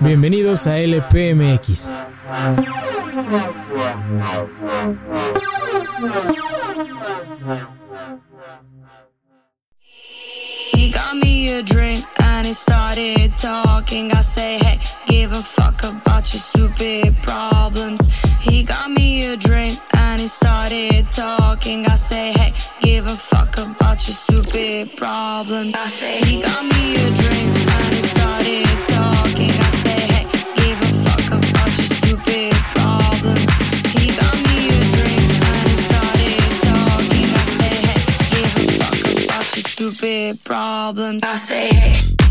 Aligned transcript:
Bienvenidos 0.00 0.66
a 0.66 0.82
LPMX. 0.84 1.92
He 10.72 10.90
got 10.90 11.16
me 11.16 11.52
a 11.52 11.62
drink 11.62 12.00
and 12.18 12.44
he 12.44 12.54
started 12.54 13.38
talking. 13.38 14.10
I 14.10 14.20
say, 14.22 14.58
hey, 14.58 14.80
give 15.06 15.30
a 15.30 15.36
fuck 15.36 15.80
about 15.84 16.34
your 16.34 16.42
stupid 16.42 17.16
problems. 17.22 18.00
He 18.40 18.64
got 18.64 18.90
me 18.90 19.24
a 19.28 19.36
drink 19.36 19.74
and 19.96 20.20
he 20.20 20.26
started 20.26 21.06
talking. 21.12 21.86
I 21.86 21.94
say, 21.94 22.32
hey, 22.32 22.51
about 24.02 24.08
your 24.08 24.42
stupid 24.42 24.96
problems. 24.96 25.74
I 25.74 25.86
say, 25.86 26.20
he 26.20 26.40
got 26.40 26.64
me 26.64 26.94
a 26.96 27.10
drink 27.14 27.52
and 27.70 27.94
he 27.94 28.02
started 28.02 28.66
talking. 28.88 29.50
I 29.50 29.70
say, 29.82 30.00
hey, 30.12 30.26
give 30.56 30.80
a 30.80 30.92
fuck 31.04 31.26
about 31.28 31.70
your 31.78 31.90
stupid 31.98 32.52
problems. 32.74 33.50
He 33.94 34.06
got 34.16 34.36
me 34.48 34.68
a 34.68 34.82
drink 34.94 35.30
and 35.50 35.68
he 35.68 35.76
started 35.88 36.50
talking. 36.68 37.28
I 37.30 37.44
say, 37.58 37.74
hey, 37.86 38.00
give 38.30 38.52
a 38.56 38.72
fuck 38.78 39.00
about 39.24 39.56
your 39.56 39.64
stupid 39.64 40.44
problems. 40.44 41.22
I 41.24 41.36
say, 41.36 41.68
hey. 41.74 42.21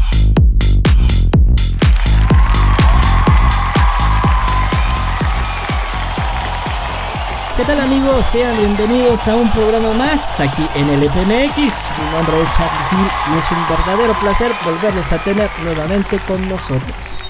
¿Qué 7.62 7.68
tal 7.68 7.82
amigos? 7.82 8.26
Sean 8.26 8.58
bienvenidos 8.58 9.28
a 9.28 9.36
un 9.36 9.48
programa 9.52 9.94
más 9.94 10.40
aquí 10.40 10.64
en 10.74 10.90
el 10.90 11.04
EPMX. 11.04 11.92
Mi 11.96 12.12
nombre 12.12 12.42
es 12.42 12.58
Charlie 12.58 12.88
Hill 12.92 13.08
y 13.32 13.38
es 13.38 13.52
un 13.52 13.70
verdadero 13.70 14.20
placer 14.20 14.52
volverlos 14.66 15.12
a 15.12 15.24
tener 15.24 15.48
nuevamente 15.64 16.18
con 16.28 16.50
nosotros. 16.50 17.28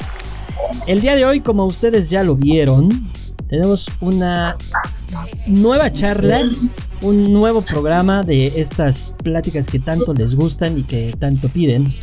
El 0.88 1.02
día 1.02 1.18
de 1.18 1.26
hoy, 1.26 1.42
como 1.42 1.66
ustedes 1.66 2.10
ya 2.10 2.24
lo 2.24 2.38
vieron, 2.38 3.12
tenemos 3.50 3.92
una 4.00 4.56
nueva 5.48 5.92
charla, 5.92 6.40
un 7.02 7.24
nuevo 7.34 7.62
programa 7.62 8.24
de 8.24 8.54
estas 8.56 9.14
pláticas 9.26 9.68
que 9.68 9.80
tanto 9.80 10.14
les 10.14 10.36
gustan 10.36 10.78
y 10.78 10.84
que 10.84 11.14
tanto 11.20 11.50
piden. 11.50 11.94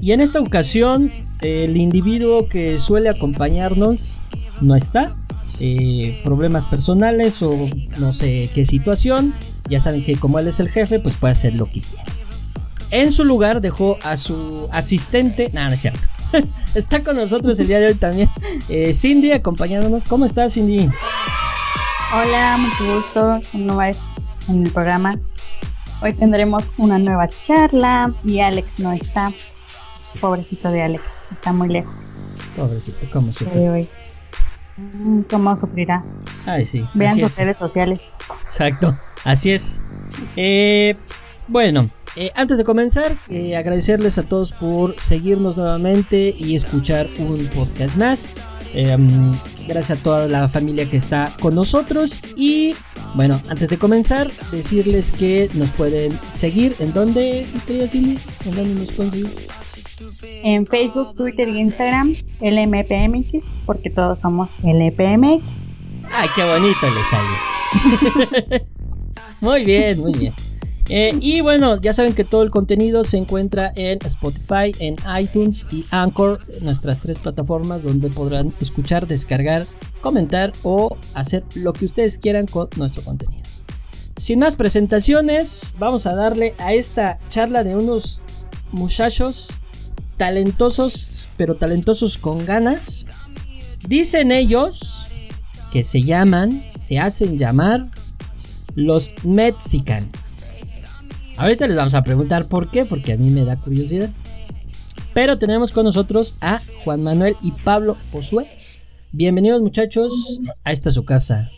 Y 0.00 0.10
en 0.10 0.20
esta 0.20 0.40
ocasión, 0.40 1.12
el 1.40 1.76
individuo 1.76 2.48
que 2.48 2.78
suele 2.78 3.10
acompañarnos 3.10 4.24
no 4.60 4.74
está, 4.74 5.16
eh, 5.64 6.20
problemas 6.24 6.64
personales 6.64 7.40
o 7.42 7.56
no 8.00 8.12
sé 8.12 8.50
qué 8.52 8.64
situación. 8.64 9.32
Ya 9.68 9.78
saben 9.78 10.02
que 10.02 10.16
como 10.16 10.40
él 10.40 10.48
es 10.48 10.58
el 10.58 10.68
jefe, 10.68 10.98
pues 10.98 11.16
puede 11.16 11.30
hacer 11.32 11.54
lo 11.54 11.66
que 11.66 11.80
quiera. 11.80 12.04
En 12.90 13.12
su 13.12 13.24
lugar 13.24 13.60
dejó 13.60 13.96
a 14.02 14.16
su 14.16 14.68
asistente. 14.72 15.50
No, 15.54 15.64
no 15.64 15.70
es 15.70 15.80
cierto. 15.80 16.08
Está 16.74 17.00
con 17.00 17.14
nosotros 17.16 17.60
el 17.60 17.68
día 17.68 17.78
de 17.78 17.86
hoy 17.88 17.94
también. 17.94 18.28
eh, 18.68 18.92
Cindy 18.92 19.30
acompañándonos. 19.30 20.02
¿Cómo 20.04 20.24
estás, 20.24 20.54
Cindy? 20.54 20.88
Hola, 22.12 22.58
mucho 22.58 22.96
gusto 22.96 23.40
una 23.54 23.76
vez 23.76 24.00
en 24.48 24.64
el 24.66 24.72
programa. 24.72 25.16
Hoy 26.02 26.12
tendremos 26.14 26.72
una 26.78 26.98
nueva 26.98 27.28
charla 27.28 28.12
y 28.24 28.40
Alex 28.40 28.80
no 28.80 28.92
está. 28.92 29.32
Sí. 30.00 30.18
Pobrecito 30.18 30.68
de 30.72 30.82
Alex, 30.82 31.04
está 31.30 31.52
muy 31.52 31.68
lejos 31.68 32.14
Pobrecito, 32.56 33.06
¿cómo 33.12 33.32
se 33.32 33.44
fue? 33.44 33.70
hoy. 33.70 33.88
Mm, 34.76 35.22
¿Cómo 35.22 35.54
sufrirá? 35.56 36.04
Ay, 36.46 36.64
sí. 36.64 36.84
Vean 36.94 37.14
sus 37.14 37.32
es. 37.32 37.38
redes 37.38 37.58
sociales. 37.58 38.00
Exacto, 38.42 38.96
así 39.24 39.50
es. 39.50 39.82
Eh, 40.36 40.96
bueno, 41.48 41.90
eh, 42.16 42.30
antes 42.34 42.58
de 42.58 42.64
comenzar, 42.64 43.16
eh, 43.28 43.56
agradecerles 43.56 44.18
a 44.18 44.22
todos 44.22 44.52
por 44.52 44.98
seguirnos 45.00 45.56
nuevamente 45.56 46.34
y 46.38 46.54
escuchar 46.54 47.08
un 47.18 47.46
podcast 47.48 47.96
más. 47.96 48.34
Mm, 48.74 49.32
gracias 49.68 49.98
a 49.98 50.02
toda 50.02 50.28
la 50.28 50.48
familia 50.48 50.88
que 50.88 50.96
está 50.96 51.30
con 51.40 51.54
nosotros. 51.54 52.22
Y 52.36 52.74
bueno, 53.14 53.40
antes 53.50 53.68
de 53.68 53.76
comenzar, 53.76 54.30
decirles 54.50 55.12
que 55.12 55.50
nos 55.52 55.68
pueden 55.70 56.18
seguir. 56.28 56.74
¿En 56.78 56.92
dónde, 56.94 57.46
querida? 57.66 57.84
¿En 57.92 58.54
dónde 58.56 58.80
nos 58.80 58.92
pueden 58.92 59.10
seguir? 59.10 59.28
En 60.42 60.66
Facebook, 60.66 61.14
Twitter 61.16 61.48
y 61.48 61.60
Instagram, 61.60 62.16
LMPMX, 62.40 63.52
porque 63.64 63.90
todos 63.90 64.20
somos 64.20 64.54
LPMX. 64.62 65.72
¡Ay, 66.10 66.28
qué 66.34 66.44
bonito 66.44 66.90
le 66.90 67.04
sale! 67.04 68.62
muy 69.40 69.64
bien, 69.64 70.00
muy 70.00 70.12
bien. 70.12 70.34
Eh, 70.88 71.16
y 71.20 71.40
bueno, 71.40 71.80
ya 71.80 71.92
saben 71.92 72.12
que 72.12 72.24
todo 72.24 72.42
el 72.42 72.50
contenido 72.50 73.04
se 73.04 73.16
encuentra 73.16 73.72
en 73.76 73.98
Spotify, 74.04 74.74
en 74.78 74.96
iTunes 75.18 75.66
y 75.70 75.84
Anchor, 75.90 76.40
nuestras 76.60 76.98
tres 76.98 77.18
plataformas 77.18 77.84
donde 77.84 78.08
podrán 78.08 78.52
escuchar, 78.60 79.06
descargar, 79.06 79.66
comentar 80.00 80.52
o 80.64 80.96
hacer 81.14 81.44
lo 81.54 81.72
que 81.72 81.84
ustedes 81.84 82.18
quieran 82.18 82.46
con 82.46 82.68
nuestro 82.76 83.02
contenido. 83.04 83.42
Sin 84.16 84.40
más 84.40 84.56
presentaciones, 84.56 85.74
vamos 85.78 86.06
a 86.06 86.14
darle 86.14 86.54
a 86.58 86.74
esta 86.74 87.18
charla 87.28 87.64
de 87.64 87.74
unos 87.74 88.20
muchachos 88.72 89.60
talentosos, 90.22 91.28
pero 91.36 91.56
talentosos 91.56 92.16
con 92.16 92.46
ganas. 92.46 93.06
Dicen 93.88 94.30
ellos 94.30 95.08
que 95.72 95.82
se 95.82 96.00
llaman, 96.02 96.62
se 96.76 97.00
hacen 97.00 97.38
llamar 97.38 97.88
los 98.76 99.12
Mexican. 99.24 100.08
Ahorita 101.38 101.66
les 101.66 101.76
vamos 101.76 101.96
a 101.96 102.04
preguntar 102.04 102.46
por 102.46 102.70
qué, 102.70 102.84
porque 102.84 103.14
a 103.14 103.16
mí 103.16 103.30
me 103.30 103.44
da 103.44 103.56
curiosidad. 103.56 104.10
Pero 105.12 105.38
tenemos 105.38 105.72
con 105.72 105.86
nosotros 105.86 106.36
a 106.40 106.62
Juan 106.84 107.02
Manuel 107.02 107.36
y 107.42 107.50
Pablo 107.50 107.96
Josué. 108.12 108.46
Bienvenidos 109.10 109.60
muchachos 109.60 110.38
a 110.62 110.70
esta 110.70 110.92
su 110.92 111.04
casa. 111.04 111.50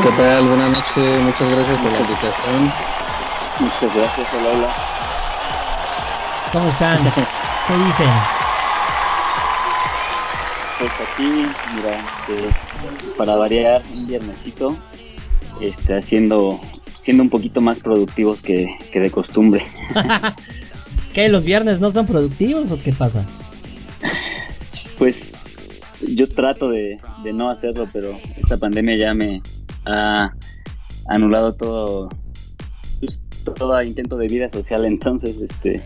¿Qué 0.00 0.10
tal? 0.16 0.46
Buenas 0.46 0.70
noches, 0.70 1.22
muchas 1.22 1.50
gracias 1.50 1.78
por 1.78 1.90
la 1.90 1.98
invitación. 1.98 2.72
Muchas 3.58 3.96
gracias, 3.96 4.28
hola, 4.32 4.48
hola. 4.48 5.01
¿Cómo 6.52 6.68
están? 6.68 7.02
¿Qué 7.66 7.84
dicen? 7.86 8.10
Pues 10.78 10.92
aquí, 11.00 11.24
mira, 11.24 11.98
este, 12.10 13.14
para 13.16 13.36
variar 13.36 13.82
un 13.82 14.06
viernesito, 14.06 14.76
este, 15.62 15.96
haciendo, 15.96 16.60
siendo 16.92 17.22
un 17.22 17.30
poquito 17.30 17.62
más 17.62 17.80
productivos 17.80 18.42
que, 18.42 18.76
que 18.92 19.00
de 19.00 19.10
costumbre. 19.10 19.64
¿Qué? 21.14 21.30
¿Los 21.30 21.46
viernes 21.46 21.80
no 21.80 21.88
son 21.88 22.06
productivos 22.06 22.70
o 22.70 22.78
qué 22.78 22.92
pasa? 22.92 23.24
Pues 24.98 25.62
yo 26.06 26.28
trato 26.28 26.68
de, 26.68 26.98
de 27.24 27.32
no 27.32 27.48
hacerlo, 27.48 27.88
pero 27.90 28.18
esta 28.36 28.58
pandemia 28.58 28.96
ya 28.96 29.14
me 29.14 29.40
ha 29.86 30.34
anulado 31.06 31.54
todo, 31.54 32.10
pues, 33.00 33.24
todo 33.56 33.82
intento 33.82 34.18
de 34.18 34.26
vida 34.28 34.50
social, 34.50 34.84
entonces, 34.84 35.36
este, 35.40 35.82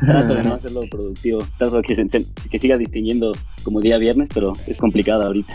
trato 0.00 0.34
de 0.34 0.42
no 0.44 0.54
hacerlo 0.54 0.82
productivo, 0.90 1.46
trato 1.58 1.76
de 1.76 1.82
que, 1.82 1.94
se- 1.94 2.26
que 2.50 2.58
siga 2.58 2.76
distinguiendo 2.76 3.32
como 3.62 3.80
día 3.80 3.98
viernes, 3.98 4.28
pero 4.32 4.56
es 4.66 4.78
complicado 4.78 5.24
ahorita. 5.24 5.54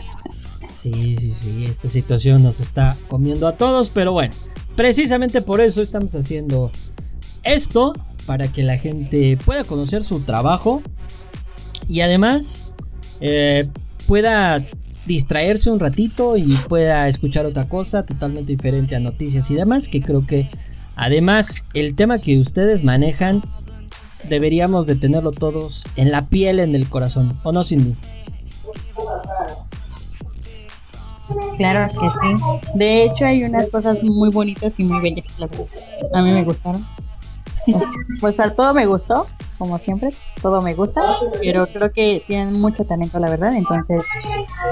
Sí, 0.73 1.15
sí, 1.15 1.31
sí, 1.31 1.65
esta 1.65 1.87
situación 1.87 2.43
nos 2.43 2.59
está 2.59 2.95
comiendo 3.07 3.47
a 3.47 3.53
todos, 3.57 3.89
pero 3.89 4.11
bueno, 4.11 4.33
precisamente 4.75 5.41
por 5.41 5.59
eso 5.61 5.81
estamos 5.81 6.15
haciendo 6.15 6.71
esto, 7.43 7.93
para 8.25 8.51
que 8.51 8.61
la 8.63 8.77
gente 8.77 9.37
pueda 9.43 9.63
conocer 9.63 10.03
su 10.03 10.19
trabajo 10.19 10.81
y 11.87 12.01
además 12.01 12.67
eh, 13.21 13.67
pueda 14.05 14.63
distraerse 15.05 15.71
un 15.71 15.79
ratito 15.79 16.35
y 16.35 16.45
pueda 16.67 17.07
escuchar 17.07 17.45
otra 17.45 17.69
cosa 17.69 18.05
totalmente 18.05 18.51
diferente 18.51 18.95
a 18.95 18.99
noticias 18.99 19.49
y 19.49 19.55
demás, 19.55 19.87
que 19.87 20.01
creo 20.01 20.25
que 20.27 20.49
además 20.97 21.65
el 21.73 21.95
tema 21.95 22.19
que 22.19 22.37
ustedes 22.37 22.83
manejan 22.83 23.41
deberíamos 24.23 24.87
de 24.87 24.95
tenerlo 24.95 25.31
todos 25.31 25.85
en 25.95 26.11
la 26.11 26.27
piel, 26.27 26.59
en 26.59 26.75
el 26.75 26.89
corazón, 26.89 27.39
¿o 27.43 27.51
no, 27.51 27.63
Cindy? 27.63 27.95
Claro 31.57 31.91
que 31.99 32.09
sí. 32.11 32.69
De 32.75 33.03
hecho, 33.03 33.25
hay 33.25 33.43
unas 33.43 33.69
cosas 33.69 34.03
muy 34.03 34.29
bonitas 34.29 34.79
y 34.79 34.83
muy 34.83 35.01
bellas. 35.01 35.35
A 36.13 36.21
mí 36.21 36.31
me 36.31 36.43
gustaron. 36.43 36.85
Pues 38.21 38.39
a 38.39 38.53
todo 38.53 38.73
me 38.73 38.85
gustó, 38.85 39.27
como 39.57 39.77
siempre, 39.77 40.11
todo 40.41 40.61
me 40.61 40.73
gusta, 40.73 41.01
pero 41.41 41.67
creo 41.67 41.91
que 41.91 42.23
tienen 42.25 42.61
mucho 42.61 42.85
talento, 42.85 43.19
la 43.19 43.29
verdad. 43.29 43.53
Entonces, 43.53 44.07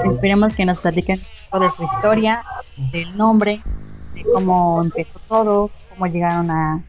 esperemos 0.06 0.54
que 0.54 0.64
nos 0.64 0.78
platiquen 0.78 1.20
de 1.20 1.70
su 1.70 1.82
historia, 1.84 2.42
del 2.92 3.14
nombre, 3.18 3.60
de 4.14 4.24
cómo 4.32 4.80
empezó 4.82 5.18
todo, 5.28 5.70
cómo 5.90 6.06
llegaron 6.06 6.50
a, 6.50 6.82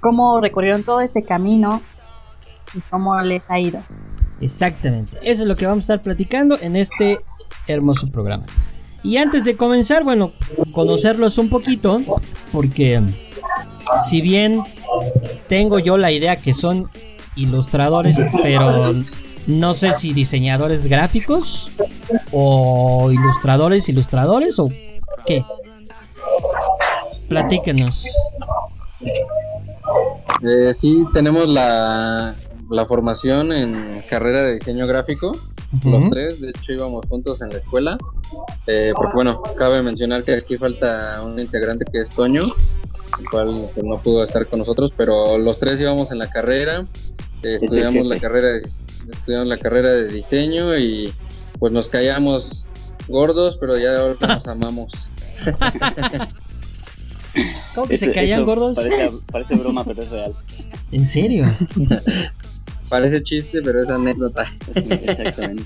cómo 0.00 0.40
recorrieron 0.40 0.82
todo 0.82 1.00
este 1.00 1.24
camino 1.24 1.82
y 2.74 2.80
cómo 2.90 3.20
les 3.22 3.50
ha 3.50 3.58
ido. 3.58 3.82
Exactamente, 4.40 5.16
eso 5.22 5.42
es 5.42 5.48
lo 5.48 5.56
que 5.56 5.66
vamos 5.66 5.84
a 5.84 5.94
estar 5.94 6.02
platicando 6.02 6.58
en 6.60 6.76
este 6.76 7.18
hermoso 7.66 8.06
programa. 8.08 8.44
Y 9.02 9.18
antes 9.18 9.44
de 9.44 9.56
comenzar, 9.56 10.04
bueno, 10.04 10.32
conocerlos 10.72 11.38
un 11.38 11.48
poquito, 11.48 12.00
porque 12.52 13.00
si 14.08 14.20
bien 14.20 14.60
tengo 15.48 15.78
yo 15.78 15.96
la 15.96 16.10
idea 16.10 16.36
que 16.36 16.52
son 16.52 16.90
ilustradores, 17.36 18.18
pero 18.42 18.82
no 19.46 19.74
sé 19.74 19.92
si 19.92 20.12
diseñadores 20.12 20.88
gráficos 20.88 21.70
o 22.32 23.10
ilustradores, 23.12 23.88
ilustradores 23.88 24.58
o 24.58 24.70
qué. 25.24 25.44
Platíquenos. 27.28 28.06
Eh, 30.42 30.74
sí, 30.74 31.04
tenemos 31.12 31.48
la, 31.48 32.34
la 32.70 32.86
formación 32.86 33.52
en 33.52 34.02
carrera 34.08 34.42
de 34.42 34.54
diseño 34.54 34.86
gráfico, 34.86 35.36
los 35.84 36.10
tres, 36.10 36.40
de 36.40 36.50
hecho 36.50 36.72
íbamos 36.72 37.06
juntos 37.06 37.42
en 37.42 37.50
la 37.50 37.58
escuela, 37.58 37.98
eh, 38.66 38.92
porque 38.94 39.12
bueno, 39.14 39.42
cabe 39.56 39.82
mencionar 39.82 40.22
que 40.22 40.34
aquí 40.34 40.56
falta 40.56 41.22
un 41.24 41.38
integrante 41.38 41.84
que 41.90 41.98
es 42.00 42.10
Toño, 42.10 42.42
el 43.18 43.28
cual 43.30 43.70
pues, 43.74 43.84
no 43.84 44.00
pudo 44.00 44.22
estar 44.22 44.46
con 44.46 44.60
nosotros, 44.60 44.92
pero 44.96 45.38
los 45.38 45.58
tres 45.58 45.80
íbamos 45.80 46.10
en 46.12 46.18
la 46.18 46.30
carrera, 46.30 46.86
eh, 47.42 47.56
estudiamos 47.60 48.06
la 48.06 48.18
carrera 48.18 48.48
de, 48.48 48.58
estudiamos 48.58 49.48
la 49.48 49.58
carrera 49.58 49.90
de 49.90 50.08
diseño 50.08 50.76
y 50.76 51.12
pues 51.58 51.72
nos 51.72 51.88
caíamos 51.88 52.66
gordos, 53.08 53.56
pero 53.58 53.76
ya 53.78 53.98
ahora 53.98 54.16
nos 54.26 54.46
amamos. 54.46 55.12
¿Cómo 57.74 57.86
que 57.88 57.94
Eso- 57.96 58.06
se 58.06 58.12
caían 58.12 58.38
eso 58.40 58.46
gordos? 58.46 58.76
Parece, 58.76 59.10
parece 59.32 59.56
broma, 59.56 59.84
pero 59.84 60.02
es 60.02 60.10
real. 60.10 60.32
¿En 60.92 61.08
serio? 61.08 61.44
Parece 62.88 63.22
chiste, 63.22 63.60
pero 63.62 63.80
es 63.80 63.90
anécdota. 63.90 64.44
Exactamente. 64.74 65.64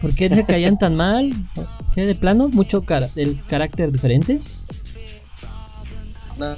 ¿Por 0.00 0.14
qué 0.14 0.28
se 0.34 0.44
caían 0.44 0.78
tan 0.78 0.96
mal? 0.96 1.32
¿Qué 1.94 2.04
de 2.06 2.14
plano? 2.14 2.48
¿Mucho 2.48 2.82
cara 2.84 3.08
el 3.16 3.40
carácter 3.46 3.92
diferente? 3.92 4.40
No, 6.38 6.56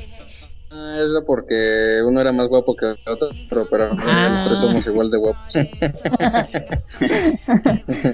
no, 0.78 0.96
era 0.96 1.20
porque 1.26 2.00
uno 2.06 2.20
era 2.20 2.32
más 2.32 2.48
guapo 2.48 2.76
que 2.76 2.86
otro, 3.06 3.28
pero 3.70 3.94
no, 3.94 4.02
Ah. 4.06 4.30
los 4.32 4.44
tres 4.44 4.60
somos 4.60 4.86
igual 4.86 5.10
de 5.10 5.18
guapos. 5.18 5.52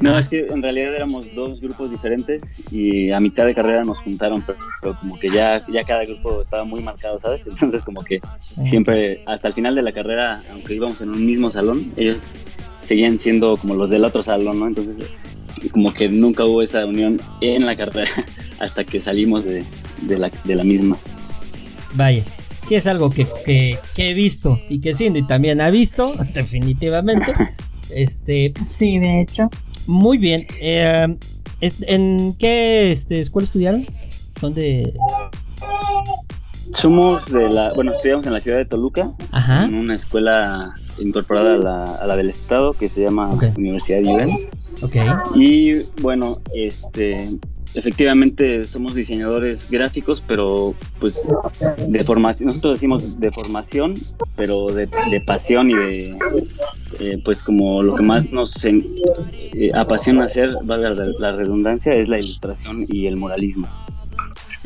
No, 0.01 0.19
es 0.19 0.29
que 0.29 0.41
en 0.41 0.63
realidad 0.63 0.95
éramos 0.95 1.35
dos 1.35 1.61
grupos 1.61 1.91
diferentes 1.91 2.57
y 2.71 3.11
a 3.11 3.21
mitad 3.21 3.47
de 3.47 3.55
carrera 3.55 3.85
nos 3.85 4.03
juntaron, 4.03 4.43
pero, 4.43 4.59
pero 4.81 4.97
como 4.99 5.19
que 5.19 5.29
ya, 5.29 5.61
ya 5.73 5.85
cada 5.85 6.05
grupo 6.05 6.31
estaba 6.43 6.65
muy 6.65 6.83
marcado, 6.83 7.19
¿sabes? 7.21 7.47
Entonces 7.51 7.83
como 7.85 8.03
que 8.05 8.21
siempre, 8.65 9.23
hasta 9.27 9.49
el 9.49 9.55
final 9.55 9.75
de 9.75 9.83
la 9.83 9.93
carrera, 9.93 10.43
aunque 10.53 10.75
íbamos 10.75 11.01
en 11.01 11.11
un 11.11 11.25
mismo 11.25 11.51
salón, 11.51 11.93
ellos 11.97 12.37
seguían 12.83 13.19
siendo 13.19 13.57
como 13.57 13.75
los 13.75 13.91
del 13.91 14.05
otro 14.05 14.23
salón, 14.23 14.61
¿no? 14.61 14.67
Entonces 14.67 15.01
como 15.73 15.95
que 15.95 16.09
nunca 16.09 16.45
hubo 16.45 16.61
esa 16.63 16.85
unión 16.85 17.21
en 17.41 17.65
la 17.65 17.77
carrera 17.77 18.11
hasta 18.59 18.85
que 18.85 19.01
salimos 19.01 19.47
de, 19.47 19.65
de 20.03 20.19
la, 20.19 20.31
de 20.45 20.55
la 20.55 20.65
misma. 20.65 20.99
Vaya, 21.95 22.23
sí 22.65 22.75
es 22.75 22.87
algo 22.87 23.11
que, 23.11 23.27
que- 23.45 23.79
que 23.95 24.11
he 24.11 24.15
visto 24.15 24.59
y 24.69 24.81
que 24.81 24.95
Cindy 24.95 25.23
también 25.23 25.61
ha 25.61 25.71
visto, 25.71 26.15
definitivamente. 26.35 27.33
Este, 27.91 28.53
Sí, 28.67 28.99
de 28.99 29.21
hecho. 29.23 29.49
muy 29.87 30.19
bien. 30.19 30.47
eh, 30.61 31.17
¿En 31.61 32.35
qué 32.35 32.91
este, 32.91 33.21
escuela 33.21 33.45
estudiaron? 33.45 33.87
Son 34.41 34.53
de. 34.55 34.93
Somos 36.73 37.27
de 37.27 37.49
la, 37.51 37.73
bueno, 37.75 37.93
estudiamos 37.93 38.27
en 38.27 38.33
la 38.33 38.41
ciudad 38.41 38.59
de 38.59 38.65
Toluca, 38.65 39.13
Ajá. 39.31 39.65
en 39.65 39.75
una 39.75 39.95
escuela 39.95 40.75
incorporada 40.99 41.55
a 41.55 41.59
la, 41.59 41.85
a 41.85 42.07
la 42.07 42.17
del 42.17 42.29
estado 42.31 42.73
que 42.73 42.89
se 42.89 43.03
llama. 43.03 43.31
Universidad 43.57 43.99
de 43.99 44.03
Nivel. 44.05 44.31
Ok. 44.83 44.97
Y 45.37 45.83
bueno, 46.03 46.41
este, 46.55 47.31
efectivamente 47.75 48.65
somos 48.65 48.95
diseñadores 48.95 49.69
gráficos, 49.69 50.23
pero 50.27 50.75
pues 51.01 51.27
de 51.87 52.05
formación, 52.05 52.49
nosotros 52.49 52.75
decimos 52.75 53.21
de 53.21 53.31
formación, 53.31 53.95
pero 54.37 54.67
de, 54.67 54.87
pasión 55.27 55.71
y 55.71 55.75
de, 55.75 56.19
eh, 57.01 57.21
pues 57.25 57.43
como 57.43 57.83
lo 57.83 57.97
que 57.97 58.03
más 58.03 58.33
nos 58.33 58.65
eh, 58.65 58.83
apasiona 59.75 60.25
hacer, 60.25 60.57
valga 60.65 60.91
la, 60.91 61.33
redundancia, 61.33 61.95
es 61.95 62.09
la 62.09 62.17
ilustración 62.17 62.87
y 62.89 63.07
el 63.07 63.17
muralismo. 63.17 63.69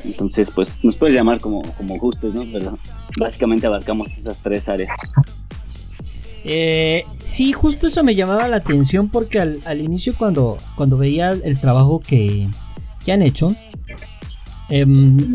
Entonces, 0.04 0.50
pues 0.50 0.84
nos 0.84 0.96
puedes 0.96 1.14
llamar 1.14 1.40
como, 1.40 1.62
como 1.74 1.96
gustes, 1.96 2.32
¿no? 2.32 2.42
Pero 2.52 2.78
básicamente 3.18 3.66
abarcamos 3.66 4.16
esas 4.16 4.38
tres 4.38 4.68
áreas. 4.68 4.96
Eh, 6.44 7.04
sí, 7.22 7.52
justo 7.52 7.88
eso 7.88 8.04
me 8.04 8.14
llamaba 8.14 8.46
la 8.46 8.56
atención 8.56 9.08
porque 9.08 9.40
al, 9.40 9.60
al 9.66 9.80
inicio 9.80 10.14
cuando, 10.16 10.56
cuando 10.76 10.96
veía 10.96 11.32
el 11.32 11.60
trabajo 11.60 12.00
que, 12.00 12.48
que 13.08 13.12
han 13.14 13.22
hecho, 13.22 13.56
em, 14.68 15.32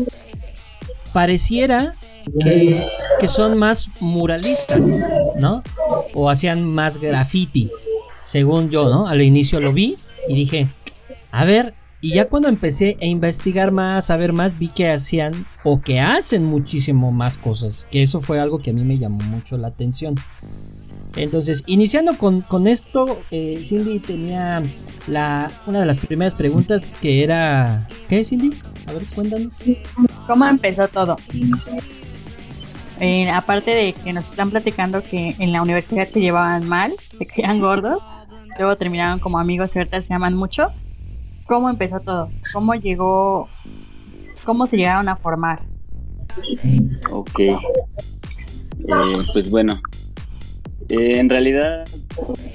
pareciera 1.12 1.92
que, 2.38 2.86
que 3.18 3.26
son 3.26 3.58
más 3.58 3.88
muralistas, 3.98 5.04
¿no? 5.40 5.60
O 6.14 6.30
hacían 6.30 6.62
más 6.62 6.98
graffiti, 6.98 7.68
según 8.22 8.70
yo, 8.70 8.88
¿no? 8.88 9.08
Al 9.08 9.22
inicio 9.22 9.58
lo 9.58 9.72
vi 9.72 9.96
y 10.28 10.36
dije, 10.36 10.72
a 11.32 11.44
ver, 11.44 11.74
y 12.00 12.14
ya 12.14 12.26
cuando 12.26 12.46
empecé 12.46 12.96
a 13.02 13.06
investigar 13.06 13.72
más, 13.72 14.08
a 14.08 14.16
ver 14.16 14.32
más, 14.32 14.56
vi 14.56 14.68
que 14.68 14.92
hacían 14.92 15.44
o 15.64 15.80
que 15.80 15.98
hacen 15.98 16.44
muchísimo 16.44 17.10
más 17.10 17.38
cosas, 17.38 17.88
que 17.90 18.02
eso 18.02 18.20
fue 18.20 18.38
algo 18.38 18.60
que 18.60 18.70
a 18.70 18.72
mí 18.72 18.84
me 18.84 18.98
llamó 18.98 19.18
mucho 19.24 19.58
la 19.58 19.66
atención. 19.66 20.14
Entonces, 21.16 21.62
iniciando 21.66 22.18
con, 22.18 22.40
con 22.40 22.66
esto, 22.66 23.20
eh, 23.30 23.60
Cindy 23.62 24.00
tenía 24.00 24.62
la, 25.06 25.50
una 25.66 25.80
de 25.80 25.86
las 25.86 25.96
primeras 25.96 26.34
preguntas 26.34 26.88
que 27.00 27.22
era... 27.22 27.86
¿Qué, 28.08 28.24
Cindy? 28.24 28.50
A 28.86 28.92
ver, 28.92 29.04
cuéntanos. 29.14 29.54
¿Cómo 30.26 30.46
empezó 30.46 30.88
todo? 30.88 31.16
Eh, 33.00 33.30
aparte 33.30 33.70
de 33.72 33.92
que 33.92 34.12
nos 34.12 34.24
están 34.24 34.50
platicando 34.50 35.02
que 35.02 35.36
en 35.38 35.52
la 35.52 35.62
universidad 35.62 36.08
se 36.08 36.20
llevaban 36.20 36.68
mal, 36.68 36.92
se 37.18 37.26
caían 37.26 37.60
gordos, 37.60 38.02
luego 38.58 38.76
terminaron 38.76 39.18
como 39.20 39.38
amigos 39.38 39.74
y 39.74 39.78
ahorita 39.78 40.02
se 40.02 40.14
aman 40.14 40.34
mucho. 40.34 40.68
¿Cómo 41.46 41.68
empezó 41.68 42.00
todo? 42.00 42.30
¿Cómo 42.52 42.74
llegó? 42.74 43.48
¿Cómo 44.44 44.66
se 44.66 44.76
llegaron 44.76 45.08
a 45.08 45.16
formar? 45.16 45.62
Ok. 47.10 47.40
Eh, 47.40 47.56
pues 49.32 49.50
bueno. 49.50 49.80
Eh, 50.88 51.18
en 51.18 51.30
realidad 51.30 51.86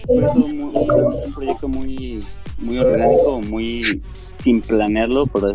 fue 0.05 0.19
un 0.43 1.33
proyecto 1.33 1.67
muy, 1.67 2.19
muy 2.57 2.77
orgánico, 2.77 3.41
muy 3.41 3.81
sin 4.39 4.61
planearlo, 4.61 5.25
pero 5.27 5.47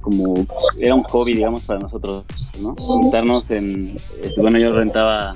como 0.00 0.46
era 0.80 0.94
un 0.94 1.04
hobby, 1.04 1.34
digamos, 1.34 1.62
para 1.62 1.78
nosotros, 1.78 2.24
¿no? 2.60 2.74
Juntarnos 2.76 3.50
en, 3.52 3.96
este, 4.20 4.40
bueno, 4.40 4.58
yo 4.58 4.72
rentaba 4.72 5.28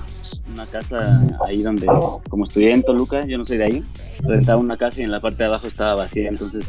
una 0.53 0.67
casa 0.67 1.23
ahí 1.47 1.63
donde, 1.63 1.87
como 2.29 2.45
estudié 2.45 2.73
en 2.73 2.83
Toluca, 2.83 3.25
yo 3.25 3.39
no 3.39 3.45
soy 3.45 3.59
de 3.59 3.65
ahí, 3.65 3.83
rentaba 4.23 4.59
una 4.59 4.77
casa 4.77 5.03
y 5.03 5.05
en 5.05 5.13
la 5.13 5.21
parte 5.21 5.39
de 5.39 5.45
abajo 5.45 5.69
estaba 5.69 5.95
vacía, 5.95 6.29
entonces 6.29 6.67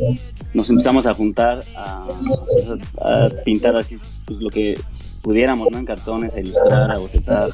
nos 0.53 0.69
empezamos 0.69 1.07
a 1.07 1.13
juntar 1.15 1.63
a, 1.75 2.05
a 3.01 3.29
pintar 3.43 3.75
así 3.75 3.95
pues, 4.25 4.39
lo 4.39 4.49
que 4.49 4.79
pudiéramos. 5.21 5.67
En 5.71 5.85
cartones, 5.85 6.35
a 6.35 6.39
ilustrar, 6.39 6.91
a 6.91 6.97
bocetar, 6.97 7.49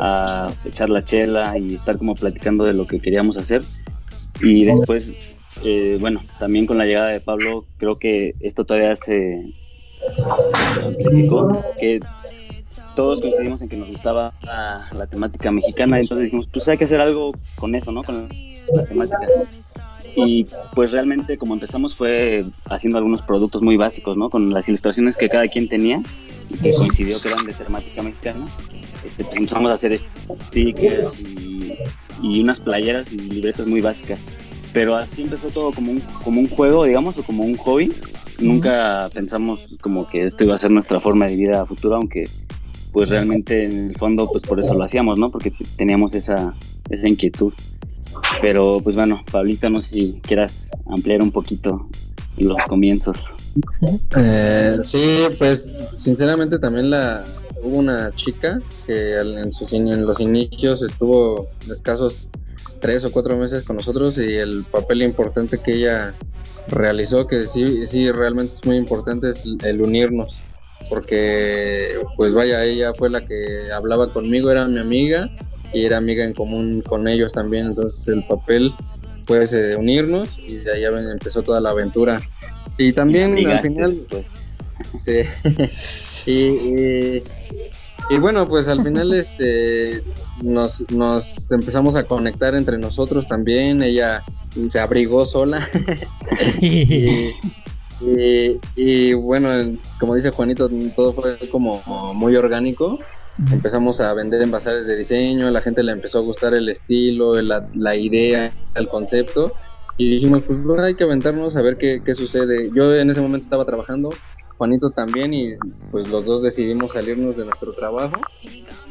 a 0.00 0.52
echar 0.64 0.90
la 0.90 1.02
chela 1.02 1.58
y 1.58 1.74
estar 1.74 1.98
como 1.98 2.14
platicando 2.14 2.64
de 2.64 2.74
lo 2.74 2.86
que 2.86 3.00
queríamos 3.00 3.36
hacer. 3.36 3.62
Y 4.40 4.64
después, 4.64 5.12
eh, 5.62 5.98
bueno, 6.00 6.20
también 6.38 6.66
con 6.66 6.78
la 6.78 6.86
llegada 6.86 7.08
de 7.08 7.20
Pablo, 7.20 7.66
creo 7.78 7.96
que 7.98 8.32
esto 8.40 8.64
todavía 8.64 8.96
se 8.96 9.52
amplificó, 10.84 11.62
que 11.78 12.00
todos 12.96 13.20
coincidimos 13.20 13.62
en 13.62 13.68
que 13.68 13.76
nos 13.76 13.88
gustaba 13.88 14.34
la 14.42 15.06
temática 15.06 15.50
mexicana, 15.50 15.98
entonces 15.98 16.24
dijimos, 16.24 16.48
pues 16.52 16.68
hay 16.68 16.78
que 16.78 16.84
hacer 16.84 17.00
algo 17.00 17.30
con 17.56 17.74
eso, 17.74 17.92
¿no? 17.92 18.02
Con 18.02 18.28
la 18.74 18.84
temática. 18.84 19.18
Y 20.16 20.46
pues 20.74 20.92
realmente 20.92 21.38
como 21.38 21.54
empezamos 21.54 21.94
fue 21.94 22.40
haciendo 22.66 22.98
algunos 22.98 23.22
productos 23.22 23.62
muy 23.62 23.76
básicos, 23.76 24.16
¿no? 24.16 24.30
Con 24.30 24.52
las 24.52 24.68
ilustraciones 24.68 25.16
que 25.16 25.28
cada 25.28 25.48
quien 25.48 25.68
tenía, 25.68 26.02
que 26.62 26.70
coincidió 26.72 27.16
que 27.22 27.28
eran 27.28 27.44
de 27.46 27.52
temática 27.54 28.02
mexicana. 28.02 28.46
Este, 29.04 29.24
pues 29.24 29.36
empezamos 29.36 29.70
a 29.70 29.74
hacer 29.74 29.96
stickers 29.98 31.18
y, 31.20 31.74
y 32.22 32.40
unas 32.40 32.60
playeras 32.60 33.12
y 33.12 33.18
libretas 33.18 33.66
muy 33.66 33.80
básicas. 33.80 34.26
Pero 34.72 34.96
así 34.96 35.22
empezó 35.22 35.48
todo 35.50 35.72
como 35.72 35.92
un, 35.92 36.00
como 36.24 36.40
un 36.40 36.48
juego, 36.48 36.84
digamos, 36.84 37.18
o 37.18 37.22
como 37.22 37.44
un 37.44 37.56
hobby. 37.56 37.92
Nunca 38.38 39.10
pensamos 39.12 39.76
como 39.80 40.08
que 40.08 40.24
esto 40.24 40.44
iba 40.44 40.54
a 40.54 40.58
ser 40.58 40.70
nuestra 40.70 41.00
forma 41.00 41.26
de 41.26 41.36
vida 41.36 41.66
futura, 41.66 41.96
aunque 41.96 42.24
pues 42.92 43.08
realmente 43.08 43.64
en 43.64 43.90
el 43.90 43.96
fondo 43.96 44.28
pues 44.30 44.44
por 44.44 44.60
eso 44.60 44.74
lo 44.74 44.84
hacíamos, 44.84 45.18
¿no? 45.18 45.30
Porque 45.30 45.52
teníamos 45.76 46.14
esa, 46.14 46.54
esa 46.90 47.08
inquietud. 47.08 47.52
Pero 48.40 48.80
pues 48.82 48.96
bueno, 48.96 49.22
Pablito, 49.30 49.70
no 49.70 49.78
sé 49.78 49.88
si 49.88 50.12
quieras 50.22 50.70
ampliar 50.86 51.22
un 51.22 51.30
poquito 51.30 51.88
los 52.36 52.62
comienzos. 52.66 53.34
Eh, 54.16 54.78
sí, 54.82 55.24
pues 55.38 55.74
sinceramente 55.94 56.58
también 56.58 56.90
la 56.90 57.24
hubo 57.62 57.78
una 57.78 58.12
chica 58.14 58.60
que 58.86 59.18
en, 59.18 59.52
sus, 59.52 59.72
en 59.72 60.04
los 60.04 60.20
inicios 60.20 60.82
estuvo 60.82 61.48
escasos 61.70 62.28
tres 62.80 63.04
o 63.04 63.12
cuatro 63.12 63.36
meses 63.36 63.62
con 63.62 63.76
nosotros 63.76 64.18
y 64.18 64.34
el 64.34 64.64
papel 64.64 65.02
importante 65.02 65.58
que 65.58 65.74
ella 65.74 66.14
realizó, 66.68 67.26
que 67.26 67.46
sí, 67.46 67.86
sí 67.86 68.10
realmente 68.10 68.54
es 68.54 68.64
muy 68.64 68.76
importante, 68.76 69.28
es 69.28 69.48
el 69.62 69.80
unirnos. 69.80 70.42
porque 70.88 71.94
pues 72.16 72.34
vaya, 72.34 72.64
ella 72.64 72.92
fue 72.94 73.08
la 73.08 73.24
que 73.24 73.70
hablaba 73.72 74.12
conmigo, 74.12 74.50
era 74.50 74.66
mi 74.66 74.80
amiga 74.80 75.30
y 75.72 75.84
era 75.84 75.96
amiga 75.96 76.24
en 76.24 76.34
común 76.34 76.82
con 76.82 77.08
ellos 77.08 77.32
también, 77.32 77.66
entonces 77.66 78.08
el 78.08 78.24
papel 78.24 78.72
fue 79.24 79.42
ese, 79.42 79.76
unirnos 79.76 80.38
y 80.38 80.56
de 80.56 80.72
ahí 80.72 80.84
empezó 80.84 81.42
toda 81.42 81.60
la 81.60 81.70
aventura. 81.70 82.20
Y 82.78 82.92
también 82.92 83.46
al 83.46 83.62
final... 83.62 83.94
pues 84.08 84.42
Sí. 84.96 85.22
y, 88.10 88.18
bueno, 88.18 88.48
pues 88.48 88.68
al 88.68 88.82
final 88.82 89.12
este 89.14 90.02
nos, 90.42 90.90
nos 90.90 91.50
empezamos 91.50 91.96
a 91.96 92.04
conectar 92.04 92.54
entre 92.54 92.78
nosotros 92.78 93.28
también. 93.28 93.82
Ella 93.82 94.22
se 94.68 94.80
abrigó 94.80 95.24
sola. 95.24 95.66
y, 96.60 97.32
bueno, 99.14 99.78
como 99.98 100.14
dice 100.14 100.30
Juanito, 100.30 100.68
todo 100.94 101.12
fue 101.12 101.38
como 101.50 101.82
muy 102.14 102.36
orgánico. 102.36 102.98
Empezamos 103.50 104.00
a 104.00 104.12
vender 104.14 104.42
en 104.42 104.50
bazares 104.50 104.86
de 104.86 104.96
diseño, 104.96 105.48
a 105.48 105.50
la 105.50 105.60
gente 105.60 105.82
le 105.82 105.92
empezó 105.92 106.18
a 106.18 106.22
gustar 106.22 106.54
el 106.54 106.68
estilo, 106.68 107.40
la, 107.40 107.66
la 107.74 107.96
idea, 107.96 108.54
el 108.74 108.88
concepto. 108.88 109.52
Y 109.96 110.08
dijimos, 110.10 110.42
pues 110.42 110.62
bueno, 110.62 110.82
hay 110.82 110.94
que 110.94 111.04
aventarnos 111.04 111.56
a 111.56 111.62
ver 111.62 111.76
qué, 111.76 112.02
qué 112.04 112.14
sucede. 112.14 112.70
Yo 112.74 112.94
en 112.94 113.10
ese 113.10 113.20
momento 113.20 113.44
estaba 113.44 113.64
trabajando, 113.64 114.10
Juanito 114.58 114.90
también 114.90 115.34
y 115.34 115.54
pues 115.90 116.08
los 116.08 116.24
dos 116.24 116.42
decidimos 116.42 116.92
salirnos 116.92 117.36
de 117.36 117.44
nuestro 117.44 117.72
trabajo 117.72 118.14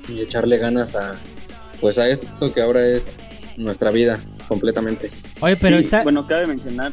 y 0.07 0.19
echarle 0.19 0.57
ganas 0.57 0.95
a 0.95 1.15
pues 1.79 1.98
a 1.98 2.10
esto 2.10 2.53
que 2.53 2.62
ahora 2.62 2.86
es 2.86 3.15
nuestra 3.57 3.89
vida 3.89 4.19
completamente. 4.48 5.10
Oye, 5.41 5.55
pero 5.62 5.77
está 5.77 6.03
bueno, 6.03 6.27
cabe 6.27 6.45
mencionar 6.45 6.91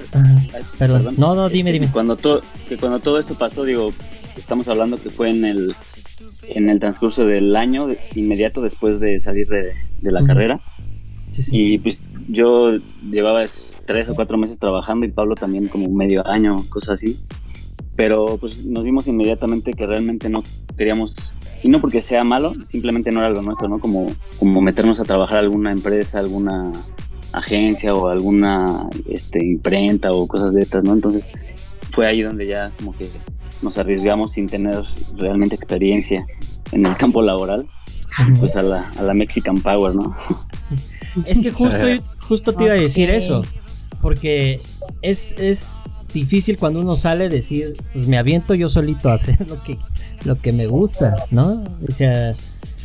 perdón. 0.78 1.14
No, 1.19 1.35
no, 1.35 1.49
dime, 1.49 1.73
dime. 1.73 1.90
Cuando 1.93 2.17
todo 2.17 2.40
que 2.69 2.76
cuando 2.76 3.00
todo 3.00 3.19
esto 3.19 3.37
pasó, 3.37 3.64
digo, 3.64 3.93
estamos 4.37 4.69
hablando 4.69 4.97
que 4.97 5.11
fue 5.11 5.31
en 5.31 5.45
el 5.45 5.75
en 6.55 6.69
el 6.69 6.81
transcurso 6.81 7.26
del 7.26 7.55
año 7.57 7.87
inmediato 8.14 8.61
después 8.61 9.00
de 9.00 9.21
salir 9.21 9.49
de, 9.49 9.75
la 10.02 10.25
carrera. 10.25 10.61
Sí, 11.31 11.43
sí. 11.43 11.73
Y 11.75 11.78
pues 11.78 12.14
yo 12.28 12.78
llevaba 13.11 13.43
tres 13.85 14.09
o 14.09 14.14
cuatro 14.14 14.38
meses 14.38 14.59
trabajando 14.59 15.05
y 15.07 15.11
Pablo 15.11 15.35
también 15.35 15.69
como 15.69 15.88
medio 15.90 16.26
año, 16.26 16.57
cosas 16.71 16.95
así 16.95 17.19
pero 17.99 18.38
pues 18.38 18.64
nos 18.64 18.85
dimos 18.85 19.09
inmediatamente 19.09 19.73
que 19.73 19.85
realmente 19.85 20.28
no 20.28 20.45
queríamos, 20.76 21.35
y 21.64 21.69
no 21.69 21.81
porque 21.81 22.00
sea 22.00 22.23
malo, 22.23 22.52
simplemente 22.64 23.11
no 23.11 23.19
era 23.19 23.26
algo 23.26 23.43
nuestro, 23.43 23.67
¿no? 23.67 23.81
Como, 23.81 24.12
como 24.38 24.61
meternos 24.61 25.00
a 25.00 25.05
trabajar 25.05 25.38
a 25.38 25.40
alguna 25.40 25.73
empresa, 25.73 26.21
alguna 26.21 26.71
agencia 27.33 27.93
o 27.95 28.07
alguna 28.07 28.88
este, 29.09 29.45
imprenta 29.45 30.12
o 30.12 30.28
cosas 30.28 30.55
de 30.55 30.61
estas, 30.61 30.85
¿no? 30.85 30.93
Entonces 30.93 31.25
fue 31.90 32.07
ahí 32.07 32.23
donde 32.23 32.47
ya 32.47 32.71
como 32.78 32.97
que 32.97 33.09
nos 33.62 33.79
arriesgamos 33.79 34.33
sin 34.33 34.47
tener 34.47 34.83
realmente 35.17 35.55
experiencia 35.55 36.27
en 36.73 36.87
el 36.87 36.97
campo 36.97 37.23
laboral, 37.23 37.67
pues 38.38 38.57
a 38.57 38.62
la, 38.62 38.91
a 38.99 39.03
la 39.03 39.15
Mexican 39.15 39.61
Power, 39.61 39.95
¿no? 39.95 40.17
Es 41.27 41.41
que 41.41 41.50
justo, 41.50 41.87
justo 42.21 42.53
te 42.55 42.65
iba 42.65 42.75
a 42.75 42.77
decir 42.77 43.11
eso, 43.11 43.45
porque 44.00 44.61
es, 45.03 45.35
es 45.38 45.75
difícil 46.12 46.59
cuando 46.59 46.81
uno 46.81 46.95
sale 46.95 47.29
decir, 47.29 47.75
pues 47.93 48.07
me 48.07 48.19
aviento 48.19 48.55
yo 48.55 48.69
solito 48.69 49.11
a 49.11 49.15
hacer 49.15 49.47
lo 49.49 49.62
que, 49.62 49.79
lo 50.25 50.37
que 50.37 50.53
me 50.53 50.67
gusta, 50.67 51.27
¿no? 51.31 51.65
O 51.87 51.93
sea, 51.93 52.35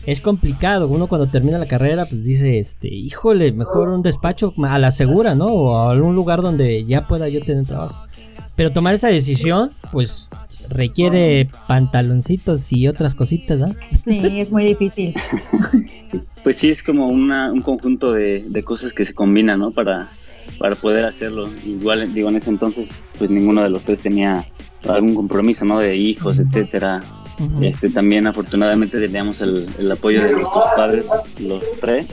es 0.05 0.21
complicado. 0.21 0.87
Uno 0.87 1.07
cuando 1.07 1.27
termina 1.27 1.57
la 1.57 1.67
carrera, 1.67 2.05
pues 2.05 2.23
dice, 2.23 2.59
este, 2.59 2.87
híjole, 2.93 3.51
mejor 3.51 3.89
un 3.89 4.01
despacho 4.01 4.53
a 4.63 4.79
la 4.79 4.91
segura, 4.91 5.35
¿no? 5.35 5.47
O 5.47 5.77
a 5.77 5.91
algún 5.91 6.15
lugar 6.15 6.41
donde 6.41 6.83
ya 6.85 7.07
pueda 7.07 7.29
yo 7.29 7.41
tener 7.41 7.65
trabajo. 7.65 8.05
Pero 8.55 8.71
tomar 8.71 8.93
esa 8.93 9.07
decisión, 9.07 9.71
pues 9.91 10.29
requiere 10.69 11.47
pantaloncitos 11.67 12.71
y 12.73 12.87
otras 12.87 13.15
cositas, 13.15 13.59
¿no? 13.59 13.67
Sí, 14.03 14.21
es 14.39 14.51
muy 14.51 14.65
difícil. 14.65 15.13
Pues 16.43 16.57
sí, 16.57 16.69
es 16.69 16.83
como 16.83 17.07
una, 17.07 17.51
un 17.51 17.61
conjunto 17.61 18.11
de, 18.11 18.43
de 18.43 18.63
cosas 18.63 18.93
que 18.93 19.05
se 19.05 19.13
combinan, 19.13 19.59
¿no? 19.59 19.71
Para, 19.71 20.09
para 20.59 20.75
poder 20.75 21.05
hacerlo. 21.05 21.49
Igual, 21.65 22.13
digo, 22.13 22.29
en 22.29 22.35
ese 22.35 22.49
entonces, 22.49 22.89
pues 23.17 23.29
ninguno 23.29 23.63
de 23.63 23.69
los 23.69 23.83
tres 23.83 24.01
tenía 24.01 24.45
algún 24.87 25.15
compromiso, 25.15 25.65
¿no? 25.65 25.79
De 25.79 25.95
hijos, 25.95 26.39
etcétera. 26.39 27.01
Este, 27.61 27.89
también 27.89 28.27
afortunadamente 28.27 28.99
teníamos 28.99 29.41
el, 29.41 29.91
apoyo 29.91 30.23
de 30.23 30.33
nuestros 30.33 30.65
padres, 30.75 31.09
los 31.39 31.63
tres. 31.81 32.07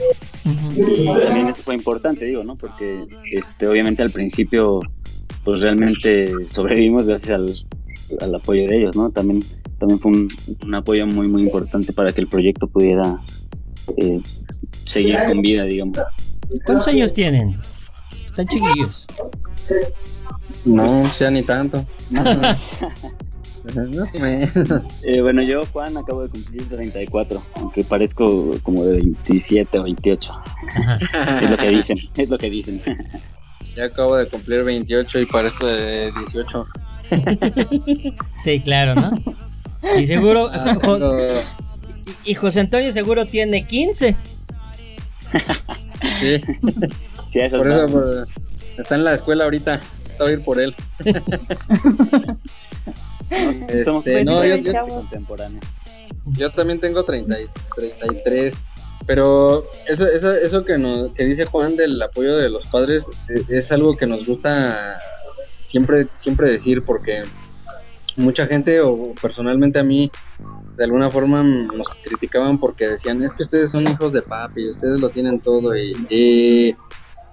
Y 0.75 1.05
también 1.05 1.47
eso 1.47 1.63
fue 1.63 1.75
importante, 1.75 2.25
digo, 2.25 2.43
¿no? 2.43 2.55
Porque 2.55 3.05
este, 3.31 3.67
obviamente 3.67 4.01
al 4.01 4.09
principio, 4.09 4.81
pues 5.43 5.61
realmente 5.61 6.31
sobrevivimos 6.47 7.07
gracias 7.07 7.31
al, 7.31 7.51
al 8.21 8.35
apoyo 8.35 8.67
de 8.67 8.75
ellos, 8.75 8.95
¿no? 8.95 9.09
También, 9.11 9.43
también 9.79 9.99
fue 9.99 10.11
un, 10.11 10.27
un, 10.63 10.75
apoyo 10.75 11.07
muy, 11.07 11.27
muy 11.27 11.41
importante 11.43 11.93
para 11.93 12.11
que 12.13 12.21
el 12.21 12.27
proyecto 12.27 12.67
pudiera 12.67 13.19
eh, 13.97 14.21
seguir 14.85 15.17
con 15.27 15.41
vida, 15.41 15.63
digamos. 15.63 15.97
¿Cuántos 16.65 16.87
años 16.87 17.13
tienen? 17.13 17.57
Están 18.27 18.47
chiquillos. 18.47 19.07
No, 20.65 20.87
sea 20.87 21.31
ni 21.31 21.41
tanto. 21.43 21.77
Eh, 25.03 25.21
bueno, 25.21 25.43
yo, 25.43 25.61
Juan, 25.71 25.95
acabo 25.95 26.23
de 26.23 26.29
cumplir 26.29 26.67
34, 26.67 27.43
aunque 27.53 27.83
parezco 27.83 28.57
como 28.63 28.83
de 28.85 28.93
27 28.93 29.77
o 29.77 29.83
28. 29.83 30.33
es 31.43 31.51
lo 31.51 31.57
que 31.57 31.69
dicen, 31.69 31.97
es 32.17 32.29
lo 32.31 32.37
que 32.39 32.49
dicen. 32.49 32.81
Ya 33.75 33.85
acabo 33.85 34.17
de 34.17 34.27
cumplir 34.27 34.63
28 34.63 35.19
y 35.19 35.25
parezco 35.25 35.65
de 35.65 36.11
18. 36.11 36.65
sí, 38.43 38.59
claro, 38.59 38.95
¿no? 38.95 39.11
Y 39.97 40.05
seguro, 40.05 40.49
ah, 40.51 40.77
y, 42.25 42.33
José 42.35 42.59
Antonio 42.59 42.91
seguro 42.91 43.25
tiene 43.25 43.65
15. 43.65 44.15
sí 46.19 46.41
por 47.49 47.67
eso 47.71 47.87
pues, 47.87 48.27
está 48.77 48.95
en 48.95 49.03
la 49.03 49.13
escuela 49.13 49.45
ahorita. 49.45 49.75
Está 49.75 50.25
a 50.25 50.31
ir 50.31 50.43
por 50.43 50.59
él. 50.59 50.75
Somos 53.85 54.05
este, 54.05 54.23
no, 54.23 54.45
yo, 54.45 54.57
contemporáneos. 54.87 55.63
Yo 56.25 56.49
también 56.51 56.79
tengo 56.79 57.03
30, 57.03 57.35
33. 57.75 58.63
Pero 59.05 59.63
eso, 59.87 60.07
eso, 60.07 60.33
eso 60.33 60.63
que, 60.63 60.77
nos, 60.77 61.11
que 61.13 61.25
dice 61.25 61.45
Juan 61.45 61.75
del 61.75 62.01
apoyo 62.01 62.37
de 62.37 62.49
los 62.49 62.67
padres 62.67 63.09
eh, 63.29 63.43
es, 63.49 63.71
algo 63.71 63.95
que 63.95 64.05
nos 64.05 64.25
gusta 64.25 64.99
siempre, 65.61 66.07
siempre 66.15 66.51
decir 66.51 66.83
porque 66.83 67.23
mucha 68.17 68.45
gente 68.45 68.79
o 68.81 69.01
personalmente 69.21 69.79
a 69.79 69.83
mí 69.83 70.11
de 70.77 70.83
alguna 70.83 71.09
forma 71.09 71.43
nos 71.43 71.89
criticaban 72.03 72.59
porque 72.59 72.87
decían 72.87 73.23
es 73.23 73.33
que 73.33 73.43
ustedes 73.43 73.71
son 73.71 73.83
hijos 73.83 74.13
de 74.13 74.21
papi, 74.21 74.69
ustedes 74.69 74.99
lo 74.99 75.09
tienen 75.09 75.39
todo 75.39 75.75
y 75.75 76.75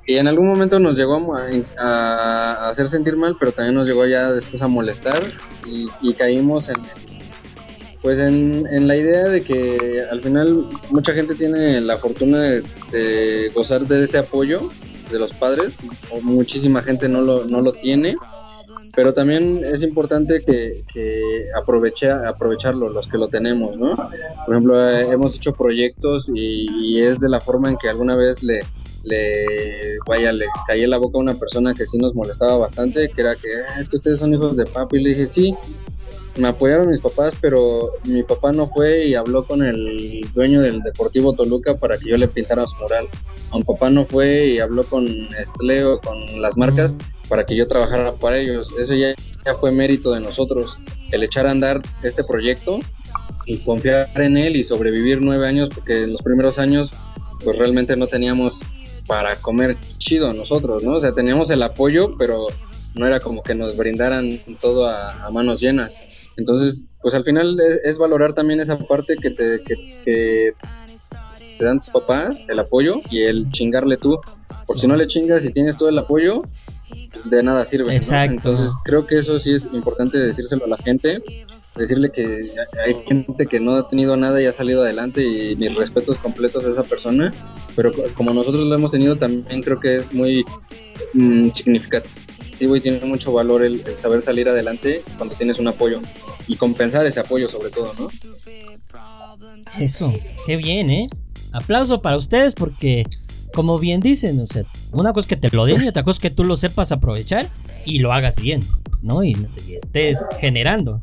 y 0.09 0.17
en 0.17 0.27
algún 0.27 0.47
momento 0.47 0.81
nos 0.81 0.97
llegó 0.97 1.21
a, 1.77 2.67
hacer 2.67 2.89
sentir 2.89 3.15
mal, 3.15 3.37
pero 3.39 3.53
también 3.53 3.75
nos 3.75 3.87
llegó 3.87 4.07
ya 4.07 4.33
después 4.33 4.63
a 4.63 4.67
molestar 4.67 5.23
y, 5.67 6.15
caímos 6.15 6.71
en, 6.71 6.77
pues 8.09 8.21
en, 8.21 8.89
la 8.89 8.97
idea 8.97 9.29
de 9.29 9.43
que 9.43 10.01
al 10.11 10.23
final 10.23 10.67
mucha 10.89 11.13
gente 11.13 11.35
tiene 11.35 11.79
la 11.83 11.99
fortuna 11.99 12.41
de, 12.41 13.53
gozar 13.55 13.87
de 13.87 14.03
ese 14.03 14.17
apoyo 14.17 14.71
de 15.13 15.19
los 15.19 15.35
padres, 15.35 15.77
o 16.11 16.23
muchísima 16.23 16.81
gente 16.81 17.07
no 17.11 17.21
lo, 17.21 17.45
no 17.45 17.61
lo 17.61 17.75
tiene, 17.75 18.17
pero 18.97 19.13
también 19.13 19.63
es 19.63 19.83
importante 19.83 20.41
que, 20.41 20.85
que 20.91 21.51
aproveche, 21.55 22.11
aprovecharlo 22.11 22.89
los 22.89 23.09
que 23.09 23.19
lo 23.19 23.29
tenemos, 23.29 23.77
¿no? 23.77 23.95
Por 24.47 24.55
ejemplo, 24.55 24.89
eh, 24.89 25.11
hemos 25.11 25.37
hecho 25.37 25.53
proyectos 25.53 26.33
y, 26.35 27.03
es 27.03 27.19
de 27.19 27.29
la 27.29 27.43
forma 27.43 27.69
en 27.69 27.77
que 27.77 27.91
alguna 27.91 28.17
vez 28.17 28.43
le, 28.43 28.63
le 29.03 29.99
vaya, 30.07 30.33
le 30.33 30.47
caí 30.67 30.83
en 30.83 30.89
la 30.89 30.97
boca 30.97 31.19
a 31.19 31.21
una 31.21 31.35
persona 31.35 31.75
que 31.75 31.85
sí 31.85 31.99
nos 31.99 32.15
molestaba 32.15 32.57
bastante, 32.57 33.11
que 33.11 33.21
era 33.21 33.35
que 33.35 33.49
ah, 33.69 33.79
es 33.79 33.87
que 33.87 33.97
ustedes 33.97 34.19
son 34.19 34.33
hijos 34.33 34.57
de 34.57 34.65
papi, 34.65 34.97
y 34.97 35.03
le 35.03 35.11
dije 35.11 35.27
sí, 35.27 35.55
me 36.39 36.49
apoyaron 36.49 36.89
mis 36.89 37.01
papás, 37.01 37.35
pero 37.41 37.93
mi 38.05 38.23
papá 38.23 38.53
no 38.53 38.69
fue 38.69 39.07
y 39.07 39.15
habló 39.15 39.47
con 39.47 39.63
el 39.63 40.27
dueño 40.35 40.61
del 40.63 40.81
Deportivo 40.83 41.35
Toluca 41.35 41.77
para 41.77 41.99
que 41.99 42.11
yo 42.11 42.17
le 42.17 42.29
pintara 42.29 42.67
su 42.67 42.79
mural. 42.79 43.09
Mi 43.53 43.65
papá 43.65 43.91
no 43.91 44.05
fue 44.05 44.47
y 44.47 44.59
habló 44.61 44.85
con 44.85 45.07
Estleo, 45.39 46.01
con 46.01 46.41
las 46.41 46.57
marcas, 46.57 46.97
para 47.29 47.45
que 47.45 47.57
yo 47.57 47.67
trabajara 47.69 48.13
para 48.13 48.39
ellos. 48.39 48.73
Eso 48.79 48.95
ya, 48.95 49.15
ya 49.45 49.55
fue 49.55 49.73
mérito 49.73 50.13
de 50.13 50.21
nosotros, 50.21 50.79
el 51.11 51.23
echar 51.23 51.47
a 51.47 51.51
andar 51.51 51.83
este 52.03 52.25
proyecto 52.25 52.79
y 53.47 53.59
confiar 53.59 54.09
en 54.17 54.37
él 54.37 54.57
y 54.57 54.65
sobrevivir 54.65 55.21
nueve 55.21 55.47
años, 55.47 55.69
porque 55.75 56.05
en 56.05 56.13
los 56.13 56.23
primeros 56.23 56.59
años 56.59 56.93
pues 57.43 57.59
realmente 57.59 57.97
no 57.97 58.07
teníamos 58.07 58.61
para 59.07 59.37
comer 59.37 59.75
chido 59.97 60.33
nosotros, 60.33 60.83
¿no? 60.85 60.93
O 60.93 61.01
sea, 61.01 61.13
teníamos 61.13 61.51
el 61.51 61.63
apoyo, 61.63 62.17
pero 62.19 62.49
no 62.95 63.07
era 63.07 63.21
como 63.21 63.43
que 63.43 63.55
nos 63.55 63.77
brindaran 63.77 64.41
todo 64.61 64.89
a, 64.89 65.31
manos 65.31 65.61
llenas. 65.61 66.03
Entonces, 66.39 66.89
pues 67.03 67.15
al 67.15 67.25
final 67.25 67.59
es, 67.85 67.99
valorar 67.99 68.33
también 68.33 68.61
esa 68.61 68.79
parte 68.79 69.17
que 69.17 69.31
te, 69.31 69.61
que, 69.65 70.55
te 71.59 71.65
dan 71.65 71.79
tus 71.79 71.91
papás, 71.91 72.47
el 72.49 72.61
apoyo 72.61 73.01
y 73.11 73.23
el 73.23 73.51
chingarle 73.51 73.97
tú. 73.97 74.19
Porque 74.67 74.83
si 74.83 74.87
no 74.87 74.97
le 74.97 75.07
chingas 75.07 75.45
y 75.45 75.51
tienes 75.51 75.77
todo 75.77 75.89
el 75.89 75.99
apoyo, 75.99 76.41
pues 77.11 77.29
de 77.29 77.43
nada 77.43 77.65
sirve. 77.65 77.95
Exacto. 77.95 78.35
Entonces 78.35 78.73
creo 78.85 79.05
que 79.05 79.19
eso 79.19 79.39
sí 79.41 79.53
es 79.53 79.69
importante 79.73 80.17
decírselo 80.17 80.65
a 80.65 80.69
la 80.69 80.79
gente 80.79 81.23
decirle 81.77 82.11
que 82.11 82.51
hay 82.85 82.95
gente 83.07 83.47
que 83.47 83.61
no 83.61 83.77
ha 83.77 83.87
tenido 83.87 84.17
nada 84.17 84.43
y 84.43 84.47
ha 84.47 84.53
salido 84.53 84.83
adelante 84.83 85.23
y 85.23 85.55
mis 85.57 85.77
respetos 85.77 86.19
completos 86.19 86.65
a 86.67 86.71
esa 86.71 86.83
persona, 86.83 87.33
pero 87.77 87.93
como 88.15 88.35
nosotros 88.35 88.65
lo 88.65 88.75
hemos 88.75 88.91
tenido 88.91 89.17
también 89.17 89.63
creo 89.63 89.79
que 89.79 89.95
es 89.95 90.13
muy 90.13 90.45
mm, 91.15 91.51
significativo 91.51 92.75
y 92.75 92.81
tiene 92.81 93.05
mucho 93.07 93.33
valor 93.33 93.63
el, 93.63 93.85
el 93.87 93.97
saber 93.97 94.23
salir 94.23 94.49
adelante 94.49 95.03
cuando 95.17 95.37
tienes 95.37 95.61
un 95.61 95.69
apoyo 95.69 96.01
y 96.49 96.57
compensar 96.57 97.07
ese 97.07 97.21
apoyo 97.21 97.49
sobre 97.49 97.71
todo, 97.71 97.93
¿no? 97.95 98.09
Eso, 99.79 100.13
qué 100.47 100.57
bien, 100.57 100.91
¿eh? 100.91 101.09
Aplauso 101.53 102.03
para 102.03 102.17
ustedes 102.17 102.55
porque, 102.55 103.07
como 103.55 103.79
bien 103.79 104.01
dicen, 104.01 104.41
o 104.41 104.47
sea, 104.47 104.65
una 104.93 105.13
cosa 105.13 105.27
es 105.27 105.29
que 105.29 105.37
te 105.37 105.51
lo 105.55 105.65
den 105.67 105.83
y 105.85 105.89
otra 105.89 106.03
cosa 106.03 106.17
es 106.17 106.21
que 106.21 106.31
tú 106.31 106.45
lo 106.45 106.57
sepas 106.57 106.91
aprovechar 106.93 107.49
y 107.85 107.99
lo 108.01 108.13
hagas 108.13 108.37
bien, 108.37 108.67
¿no? 109.03 109.23
Y, 109.23 109.37
y 109.67 109.75
estés 109.75 110.19
generando. 110.41 111.01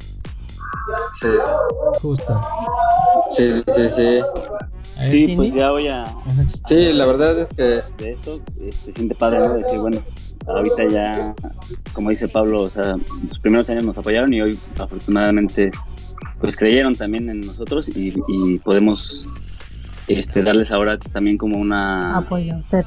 Sí, 1.13 1.27
Justo. 2.01 2.39
sí, 3.29 3.51
sí, 3.67 3.89
sí. 3.89 4.19
Sí, 4.97 5.17
Cindy. 5.25 5.35
pues 5.35 5.53
ya 5.53 5.71
voy 5.71 5.87
a, 5.87 6.03
Ajá. 6.03 6.47
Sí, 6.47 6.93
la 6.93 7.05
verdad 7.05 7.37
es 7.39 7.51
que 7.53 7.63
de 7.97 8.11
eso, 8.11 8.39
eh, 8.61 8.71
se 8.71 8.91
siente 8.93 9.13
padre, 9.13 9.39
¿no? 9.39 9.55
Decir, 9.55 9.77
bueno, 9.79 10.01
ahorita 10.47 10.87
ya, 10.87 11.35
como 11.93 12.09
dice 12.09 12.27
Pablo, 12.27 12.63
o 12.63 12.69
sea, 12.69 12.95
los 13.27 13.39
primeros 13.39 13.69
años 13.69 13.83
nos 13.83 13.97
apoyaron 13.97 14.33
y 14.33 14.41
hoy 14.41 14.53
pues, 14.53 14.79
afortunadamente 14.79 15.71
pues 16.39 16.55
creyeron 16.57 16.95
también 16.95 17.29
en 17.29 17.41
nosotros 17.41 17.89
y, 17.89 18.13
y 18.27 18.59
podemos 18.59 19.27
este, 20.07 20.43
darles 20.43 20.71
ahora 20.71 20.97
también 20.97 21.37
como 21.37 21.57
una, 21.57 22.17
Apoyo 22.17 22.55
a 22.55 22.57
usted. 22.57 22.85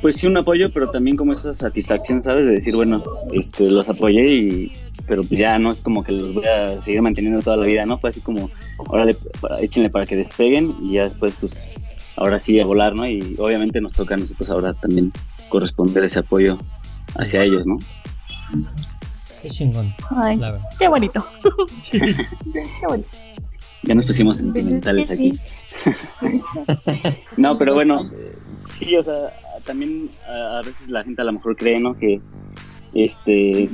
pues 0.00 0.16
sí 0.16 0.26
un 0.26 0.36
apoyo, 0.36 0.70
pero 0.72 0.90
también 0.90 1.16
como 1.16 1.32
esa 1.32 1.52
satisfacción, 1.52 2.22
¿sabes? 2.22 2.46
De 2.46 2.52
decir, 2.52 2.74
bueno, 2.76 3.02
este, 3.32 3.68
los 3.68 3.88
apoyé 3.90 4.26
y, 4.34 4.72
pero 5.06 5.22
pues 5.22 5.38
ya 5.38 5.58
no 5.58 5.70
es 5.70 5.82
como 5.82 6.02
que 6.02 6.12
los 6.12 6.34
voy 6.34 6.44
a 6.46 6.80
seguir 6.80 7.02
manteniendo 7.02 7.42
toda 7.42 7.56
la 7.56 7.66
vida, 7.66 7.84
¿no? 7.86 7.98
Fue 7.98 8.10
así 8.10 8.20
como, 8.20 8.50
órale, 8.88 9.16
échenle 9.60 9.90
para 9.90 10.06
que 10.06 10.16
despeguen 10.16 10.74
y 10.82 10.94
ya 10.94 11.04
después 11.04 11.36
pues 11.40 11.74
ahora 12.16 12.38
sí 12.38 12.58
a 12.60 12.64
volar, 12.64 12.94
¿no? 12.94 13.06
Y 13.06 13.34
obviamente 13.38 13.80
nos 13.80 13.92
toca 13.92 14.14
a 14.14 14.18
nosotros 14.18 14.48
ahora 14.48 14.72
también 14.74 15.10
corresponder 15.54 16.02
ese 16.02 16.18
apoyo 16.18 16.58
hacia 17.16 17.44
ellos, 17.44 17.64
¿no? 17.64 17.78
Qué 19.40 19.48
chingón, 19.50 19.94
Ay, 20.10 20.36
la 20.36 20.50
verdad. 20.50 20.68
qué 20.80 20.88
bonito. 20.88 21.24
Sí. 21.80 22.00
Qué 22.00 22.86
bonito. 22.88 23.08
Ya 23.84 23.94
nos 23.94 24.06
pusimos 24.06 24.38
Pues 24.38 24.48
es 24.48 24.52
que 24.52 24.62
sentimentales 24.80 25.10
aquí. 25.12 25.38
No, 27.36 27.56
pero 27.56 27.74
bueno, 27.74 28.10
sí, 28.54 28.96
o 28.96 29.02
sea, 29.02 29.32
también 29.64 30.10
a, 30.26 30.58
a 30.58 30.62
veces 30.62 30.90
la 30.90 31.04
gente 31.04 31.22
a 31.22 31.24
lo 31.24 31.34
mejor 31.34 31.56
cree, 31.56 31.78
¿no? 31.78 31.96
Que 31.96 32.20
este 32.94 33.68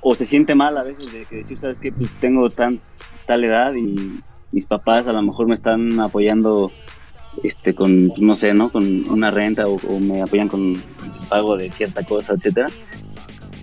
o 0.00 0.14
se 0.16 0.24
siente 0.24 0.56
mal 0.56 0.76
a 0.76 0.82
veces 0.82 1.12
de 1.12 1.26
que 1.26 1.36
decir, 1.36 1.58
sabes 1.58 1.80
que 1.80 1.92
pues, 1.92 2.10
tengo 2.18 2.50
tan 2.50 2.80
tal 3.26 3.44
edad 3.44 3.72
y 3.74 4.20
mis 4.50 4.66
papás 4.66 5.06
a 5.06 5.12
lo 5.12 5.22
mejor 5.22 5.46
me 5.46 5.54
están 5.54 6.00
apoyando 6.00 6.72
este 7.42 7.74
con 7.74 8.08
pues, 8.08 8.22
no 8.22 8.36
sé, 8.36 8.54
¿no? 8.54 8.70
Con 8.70 9.08
una 9.10 9.30
renta 9.30 9.66
o, 9.66 9.76
o 9.88 10.00
me 10.00 10.22
apoyan 10.22 10.48
con 10.48 10.82
pago 11.28 11.56
de 11.56 11.70
cierta 11.70 12.02
cosa, 12.04 12.34
etcétera. 12.34 12.70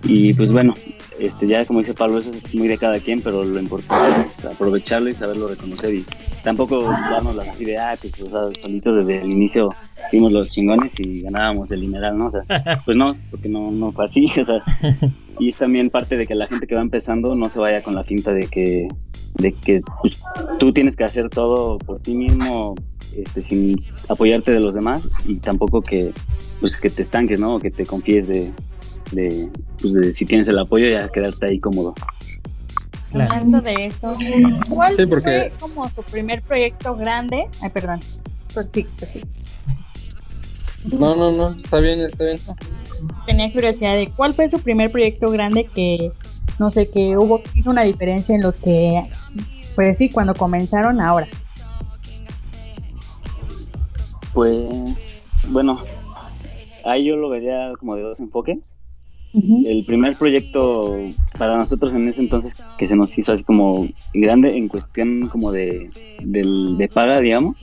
Y 0.04 0.34
pues 0.34 0.50
bueno, 0.50 0.74
este 1.18 1.46
ya 1.46 1.64
como 1.64 1.78
dice 1.78 1.94
Pablo, 1.94 2.18
eso 2.18 2.30
es 2.30 2.54
muy 2.54 2.68
de 2.68 2.78
cada 2.78 2.98
quien, 3.00 3.20
pero 3.20 3.44
lo 3.44 3.60
importante 3.60 4.20
es 4.20 4.44
aprovecharlo 4.44 5.08
y 5.08 5.14
saberlo 5.14 5.48
reconocer 5.48 5.94
y 5.94 6.04
tampoco 6.42 6.82
darnos 6.82 7.36
las 7.36 7.48
así 7.48 7.64
de, 7.64 7.78
ah, 7.78 7.96
pues, 8.00 8.20
o 8.20 8.30
sea, 8.30 8.40
solitos 8.60 8.96
desde 8.96 9.22
el 9.22 9.32
inicio 9.32 9.66
fuimos 10.10 10.32
los 10.32 10.48
chingones 10.48 10.98
y 11.00 11.22
ganábamos 11.22 11.70
el 11.72 11.82
dineral, 11.82 12.18
¿no? 12.18 12.26
O 12.26 12.30
sea, 12.30 12.42
pues 12.84 12.96
no, 12.96 13.16
porque 13.30 13.48
no, 13.48 13.70
no 13.70 13.92
fue 13.92 14.04
así, 14.04 14.26
o 14.40 14.44
sea, 14.44 14.62
y 15.38 15.48
es 15.48 15.56
también 15.56 15.90
parte 15.90 16.16
de 16.16 16.26
que 16.26 16.34
la 16.34 16.46
gente 16.46 16.66
que 16.66 16.74
va 16.74 16.82
empezando 16.82 17.34
no 17.34 17.48
se 17.48 17.60
vaya 17.60 17.82
con 17.82 17.94
la 17.94 18.04
finta 18.04 18.32
de 18.32 18.46
que, 18.48 18.88
de 19.34 19.52
que 19.52 19.80
pues, 20.00 20.20
tú 20.58 20.72
tienes 20.72 20.96
que 20.96 21.04
hacer 21.04 21.28
todo 21.30 21.78
por 21.78 22.00
ti 22.00 22.14
mismo, 22.14 22.74
este, 23.16 23.40
sin 23.40 23.82
apoyarte 24.08 24.52
de 24.52 24.60
los 24.60 24.74
demás 24.74 25.08
y 25.26 25.36
tampoco 25.36 25.82
que, 25.82 26.12
pues, 26.60 26.80
que 26.80 26.90
te 26.90 27.02
estanques, 27.02 27.38
¿no? 27.40 27.56
O 27.56 27.60
que 27.60 27.70
te 27.70 27.84
confíes 27.86 28.26
de, 28.26 28.52
de, 29.12 29.48
pues, 29.80 29.92
de 29.94 30.12
si 30.12 30.24
tienes 30.24 30.48
el 30.48 30.58
apoyo 30.58 30.88
ya 30.88 31.08
quedarte 31.08 31.46
ahí 31.46 31.58
cómodo. 31.60 31.94
Claro. 33.10 33.30
Hablando 33.32 33.60
de 33.60 33.86
eso, 33.86 34.14
¿cuál 34.70 34.90
Sí, 34.92 35.04
porque- 35.06 35.52
fue 35.58 35.68
como 35.68 35.88
su 35.90 36.02
primer 36.02 36.40
proyecto 36.42 36.96
grande? 36.96 37.46
Ay, 37.60 37.70
perdón. 37.70 38.00
Pues 38.54 38.66
sí, 38.72 38.84
pues 38.98 39.10
sí. 39.10 39.20
no, 40.98 41.14
no, 41.16 41.30
no, 41.32 41.50
está 41.50 41.80
bien, 41.80 42.00
está 42.00 42.24
bien. 42.24 42.38
Tenía 43.26 43.52
curiosidad 43.52 43.94
de 43.96 44.08
cuál 44.08 44.32
fue 44.32 44.48
su 44.48 44.60
primer 44.60 44.90
proyecto 44.90 45.30
grande 45.30 45.64
que, 45.74 46.12
no 46.58 46.70
sé, 46.70 46.88
que 46.88 47.16
hubo, 47.16 47.42
hizo 47.54 47.70
una 47.70 47.82
diferencia 47.82 48.34
en 48.34 48.42
lo 48.42 48.52
que, 48.52 49.02
pues 49.74 49.98
sí, 49.98 50.08
cuando 50.08 50.34
comenzaron 50.34 51.00
ahora. 51.00 51.26
Pues, 54.32 55.46
bueno, 55.50 55.80
ahí 56.84 57.04
yo 57.04 57.16
lo 57.16 57.28
vería 57.28 57.72
como 57.78 57.96
de 57.96 58.02
dos 58.02 58.20
enfoques. 58.20 58.76
El 59.34 59.84
primer 59.86 60.14
proyecto 60.16 60.94
para 61.38 61.56
nosotros 61.56 61.94
en 61.94 62.06
ese 62.06 62.20
entonces 62.20 62.62
que 62.78 62.86
se 62.86 62.96
nos 62.96 63.16
hizo 63.16 63.32
así 63.32 63.44
como 63.44 63.88
grande 64.12 64.56
en 64.58 64.68
cuestión 64.68 65.28
como 65.28 65.50
de, 65.52 65.88
del- 66.22 66.76
de 66.76 66.88
paga, 66.88 67.20
digamos, 67.20 67.56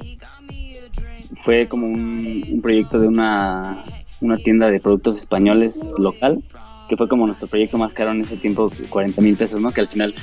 fue 1.43 1.67
como 1.67 1.85
un, 1.87 2.43
un 2.49 2.61
proyecto 2.61 2.99
de 2.99 3.07
una, 3.07 3.83
una 4.21 4.37
tienda 4.37 4.71
de 4.71 4.79
productos 4.79 5.17
españoles 5.17 5.93
local, 5.99 6.41
que 6.89 6.97
fue 6.97 7.07
como 7.07 7.27
nuestro 7.27 7.47
proyecto 7.47 7.77
más 7.77 7.93
caro 7.93 8.11
en 8.11 8.21
ese 8.21 8.37
tiempo, 8.37 8.71
40 8.89 9.21
mil 9.21 9.35
pesos, 9.37 9.61
¿no? 9.61 9.71
Que 9.71 9.81
al 9.81 9.87
final 9.87 10.15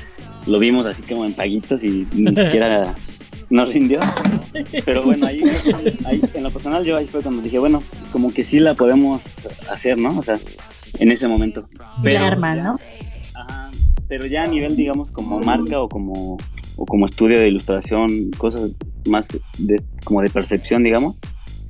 lo 0.48 0.58
vimos 0.58 0.84
así 0.86 1.02
como 1.04 1.24
en 1.24 1.32
paguitos 1.32 1.84
y 1.84 2.08
ni 2.12 2.34
siquiera 2.44 2.92
nos 3.50 3.72
rindió. 3.74 3.98
Pero 4.84 5.02
bueno, 5.04 5.26
ahí, 5.26 5.40
ahí 6.04 6.20
en 6.34 6.42
lo 6.42 6.50
personal 6.50 6.84
yo 6.84 6.96
ahí 6.96 7.06
fue 7.06 7.22
cuando 7.22 7.42
dije, 7.42 7.58
bueno, 7.58 7.82
pues 7.98 8.10
como 8.10 8.32
que 8.32 8.42
sí 8.44 8.58
la 8.58 8.74
podemos 8.74 9.48
hacer, 9.70 9.98
¿no? 9.98 10.18
O 10.18 10.22
sea, 10.22 10.38
en 10.98 11.10
ese 11.12 11.28
momento. 11.28 11.68
Pero 12.02 12.20
La 12.20 12.26
arman, 12.28 12.56
ya- 12.58 12.62
¿no? 12.64 12.76
Ajá, 13.34 13.70
pero 14.08 14.26
ya 14.26 14.44
a 14.44 14.46
nivel, 14.46 14.76
digamos, 14.76 15.10
como 15.10 15.40
marca 15.40 15.80
o 15.80 15.88
como, 15.88 16.36
o 16.76 16.86
como 16.86 17.06
estudio 17.06 17.38
de 17.38 17.48
ilustración, 17.48 18.30
cosas 18.38 18.72
más 19.06 19.38
de, 19.58 19.76
como 20.04 20.22
de 20.22 20.30
percepción, 20.30 20.82
digamos. 20.82 21.20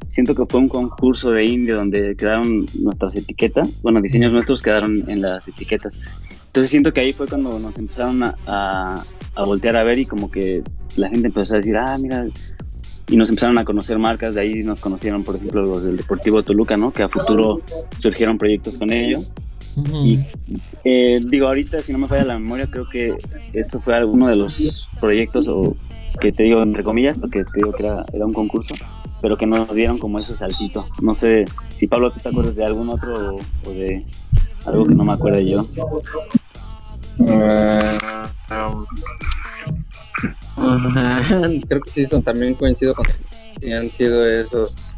Siento 0.06 0.34
que 0.36 0.46
fue 0.46 0.60
un 0.60 0.68
concurso 0.68 1.32
de 1.32 1.44
indie 1.44 1.74
donde 1.74 2.14
quedaron 2.16 2.66
nuestras 2.80 3.16
etiquetas, 3.16 3.82
bueno, 3.82 4.00
diseños 4.00 4.32
nuestros 4.32 4.62
quedaron 4.62 5.04
en 5.10 5.20
las 5.20 5.48
etiquetas. 5.48 5.94
Entonces 6.46 6.70
siento 6.70 6.92
que 6.94 7.00
ahí 7.00 7.12
fue 7.12 7.26
cuando 7.26 7.58
nos 7.58 7.76
empezaron 7.78 8.22
a, 8.22 8.34
a, 8.46 9.04
a 9.34 9.44
voltear 9.44 9.76
a 9.76 9.82
ver 9.82 9.98
y 9.98 10.06
como 10.06 10.30
que 10.30 10.62
la 10.96 11.08
gente 11.08 11.28
empezó 11.28 11.54
a 11.54 11.58
decir, 11.58 11.76
ah, 11.76 11.96
mira, 11.98 12.26
y 13.08 13.16
nos 13.16 13.28
empezaron 13.28 13.58
a 13.58 13.64
conocer 13.64 13.98
marcas, 13.98 14.34
de 14.34 14.40
ahí 14.40 14.62
nos 14.62 14.80
conocieron, 14.80 15.22
por 15.22 15.36
ejemplo, 15.36 15.62
los 15.62 15.84
del 15.84 15.96
Deportivo 15.96 16.42
Toluca, 16.42 16.76
¿no? 16.76 16.90
Que 16.90 17.02
a 17.02 17.08
futuro 17.08 17.60
surgieron 17.98 18.36
proyectos 18.36 18.78
con 18.78 18.92
ellos. 18.92 19.32
Y 20.02 20.18
eh, 20.84 21.20
digo, 21.22 21.48
ahorita, 21.48 21.82
si 21.82 21.92
no 21.92 21.98
me 21.98 22.08
falla 22.08 22.24
la 22.24 22.38
memoria, 22.38 22.66
creo 22.66 22.88
que 22.88 23.14
eso 23.52 23.78
fue 23.80 23.94
alguno 23.94 24.26
de 24.26 24.36
los 24.36 24.88
proyectos, 25.00 25.48
o 25.48 25.76
que 26.20 26.32
te 26.32 26.44
digo 26.44 26.62
entre 26.62 26.82
comillas, 26.82 27.18
porque 27.18 27.44
te 27.44 27.50
digo 27.56 27.72
que 27.72 27.84
era, 27.84 28.04
era 28.12 28.24
un 28.24 28.32
concurso, 28.32 28.74
pero 29.20 29.36
que 29.36 29.46
nos 29.46 29.72
dieron 29.74 29.98
como 29.98 30.16
ese 30.16 30.34
saltito. 30.34 30.80
No 31.02 31.14
sé 31.14 31.44
si 31.74 31.86
Pablo, 31.86 32.10
¿tú 32.10 32.20
te 32.20 32.30
acuerdas 32.30 32.56
de 32.56 32.64
algún 32.64 32.88
otro 32.88 33.36
o, 33.36 33.38
o 33.68 33.72
de 33.72 34.06
algo 34.64 34.86
que 34.86 34.94
no 34.94 35.04
me 35.04 35.12
acuerdo 35.12 35.40
yo? 35.40 35.66
Eh, 37.18 37.82
um, 38.50 38.86
creo 41.68 41.80
que 41.82 41.90
sí, 41.90 42.06
son, 42.06 42.22
también 42.22 42.54
coincido 42.54 42.94
con 42.94 43.06
sí 43.60 43.72
han 43.72 43.90
sido 43.90 44.26
esos. 44.26 44.94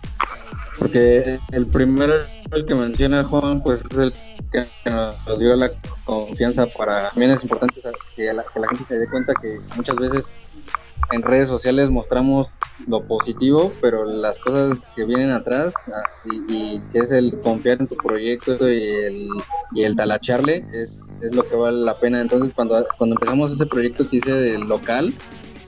Porque 0.78 1.38
el 1.52 1.66
primero 1.66 2.14
el 2.52 2.64
que 2.64 2.74
menciona 2.74 3.24
Juan, 3.24 3.62
pues 3.62 3.84
es 3.90 3.98
el 3.98 4.12
que 4.52 4.90
nos 4.90 5.38
dio 5.38 5.56
la 5.56 5.70
confianza 6.04 6.66
para. 6.66 7.10
También 7.10 7.32
es 7.32 7.42
importante 7.42 7.80
que 7.80 7.90
que 8.16 8.32
la 8.32 8.68
gente 8.68 8.84
se 8.84 8.98
dé 8.98 9.08
cuenta 9.08 9.32
que 9.40 9.58
muchas 9.76 9.96
veces 9.96 10.28
en 11.10 11.22
redes 11.22 11.48
sociales 11.48 11.90
mostramos 11.90 12.54
lo 12.86 13.06
positivo, 13.06 13.72
pero 13.80 14.04
las 14.04 14.38
cosas 14.38 14.88
que 14.94 15.04
vienen 15.04 15.30
atrás 15.30 15.74
ah, 15.88 16.08
y, 16.48 16.80
que 16.92 16.98
es 16.98 17.12
el 17.12 17.38
confiar 17.40 17.80
en 17.80 17.88
tu 17.88 17.96
proyecto 17.96 18.56
y 18.68 18.82
el, 18.82 19.28
y 19.74 19.82
el 19.84 19.96
talacharle 19.96 20.64
es, 20.72 21.12
lo 21.32 21.48
que 21.48 21.56
vale 21.56 21.78
la 21.78 21.98
pena. 21.98 22.20
Entonces 22.20 22.52
cuando, 22.52 22.84
cuando 22.96 23.16
empezamos 23.16 23.52
ese 23.52 23.66
proyecto 23.66 24.08
que 24.08 24.18
hice 24.18 24.32
del 24.32 24.62
local, 24.62 25.14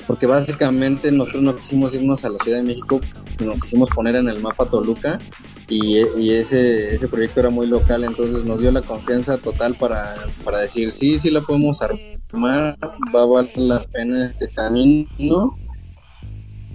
porque 0.07 0.27
básicamente 0.27 1.11
nosotros 1.13 1.43
no 1.43 1.57
quisimos 1.57 1.95
irnos 1.95 2.25
a 2.25 2.31
la 2.31 2.39
Ciudad 2.39 2.59
de 2.59 2.65
México, 2.65 3.01
sino 3.31 3.55
quisimos 3.55 3.89
poner 3.91 4.17
en 4.17 4.29
el 4.29 4.41
mapa 4.41 4.69
Toluca 4.69 5.21
y, 5.69 5.99
y 6.19 6.33
ese, 6.33 6.93
ese 6.93 7.09
proyecto 7.09 7.41
era 7.41 7.51
muy 7.51 7.67
local, 7.67 8.05
entonces 8.05 8.45
nos 8.45 8.61
dio 8.61 8.73
la 8.73 8.83
confianza 8.83 9.39
total 9.39 9.77
para, 9.77 10.17
para 10.45 10.59
decir, 10.59 10.91
sí, 10.91 11.19
sí 11.19 11.31
la 11.31 11.41
podemos 11.41 11.81
armar, 11.81 12.20
va 12.35 12.77
a 13.23 13.27
valer 13.27 13.57
la 13.57 13.83
pena 13.85 14.27
este 14.27 14.49
camino. 14.53 15.57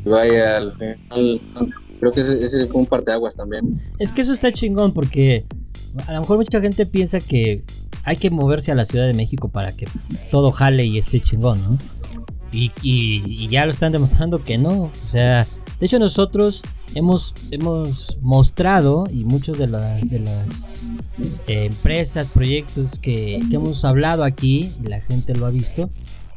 Vaya, 0.05 0.57
al 0.57 0.71
final, 0.71 1.41
creo 1.99 2.11
que 2.11 2.19
ese, 2.21 2.43
ese 2.43 2.67
fue 2.67 2.81
un 2.81 2.85
parteaguas 2.85 3.35
también. 3.35 3.75
Es 3.99 4.11
que 4.11 4.21
eso 4.21 4.33
está 4.33 4.51
chingón 4.51 4.93
porque 4.93 5.45
a 6.07 6.13
lo 6.13 6.19
mejor 6.21 6.37
mucha 6.37 6.61
gente 6.61 6.85
piensa 6.85 7.19
que 7.19 7.63
hay 8.03 8.17
que 8.17 8.29
moverse 8.29 8.71
a 8.71 8.75
la 8.75 8.85
Ciudad 8.85 9.07
de 9.07 9.13
México 9.15 9.47
para 9.49 9.71
que 9.75 9.87
todo 10.29 10.51
jale 10.51 10.85
y 10.85 10.97
esté 10.99 11.19
chingón, 11.21 11.59
¿no? 11.63 11.77
Y- 12.51 12.71
y 12.83 13.47
ya 13.49 13.65
lo 13.65 13.71
están 13.71 13.91
demostrando 13.91 14.43
que 14.43 14.57
no. 14.57 14.83
O 14.83 14.91
sea, 15.07 15.45
de 15.79 15.85
hecho 15.85 15.97
nosotros 15.99 16.61
hemos, 16.93 17.34
hemos 17.52 18.17
mostrado 18.21 19.06
y 19.12 19.24
muchos 19.24 19.58
de, 19.58 19.67
la- 19.67 19.95
de 19.98 20.19
las 20.19 20.88
eh, 21.48 21.65
empresas, 21.65 22.28
proyectos 22.30 23.00
que, 23.00 23.36
hemos 23.52 23.84
hablado 23.86 24.24
aquí 24.24 24.71
y 24.84 24.88
la 24.88 25.02
gente 25.02 25.34
lo 25.36 25.45
ha 25.45 25.52
visto, 25.52 25.89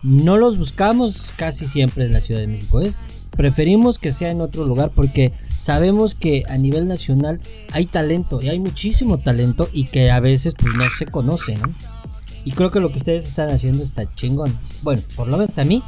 no 0.03 0.37
los 0.39 0.59
buscamos 0.59 1.33
casi 1.37 1.67
siempre 1.67 2.07
en 2.07 2.13
la 2.13 2.21
Ciudad 2.21 2.41
de 2.41 2.47
México. 2.47 2.81
¿es? 2.81 2.97
Preferimos 3.37 3.99
que 3.99 4.11
sea 4.11 4.31
en 4.31 4.41
otro 4.41 4.65
lugar 4.65 4.91
porque 4.95 5.33
sabemos 5.59 6.15
que 6.15 6.45
a 6.49 6.57
nivel 6.57 6.89
nacional 6.89 7.41
hay 7.73 7.87
talento 7.87 8.41
y 8.43 8.49
hay 8.49 8.59
muchísimo 8.59 9.19
talento 9.19 9.69
y 9.73 9.85
que 9.85 10.11
a 10.11 10.19
veces 10.21 10.55
pues 10.59 10.75
no 10.75 10.85
se 10.99 11.07
conoce, 11.07 11.57
¿no? 11.57 11.73
Y 12.45 12.53
creo 12.53 12.71
que 12.71 12.81
lo 12.81 12.91
que 12.91 12.99
ustedes 12.99 13.27
están 13.27 13.51
haciendo 13.51 13.85
está 13.85 14.09
chingón. 14.15 14.59
Bueno, 14.83 15.03
por 15.17 15.29
lo 15.29 15.37
menos 15.37 15.59
a 15.59 15.65
mí 15.65 15.83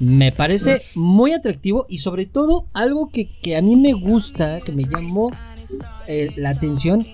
me 0.00 0.32
parece 0.32 0.82
muy 0.94 1.32
atractivo 1.32 1.86
y 1.88 1.98
sobre 1.98 2.26
todo 2.26 2.66
algo 2.72 3.10
que, 3.10 3.28
que 3.40 3.56
a 3.56 3.62
mí 3.62 3.76
me 3.76 3.92
gusta, 3.92 4.58
que 4.60 4.72
me 4.72 4.84
llamó 4.84 5.30
eh, 6.06 6.32
la 6.36 6.50
atención, 6.50 7.04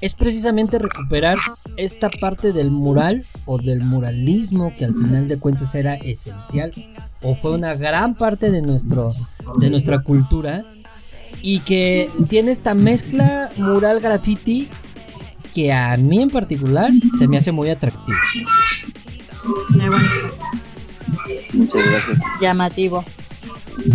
es 0.00 0.14
precisamente 0.14 0.78
recuperar 0.78 1.36
esta 1.76 2.10
parte 2.10 2.52
del 2.52 2.70
mural 2.70 3.24
o 3.46 3.58
del 3.58 3.80
muralismo 3.80 4.74
que 4.76 4.84
al 4.84 4.94
final 4.94 5.26
de 5.26 5.38
cuentas 5.38 5.74
era 5.74 5.94
esencial 5.94 6.70
o 7.22 7.34
fue 7.34 7.52
una 7.52 7.74
gran 7.74 8.14
parte 8.14 8.50
de 8.50 8.60
nuestro 8.60 9.14
de 9.58 9.70
nuestra 9.70 10.02
cultura 10.02 10.64
y 11.40 11.60
que 11.60 12.10
tiene 12.28 12.50
esta 12.50 12.74
mezcla 12.74 13.50
mural 13.56 14.00
graffiti 14.00 14.68
que 15.54 15.72
a 15.72 15.96
mí 15.96 16.20
en 16.20 16.30
particular 16.30 16.90
se 17.16 17.28
me 17.28 17.36
hace 17.36 17.52
muy 17.52 17.70
atractivo. 17.70 18.18
Muchas 21.54 21.88
gracias. 21.88 22.22
Llamativo. 22.40 23.02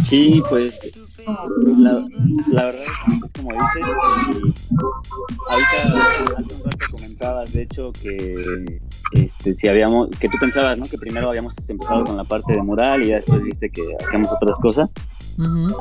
Sí, 0.02 0.42
pues 0.50 0.90
la, 1.78 2.06
la 2.48 2.66
verdad 2.66 2.84
es 2.84 3.34
como 3.34 3.52
dices, 3.52 3.76
y 3.78 3.84
ahorita 5.52 6.38
hace 6.38 6.54
un 6.54 6.64
rato 6.64 6.86
comentabas, 6.92 7.54
de 7.54 7.64
hecho, 7.64 7.92
que 8.02 8.36
este 9.14 9.56
si 9.56 9.68
habíamos, 9.68 10.10
que 10.20 10.28
tú 10.28 10.38
pensabas, 10.40 10.78
¿no? 10.78 10.86
Que 10.86 10.98
primero 10.98 11.30
habíamos 11.30 11.54
empezado 11.70 12.06
con 12.06 12.18
la 12.18 12.24
parte 12.24 12.54
de 12.54 12.62
mural 12.62 13.02
y 13.02 13.08
ya 13.08 13.18
después 13.18 13.44
viste 13.44 13.70
que 13.70 13.82
hacíamos 14.04 14.32
otras 14.32 14.60
cosas. 14.60 14.90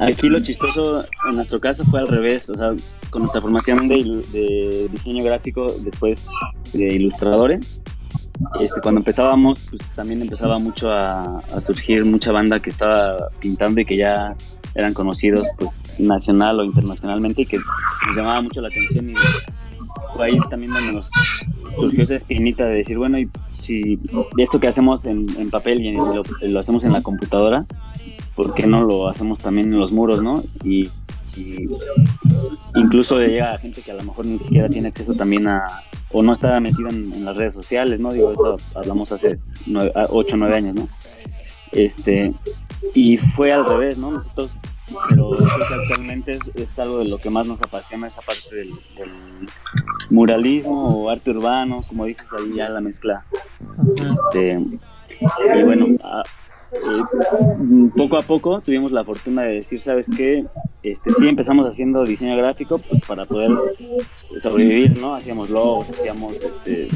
Aquí 0.01 0.29
lo 0.29 0.39
chistoso 0.41 1.05
en 1.29 1.37
nuestro 1.37 1.61
caso 1.61 1.85
fue 1.85 2.01
al 2.01 2.07
revés, 2.07 2.49
o 2.51 2.57
sea, 2.57 2.69
con 3.11 3.23
nuestra 3.23 3.41
formación 3.41 3.89
de, 3.89 4.23
de 4.33 4.89
diseño 4.93 5.25
gráfico, 5.25 5.67
después 5.81 6.29
de 6.73 6.95
ilustradores, 6.95 7.81
este, 8.61 8.81
cuando 8.81 9.01
empezábamos, 9.01 9.61
pues 9.71 9.93
también 9.93 10.23
empezaba 10.23 10.59
mucho 10.59 10.91
a, 10.91 11.43
surgir 11.61 12.05
mucha 12.05 12.33
banda 12.33 12.61
que 12.61 12.71
estaba 12.71 13.31
pintando 13.41 13.81
y 13.81 13.85
que 13.85 13.97
ya 13.97 14.35
eran 14.75 14.95
conocidos, 14.95 15.47
pues 15.59 15.93
nacional 15.99 16.61
o 16.61 16.65
internacionalmente 16.65 17.43
y 17.43 17.47
que 17.47 17.57
nos 17.57 18.17
llamaba 18.17 18.41
mucho 18.43 18.61
la 18.61 18.69
atención 18.69 19.11
y 19.11 19.15
fue 20.15 20.27
ahí 20.27 20.39
también 20.51 20.73
donde 20.73 20.93
nos 20.93 21.11
surgió 21.79 22.03
esa 22.03 22.15
espinita 22.15 22.65
de 22.67 22.77
decir, 22.77 22.99
bueno, 22.99 23.19
y 23.19 23.29
si 23.59 23.99
esto 24.37 24.61
que 24.61 24.69
hacemos 24.69 25.07
en, 25.07 25.25
en 25.39 25.51
papel 25.51 25.81
y 25.81 25.93
lo, 25.93 26.23
lo 26.23 26.61
hacemos 26.61 26.85
en 26.85 26.93
la 26.93 27.03
computadora, 27.03 27.67
¿por 28.35 28.55
qué 28.55 28.67
no 28.67 28.85
lo 28.85 29.09
hacemos 29.09 29.39
también 29.39 29.73
en 29.73 29.81
los 29.81 29.93
muros, 29.93 30.23
no? 30.23 30.43
Y, 30.65 30.89
y 31.39 31.69
incluso 32.77 33.19
llega 33.21 33.59
gente 33.59 33.83
que 33.83 33.91
a 33.93 33.95
lo 33.95 34.03
mejor 34.05 34.27
ni 34.27 34.39
siquiera 34.39 34.69
tiene 34.69 34.89
acceso 34.89 35.13
también 35.15 35.47
a, 35.49 35.65
o 36.13 36.23
no 36.23 36.33
está 36.33 36.59
metida 36.61 36.91
en, 36.91 37.13
en 37.13 37.25
las 37.25 37.37
redes 37.37 37.55
sociales, 37.55 38.01
¿no? 38.01 38.13
Digo, 38.13 38.33
eso 38.33 38.57
hablamos 38.75 39.13
hace 39.13 39.39
8 39.67 40.35
o 40.35 40.37
9 40.39 40.55
años, 40.55 40.77
¿no? 40.77 40.89
Este, 41.73 42.33
y 42.95 43.17
fue 43.19 43.53
al 43.53 43.65
revés, 43.67 44.01
¿no? 44.01 44.13
Nosotros, 44.13 44.51
pero 45.11 45.29
creo 45.29 45.47
que 45.47 45.75
actualmente 45.75 46.33
es, 46.33 46.51
es 46.55 46.79
algo 46.79 47.01
de 47.01 47.09
lo 47.09 47.19
que 47.19 47.29
más 47.29 47.47
nos 47.47 47.61
apasiona, 47.63 48.07
esa 48.07 48.23
parte 48.23 48.57
del, 48.57 48.71
del 48.97 49.11
muralismo 50.11 50.89
o 50.89 51.11
arte 51.11 51.31
urbano, 51.31 51.81
como 51.89 52.07
dices 52.07 52.29
ahí 52.33 52.51
ya 52.57 52.69
la 52.71 52.81
mezcla 52.81 53.25
este, 54.11 54.63
y 55.21 55.63
bueno, 55.63 55.87
a- 56.03 56.23
eh, 56.73 57.91
poco 57.97 58.17
a 58.17 58.23
poco 58.23 58.61
tuvimos 58.61 58.93
la 58.93 59.05
fortuna 59.05 59.43
de 59.43 59.55
decir, 59.55 59.81
¿sabes 59.81 60.09
qué? 60.15 60.45
Este, 60.83 61.13
sí 61.13 61.29
empezamos 61.29 61.67
haciendo 61.67 62.05
diseño 62.05 62.37
gráfico 62.37 62.79
pues 62.79 63.01
para 63.07 63.25
poder 63.25 63.51
sobrevivir, 64.39 64.99
¿no? 64.99 65.15
Hacíamos 65.15 65.51
logos, 65.51 65.91
hacíamos 65.91 66.43
este, 66.43 66.89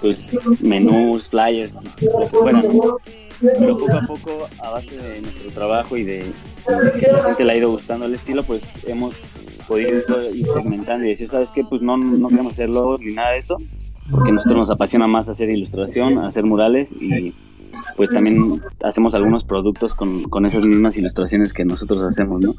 pues, 0.00 0.38
menús, 0.60 1.28
flyers, 1.28 1.76
lo 1.76 1.94
que 1.96 2.08
fuera, 2.26 2.62
¿no? 2.62 2.98
Pero 3.40 3.78
poco 3.78 3.96
a 3.96 4.00
poco, 4.02 4.48
a 4.62 4.70
base 4.70 4.96
de 4.96 5.20
nuestro 5.20 5.50
trabajo 5.50 5.96
y 5.96 6.04
de, 6.04 6.32
que 7.00 7.06
la 7.10 7.24
gente 7.24 7.44
le 7.44 7.52
ha 7.52 7.56
ido 7.56 7.70
gustando 7.70 8.06
el 8.06 8.14
estilo, 8.14 8.44
pues 8.44 8.62
hemos 8.86 9.16
podido 9.66 9.98
ir 10.32 10.44
segmentando 10.44 11.04
y 11.06 11.08
decir, 11.08 11.26
¿sabes 11.26 11.50
qué? 11.50 11.64
Pues 11.64 11.82
no, 11.82 11.96
no 11.96 12.28
queremos 12.28 12.52
hacer 12.52 12.68
logos 12.68 13.00
ni 13.00 13.14
nada 13.14 13.30
de 13.30 13.36
eso, 13.36 13.58
porque 14.10 14.30
a 14.30 14.34
nosotros 14.34 14.58
nos 14.58 14.70
apasiona 14.70 15.08
más 15.08 15.28
hacer 15.28 15.50
ilustración, 15.50 16.18
hacer 16.18 16.44
murales 16.44 16.94
y 17.00 17.34
pues 17.96 18.10
también 18.10 18.62
hacemos 18.82 19.14
algunos 19.14 19.44
productos 19.44 19.94
con, 19.94 20.24
con 20.24 20.46
esas 20.46 20.64
mismas 20.64 20.96
ilustraciones 20.96 21.52
que 21.52 21.64
nosotros 21.64 22.00
hacemos, 22.02 22.40
¿no? 22.40 22.54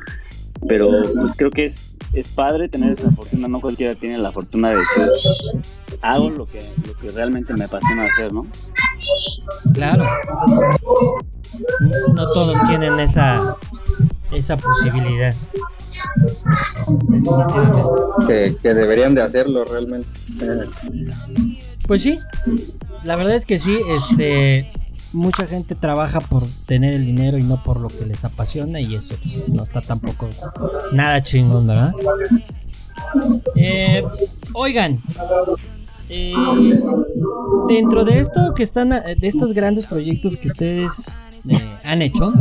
Pero 0.67 0.89
pues 1.19 1.36
creo 1.36 1.52
que 1.52 1.65
es, 1.65 1.97
es 2.13 2.30
padre 2.30 2.69
tener 2.69 2.91
esa 2.91 3.12
fortuna, 3.12 3.47
no 3.47 3.60
cualquiera 3.60 3.93
tiene 3.95 4.17
la 4.17 4.32
fortuna 4.32 4.69
de 4.69 4.78
decir, 4.78 5.04
hago 6.02 6.30
lo 6.30 6.45
que, 6.45 6.62
lo 6.88 6.95
que 6.97 7.10
realmente 7.10 7.54
me 7.54 7.65
apasiona 7.65 8.04
hacer, 8.04 8.32
¿no? 8.32 8.47
Claro. 9.73 10.04
No 12.15 12.32
todos 12.32 12.58
tienen 12.67 12.99
esa 12.99 13.58
esa 14.32 14.58
posibilidad. 14.58 15.34
Definitivamente. 16.88 17.80
Que, 18.28 18.56
que 18.62 18.73
deberían 18.73 19.13
de 19.13 19.21
hacerlo 19.21 19.63
realmente. 19.65 20.10
Pues 21.88 22.02
sí, 22.02 22.19
la 23.04 23.15
verdad 23.15 23.36
es 23.36 23.45
que 23.45 23.58
sí, 23.58 23.80
este 23.89 24.71
mucha 25.13 25.45
gente 25.47 25.76
trabaja 25.76 26.19
por 26.19 26.43
tener 26.65 26.95
el 26.95 27.06
dinero 27.06 27.38
y 27.38 27.43
no 27.43 27.62
por 27.63 27.80
lo 27.80 27.89
que 27.89 28.06
les 28.06 28.26
apasiona 28.26 28.80
y 28.82 28.95
eso 28.95 29.15
pues, 29.21 29.49
no 29.49 29.63
está 29.63 29.82
tampoco 29.82 30.28
nada 30.91 31.21
chingón, 31.21 31.67
¿verdad? 31.67 31.93
Eh, 33.56 34.04
oigan, 34.54 34.99
eh, 36.10 36.34
dentro 37.67 38.04
de 38.04 38.19
esto 38.19 38.54
que 38.56 38.63
están, 38.63 38.89
de 38.89 39.28
estos 39.28 39.54
grandes 39.54 39.86
proyectos 39.86 40.36
que 40.36 40.47
ustedes 40.47 41.15
eh, 41.47 41.56
han 41.86 42.02
hecho, 42.02 42.34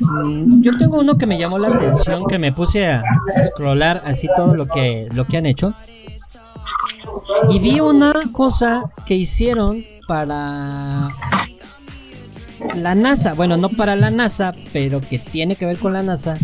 mm, 0.00 0.62
yo 0.62 0.70
tengo 0.78 1.00
uno 1.00 1.18
que 1.18 1.26
me 1.26 1.38
llamó 1.38 1.58
la 1.58 1.68
atención, 1.68 2.24
que 2.26 2.38
me 2.38 2.52
puse 2.52 2.86
a 2.86 3.02
scrollar 3.46 4.02
así 4.06 4.28
todo 4.36 4.54
lo 4.54 4.66
que, 4.66 5.08
lo 5.12 5.26
que 5.26 5.38
han 5.38 5.46
hecho. 5.46 5.74
Y 7.50 7.58
vi 7.58 7.80
una 7.80 8.12
cosa 8.32 8.92
que 9.04 9.14
hicieron 9.14 9.84
para 10.06 11.08
la 12.74 12.94
NASA. 12.94 13.34
Bueno, 13.34 13.56
no 13.56 13.68
para 13.70 13.96
la 13.96 14.10
NASA, 14.10 14.54
pero 14.72 15.00
que 15.00 15.18
tiene 15.18 15.56
que 15.56 15.66
ver 15.66 15.78
con 15.78 15.92
la 15.92 16.02
NASA. 16.02 16.38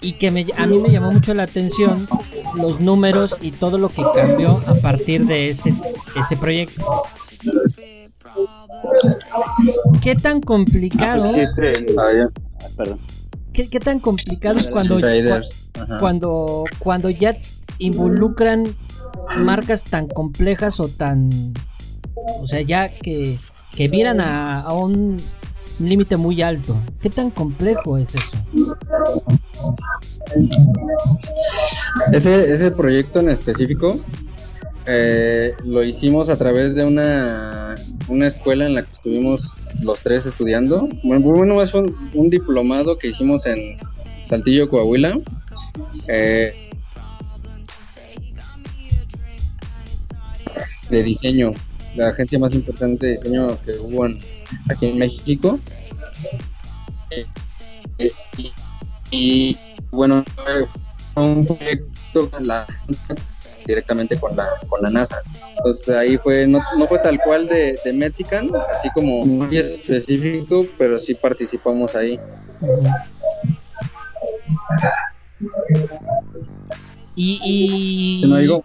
Y 0.00 0.14
que 0.14 0.30
me- 0.30 0.46
a 0.56 0.66
mí 0.66 0.78
me 0.78 0.90
llamó 0.90 1.12
mucho 1.12 1.34
la 1.34 1.42
atención 1.42 2.08
los 2.54 2.80
números 2.80 3.38
y 3.42 3.50
todo 3.52 3.76
lo 3.78 3.90
que 3.90 4.02
cambió 4.14 4.62
a 4.66 4.74
partir 4.74 5.26
de 5.26 5.48
ese, 5.50 5.74
ese 6.16 6.36
proyecto. 6.36 7.02
¿Qué 10.00 10.14
tan 10.16 10.40
complicado? 10.40 11.24
Ah, 11.98 12.10
ya. 12.16 12.30
ah, 12.64 12.68
perdón. 12.76 12.98
¿Qué, 13.52 13.68
qué 13.68 13.80
tan 13.80 14.00
complicado 14.00 14.56
es 14.58 14.68
cuando, 14.70 14.96
cuando, 15.98 16.64
cuando 16.78 17.10
ya 17.10 17.36
involucran 17.78 18.74
marcas 19.38 19.84
tan 19.84 20.06
complejas 20.08 20.80
o 20.80 20.88
tan. 20.88 21.52
O 22.40 22.46
sea, 22.46 22.60
ya 22.60 22.88
que, 22.88 23.36
que 23.74 23.88
miran 23.88 24.20
a, 24.20 24.60
a 24.62 24.72
un 24.72 25.16
límite 25.78 26.16
muy 26.16 26.42
alto. 26.42 26.76
¿Qué 27.00 27.08
tan 27.08 27.30
complejo 27.30 27.96
es 27.98 28.14
eso? 28.14 28.36
Ese, 32.12 32.52
ese 32.52 32.70
proyecto 32.70 33.20
en 33.20 33.30
específico 33.30 33.98
eh, 34.86 35.52
lo 35.64 35.82
hicimos 35.82 36.30
a 36.30 36.36
través 36.36 36.74
de 36.74 36.84
una, 36.84 37.74
una 38.08 38.26
escuela 38.26 38.66
en 38.66 38.74
la 38.74 38.82
que 38.82 38.92
estuvimos 38.92 39.66
los 39.82 40.02
tres 40.02 40.26
estudiando. 40.26 40.88
Bueno, 41.02 41.22
bueno 41.22 41.56
un, 41.74 42.10
un 42.14 42.30
diplomado 42.30 42.98
que 42.98 43.08
hicimos 43.08 43.46
en 43.46 43.78
Saltillo, 44.24 44.68
Coahuila. 44.68 45.18
Eh, 46.08 46.66
de 50.90 51.02
diseño, 51.04 51.52
la 51.96 52.08
agencia 52.08 52.38
más 52.38 52.52
importante 52.54 53.06
de 53.06 53.12
diseño 53.12 53.60
que 53.62 53.72
hubo 53.72 54.06
en- 54.06 54.18
aquí 54.70 54.86
en 54.86 54.98
México. 54.98 55.58
Eh, 57.10 57.26
y, 58.36 58.52
y, 59.10 59.56
bueno, 59.90 60.24
fue 61.14 61.24
un 61.24 61.46
proyecto 61.46 62.30
la 62.40 62.66
directamente 63.66 64.18
con 64.18 64.34
la, 64.36 64.46
con 64.68 64.80
la 64.82 64.90
NASA. 64.90 65.16
Entonces 65.58 65.94
ahí 65.94 66.16
fue, 66.18 66.46
no, 66.46 66.60
no 66.78 66.86
fue 66.86 66.98
tal 66.98 67.18
cual 67.20 67.46
de, 67.48 67.78
de 67.84 67.92
Mexican, 67.92 68.50
así 68.70 68.88
como 68.94 69.24
muy 69.26 69.56
específico, 69.56 70.66
pero 70.78 70.98
sí 70.98 71.14
participamos 71.14 71.94
ahí. 71.94 72.18
Y, 77.16 77.40
y 77.44 78.20
¿Se 78.20 78.26
me 78.26 78.36
oigo? 78.36 78.62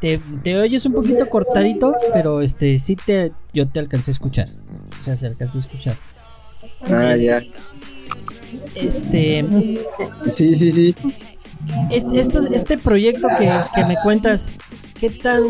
Te, 0.00 0.20
te 0.42 0.56
oyes 0.58 0.84
un 0.86 0.92
poquito 0.92 1.28
cortadito, 1.28 1.94
pero 2.12 2.42
este 2.42 2.76
sí 2.78 2.96
te 2.96 3.32
yo 3.52 3.68
te 3.68 3.80
alcancé 3.80 4.10
a 4.10 4.12
escuchar. 4.12 4.48
O 5.00 5.02
sea, 5.02 5.14
se 5.14 5.26
alcanzó 5.26 5.58
a 5.58 5.60
escuchar. 5.62 5.96
Ah, 6.90 7.16
ya. 7.16 7.42
Este, 8.74 9.44
Sí, 10.30 10.54
sí, 10.54 10.70
sí. 10.72 10.94
este, 11.90 12.20
esto- 12.20 12.40
este 12.52 12.78
proyecto 12.78 13.28
que, 13.38 13.50
que 13.74 13.84
me 13.86 13.96
cuentas, 14.02 14.52
¿qué 15.00 15.10
tan 15.10 15.42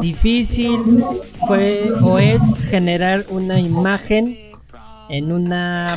difícil 0.00 1.04
fue 1.46 1.88
o 2.02 2.18
es 2.18 2.66
generar 2.66 3.24
una 3.30 3.58
imagen 3.60 4.36
en 5.08 5.32
una 5.32 5.88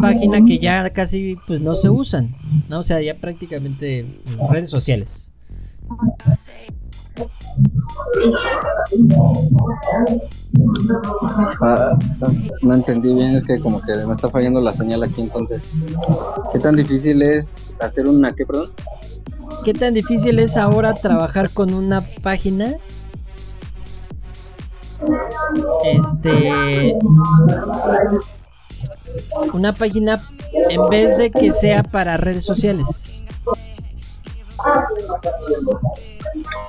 página 0.00 0.44
que 0.44 0.58
ya 0.58 0.88
casi 0.90 1.36
pues 1.46 1.60
no 1.60 1.74
se 1.74 1.90
usan, 1.90 2.34
¿no? 2.68 2.78
O 2.80 2.82
sea, 2.82 3.00
ya 3.02 3.14
prácticamente 3.14 4.00
en 4.00 4.18
redes 4.50 4.70
sociales. 4.70 5.32
Ah, 11.60 11.98
no 12.62 12.74
entendí 12.74 13.14
bien, 13.14 13.34
es 13.34 13.44
que 13.44 13.58
como 13.58 13.80
que 13.80 13.96
me 14.06 14.12
está 14.12 14.30
fallando 14.30 14.60
la 14.60 14.74
señal 14.74 15.02
aquí 15.02 15.22
entonces. 15.22 15.82
¿Qué 16.52 16.58
tan 16.58 16.76
difícil 16.76 17.22
es 17.22 17.72
hacer 17.80 18.06
una, 18.06 18.34
qué, 18.34 18.46
perdón? 18.46 18.70
¿Qué 19.64 19.74
tan 19.74 19.94
difícil 19.94 20.38
es 20.38 20.56
ahora 20.56 20.94
trabajar 20.94 21.50
con 21.50 21.74
una 21.74 22.02
página? 22.22 22.76
Este. 25.84 26.94
Una 29.52 29.72
página 29.72 30.22
en 30.70 30.88
vez 30.88 31.16
de 31.18 31.30
que 31.30 31.52
sea 31.52 31.82
para 31.82 32.16
redes 32.16 32.44
sociales. 32.44 33.17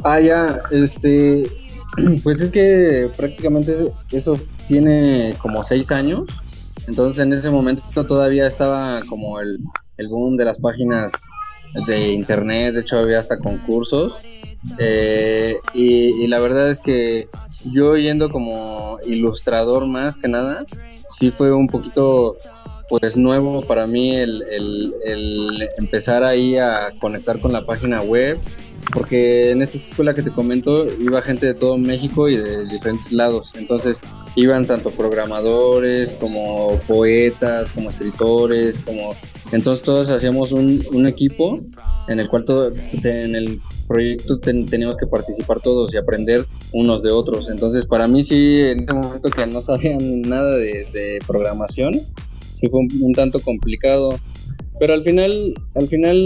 Ah, 0.04 0.20
ya, 0.20 0.60
este, 0.72 1.50
pues 2.24 2.42
es 2.42 2.52
que 2.52 3.10
prácticamente 3.18 3.72
eso- 4.12 4.38
tiene 4.68 5.36
como 5.42 5.64
seis 5.64 5.92
años, 5.92 6.22
entonces 6.88 7.22
en 7.24 7.34
ese 7.34 7.50
momento 7.52 8.06
todavía 8.06 8.48
estaba 8.48 9.02
como 9.08 9.40
el, 9.40 9.60
el 9.98 10.08
boom 10.08 10.38
de 10.38 10.46
las 10.46 10.60
páginas 10.60 11.12
de 11.88 12.14
internet, 12.14 12.74
de 12.74 12.82
hecho 12.82 13.00
había 13.00 13.20
hasta 13.20 13.38
concursos, 13.40 14.24
eh, 14.78 15.56
y, 15.74 16.24
y 16.24 16.28
la 16.28 16.40
verdad 16.40 16.70
es 16.70 16.80
que 16.80 17.28
yo 17.72 17.98
yendo 17.98 18.30
como 18.32 18.98
ilustrador 19.06 19.88
más 19.88 20.16
que 20.18 20.28
nada, 20.30 20.66
sí 21.08 21.32
fue 21.32 21.52
un 21.52 21.68
poquito 21.68 22.38
pues 22.90 23.16
nuevo 23.18 23.62
para 23.62 23.86
mí 23.88 24.16
el, 24.16 24.42
el- 24.52 24.94
el 25.06 25.70
empezar 25.78 26.24
ahí 26.24 26.58
a 26.58 26.92
conectar 27.00 27.40
con 27.40 27.52
la 27.54 27.66
página 27.66 28.02
web 28.02 28.38
porque 28.94 29.52
en 29.52 29.62
esta 29.62 29.78
escuela 29.78 30.14
que 30.16 30.24
te 30.24 30.32
comento 30.32 30.88
iba 31.00 31.22
gente 31.22 31.46
de 31.46 31.54
todo 31.54 31.78
México 31.78 32.28
y 32.28 32.38
de 32.38 32.64
diferentes 32.66 33.12
lados. 33.12 33.52
Entonces 33.56 34.02
iban 34.36 34.66
tanto 34.66 34.90
programadores 34.92 36.14
como 36.16 36.80
poetas, 36.88 37.70
como 37.70 37.90
escritores, 37.90 38.80
como... 38.80 39.16
Entonces 39.52 39.84
todos 39.84 40.10
hacíamos 40.10 40.52
un, 40.54 40.84
un 40.92 41.06
equipo 41.08 41.60
en 42.08 42.20
el 42.20 42.28
cual 42.30 42.46
todo, 42.46 42.72
en 43.04 43.36
el 43.36 43.62
proyecto 43.88 44.40
ten- 44.40 44.66
teníamos 44.66 44.98
que 44.98 45.06
participar 45.06 45.60
todos 45.60 45.94
y 45.94 45.98
aprender 45.98 46.48
unos 46.72 47.04
de 47.04 47.12
otros. 47.12 47.50
Entonces 47.50 47.86
para 47.86 48.08
mí 48.08 48.24
sí, 48.24 48.60
en 48.62 48.84
ese 48.86 48.94
momento 48.94 49.30
que 49.30 49.46
no 49.46 49.62
sabían 49.62 50.22
nada 50.22 50.56
de, 50.58 50.86
de 50.94 51.20
programación, 51.28 52.02
sí 52.60 52.68
fue 52.70 52.80
un, 52.82 52.90
un 53.02 53.14
tanto 53.14 53.40
complicado. 53.40 54.20
Pero 54.80 54.94
al 54.94 55.04
final, 55.04 55.54
al 55.76 55.88
final 55.90 56.18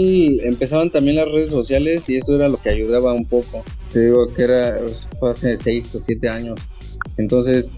empezaban 0.42 0.90
también 0.90 1.16
las 1.16 1.32
redes 1.32 1.50
sociales 1.50 2.08
y 2.08 2.16
eso 2.16 2.36
era 2.36 2.48
lo 2.48 2.56
que 2.60 2.70
ayudaba 2.70 3.12
un 3.12 3.26
poco. 3.26 3.64
Te 3.92 4.04
digo 4.06 4.32
que 4.32 4.44
era, 4.44 4.78
fue 5.18 5.30
hace 5.30 5.56
seis 5.56 5.92
o 5.94 6.00
siete 6.00 6.28
años. 6.28 6.68
Entonces, 7.16 7.72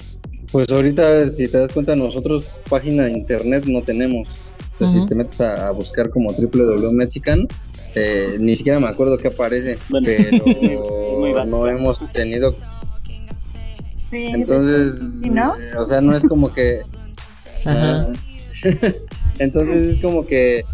pues 0.53 0.71
ahorita 0.71 1.25
si 1.27 1.49
te 1.49 1.59
das 1.59 1.71
cuenta, 1.71 1.97
nosotros 1.97 2.51
página 2.69 3.05
de 3.07 3.13
internet 3.13 3.65
no 3.67 3.83
tenemos. 3.83 4.37
O 4.73 4.77
sea, 4.77 4.87
Ujú. 4.87 4.99
si 5.01 5.07
te 5.07 5.15
metes 5.15 5.41
a, 5.41 5.69
a 5.69 5.71
buscar 5.71 6.11
como 6.11 6.31
www.mexican, 6.33 7.49
eh, 7.95 8.37
ni 8.39 8.55
siquiera 8.55 8.79
me 8.79 8.89
acuerdo 8.89 9.17
qué 9.17 9.29
aparece, 9.29 9.79
Bueno, 9.89 10.07
pero 10.07 11.45
no 11.47 11.67
hemos 11.69 11.99
tenido 12.13 12.55
Sí, 14.11 14.25
entonces, 14.27 15.23
¿no? 15.33 15.55
eh, 15.57 15.77
o 15.79 15.85
sea, 15.85 16.01
no 16.01 16.15
es 16.15 16.25
como 16.25 16.53
que. 16.53 16.83
Ajá. 17.65 18.07
Ah, 18.09 18.13
Entonces 19.39 19.83
es 19.83 19.99
como 19.99 20.27
que. 20.27 20.65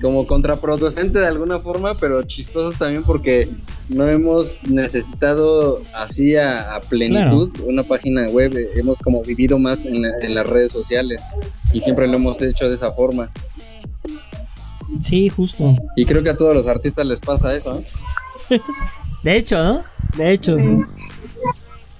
Como 0.00 0.26
contraproducente 0.26 1.20
de 1.20 1.26
alguna 1.28 1.58
forma, 1.60 1.94
pero 1.94 2.22
chistoso 2.24 2.72
también 2.76 3.04
porque 3.04 3.48
no 3.88 4.08
hemos 4.08 4.64
necesitado 4.64 5.80
así 5.94 6.34
a, 6.36 6.74
a 6.74 6.80
plenitud 6.80 7.50
una 7.64 7.82
página 7.84 8.26
web. 8.28 8.52
Hemos 8.76 8.98
como 8.98 9.22
vivido 9.22 9.58
más 9.58 9.78
en, 9.80 10.02
la- 10.02 10.18
en 10.20 10.34
las 10.34 10.46
redes 10.46 10.72
sociales 10.72 11.24
y 11.72 11.78
siempre 11.80 12.06
lo 12.08 12.14
hemos 12.16 12.42
hecho 12.42 12.68
de 12.68 12.74
esa 12.74 12.92
forma. 12.92 13.30
Sí, 15.00 15.28
justo. 15.28 15.76
Y 15.96 16.04
creo 16.04 16.22
que 16.22 16.30
a 16.30 16.36
todos 16.36 16.54
los 16.54 16.66
artistas 16.66 17.06
les 17.06 17.20
pasa 17.20 17.54
eso. 17.54 17.82
¿eh? 18.50 18.60
De 19.22 19.36
hecho, 19.36 19.62
¿no? 19.62 19.84
De 20.16 20.32
hecho. 20.32 20.56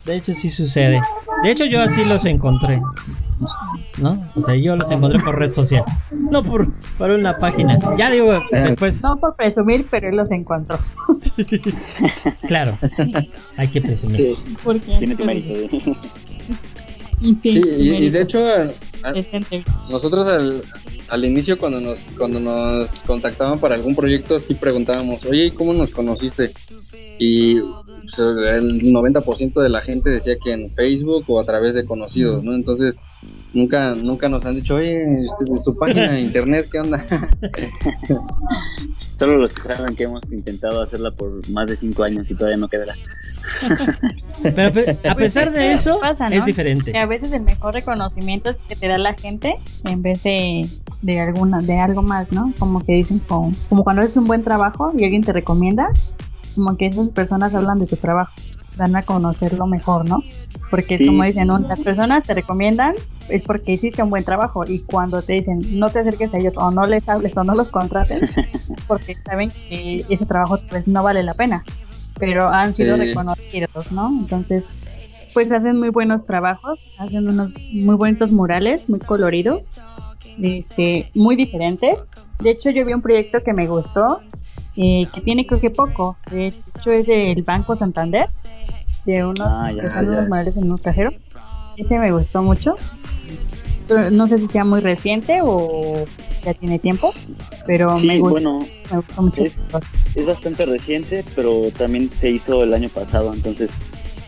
De 0.05 0.17
hecho 0.17 0.35
sí 0.35 0.51
sucede. 0.51 1.01
De 1.45 1.51
hecho 1.53 1.65
yo 1.67 1.81
así 1.81 2.05
los 2.05 2.25
encontré. 2.25 2.81
¿No? 3.99 4.31
O 4.35 4.41
sea, 4.41 4.55
yo 4.57 4.77
los 4.77 4.91
encontré 4.91 5.19
por 5.21 5.39
red 5.39 5.51
social. 5.51 5.85
No 6.11 6.43
por, 6.43 6.73
por 6.99 7.11
una 7.11 7.37
página. 7.39 7.79
Ya 7.97 8.11
digo, 8.11 8.41
después, 8.51 9.03
No 9.03 9.19
por 9.19 9.37
presumir, 9.37 9.87
pero 9.91 10.09
él 10.09 10.17
los 10.17 10.31
encontró. 10.33 10.79
claro. 12.47 12.79
Hay 13.57 13.69
que 13.69 13.81
presumir. 13.81 14.17
Sí, 14.17 14.33
Porque 14.63 14.81
Tiene 14.99 15.17
su 15.17 15.25
mérito. 15.25 15.51
¿eh? 15.53 15.71
Sí, 17.37 17.61
y, 17.79 18.11
de 18.11 18.23
hecho, 18.23 18.39
a- 18.39 19.09
a- 19.09 19.13
Es 19.13 19.29
gente. 19.29 19.65
Nosotros 19.91 20.27
al, 20.29 20.63
al 21.09 21.25
inicio 21.25 21.57
cuando 21.59 21.81
nos 21.81 22.05
cuando 22.19 22.41
nos 22.41 23.03
contactaban 23.05 23.61
para 23.61 23.77
algún 23.77 23.95
proyecto 23.95 24.41
sí 24.41 24.55
preguntábamos, 24.55 25.25
oye, 25.25 25.47
¿y 25.47 25.51
cómo 25.53 25.73
nos 25.73 25.91
conociste? 25.91 26.53
Y 27.21 27.61
pues, 28.03 28.19
el 28.19 28.81
90% 28.83 29.61
de 29.63 29.69
la 29.69 29.81
gente 29.81 30.11
decía 30.11 30.37
que 30.43 30.53
en 30.53 30.75
Facebook 30.75 31.25
o 31.29 31.41
a 31.41 31.45
través 31.45 31.75
de 31.75 31.85
conocidos, 31.85 32.43
¿no? 32.45 32.55
Entonces 32.55 33.01
nunca 33.55 33.95
nunca 33.95 34.29
nos 34.29 34.45
han 34.47 34.57
dicho, 34.57 34.75
oye, 34.77 35.05
su 35.63 35.77
página 35.77 36.11
de 36.13 36.21
internet, 36.21 36.69
¿qué 36.71 36.81
onda? 36.81 36.99
Solo 39.15 39.37
los 39.39 39.53
que 39.53 39.61
saben 39.63 39.95
que 39.95 40.05
hemos 40.05 40.33
intentado 40.33 40.81
hacerla 40.83 41.11
por 41.13 41.49
más 41.51 41.69
de 41.69 41.77
cinco 41.77 42.03
años 42.03 42.31
y 42.31 42.35
todavía 42.35 42.57
no 42.57 42.69
quedará. 42.69 42.95
Pero 44.57 44.73
pe- 44.73 44.99
a 45.09 45.15
pesar 45.15 45.53
de 45.53 45.73
eso, 45.73 45.99
Pasa, 46.01 46.29
¿no? 46.29 46.35
es 46.37 46.45
diferente. 46.45 46.93
Que 46.93 46.99
a 46.99 47.07
veces 47.07 47.31
el 47.33 47.43
mejor 47.43 47.75
reconocimiento 47.75 48.49
es 48.51 48.59
que 48.59 48.75
te 48.75 48.89
da 48.89 48.99
la 48.99 49.15
gente 49.15 49.55
en 49.85 50.03
vez 50.03 50.23
de, 50.23 50.69
de 51.03 51.21
alguna 51.21 51.61
de 51.61 51.79
algo 51.79 52.03
más, 52.03 52.33
¿no? 52.33 52.53
Como 52.59 52.85
que 52.85 52.93
dicen 52.95 53.19
como, 53.21 53.53
como 53.69 53.85
cuando 53.85 54.03
haces 54.03 54.17
un 54.17 54.25
buen 54.25 54.43
trabajo 54.43 54.93
y 54.97 55.05
alguien 55.05 55.23
te 55.23 55.33
recomienda, 55.33 55.91
como 56.53 56.77
que 56.77 56.87
esas 56.87 57.11
personas 57.11 57.55
hablan 57.55 57.79
de 57.79 57.87
tu 57.87 57.97
trabajo, 57.97 58.33
dan 58.77 58.95
a 58.97 59.03
conocerlo 59.03 59.67
mejor, 59.67 60.09
¿no? 60.09 60.23
Porque 60.71 60.97
Sí. 60.97 61.07
como 61.07 61.23
dicen, 61.25 61.49
las 61.69 61.81
personas 61.81 62.25
te 62.25 62.35
recomiendan 62.35 62.95
es 63.29 63.43
porque 63.43 63.73
hiciste 63.73 64.03
un 64.03 64.11
buen 64.11 64.25
trabajo 64.25 64.65
y 64.67 64.81
cuando 64.81 65.21
te 65.23 65.35
dicen 65.35 65.61
no 65.79 65.91
te 65.91 65.99
acerques 66.01 66.33
a 66.35 66.39
ellos 66.39 66.57
o 66.57 66.71
no 66.71 66.87
les 66.87 67.09
hables 67.09 67.37
o 67.37 67.45
no 67.45 67.55
los 67.55 67.71
contrates, 67.71 68.23
es 68.77 68.83
porque 68.87 69.15
saben 69.15 69.51
que 69.69 70.05
ese 70.09 70.27
trabajo 70.27 70.59
pues 70.69 70.87
no 70.89 71.03
vale 71.03 71.23
la 71.23 71.35
pena, 71.35 71.63
pero 72.19 72.49
han 72.49 72.73
sido 72.75 72.97
Sí. 72.97 73.03
reconocidos, 73.07 73.91
¿no? 73.93 74.09
Entonces 74.21 74.73
pues 75.35 75.51
hacen 75.51 75.79
muy 75.79 75.89
buenos 75.89 76.25
trabajos, 76.25 76.87
hacen 76.99 77.27
unos 77.27 77.55
muy 77.71 77.95
bonitos 77.97 78.33
murales, 78.33 78.89
muy 78.91 79.01
coloridos, 79.01 79.73
este, 80.43 81.11
muy 81.15 81.37
diferentes. 81.37 82.07
De 82.41 82.51
hecho, 82.51 82.71
yo 82.71 82.85
vi 82.85 82.93
un 82.93 83.01
proyecto 83.03 83.43
que 83.43 83.53
me 83.55 83.67
gustó, 83.67 84.23
eh, 84.77 85.07
que 85.13 85.21
tiene 85.21 85.47
creo 85.47 85.61
que 85.61 85.71
poco. 85.71 86.17
De 86.31 86.49
hecho, 86.49 86.93
es 86.93 87.07
del 87.07 87.43
Banco 87.43 87.77
Santander, 87.77 88.29
de 89.05 89.25
unos, 89.25 89.41
Ah, 89.41 89.71
ya, 89.73 89.83
que 89.83 90.07
unos 90.07 90.29
murales 90.29 90.57
en 90.57 90.71
un 90.71 90.79
cajero. 90.79 91.11
Ese 91.77 91.99
me 91.99 92.13
gustó 92.13 92.43
mucho. 92.43 92.77
No 94.11 94.27
sé 94.27 94.39
si 94.39 94.47
sea 94.47 94.65
muy 94.65 94.81
reciente 94.81 95.41
o 95.43 96.05
ya 96.45 96.55
tiene 96.55 96.79
tiempo, 96.79 97.11
pero 97.67 97.95
Sí, 97.95 98.07
me, 98.07 98.19
gustó, 98.21 98.33
bueno, 98.41 98.67
me 98.91 98.97
gustó 98.97 99.23
mucho. 99.23 99.45
es, 99.45 100.05
es 100.15 100.27
bastante 100.27 100.65
reciente, 100.67 101.25
pero 101.37 101.71
también 101.77 102.09
se 102.09 102.31
hizo 102.31 102.63
el 102.63 102.73
año 102.75 102.89
pasado, 102.89 103.33
entonces 103.35 103.77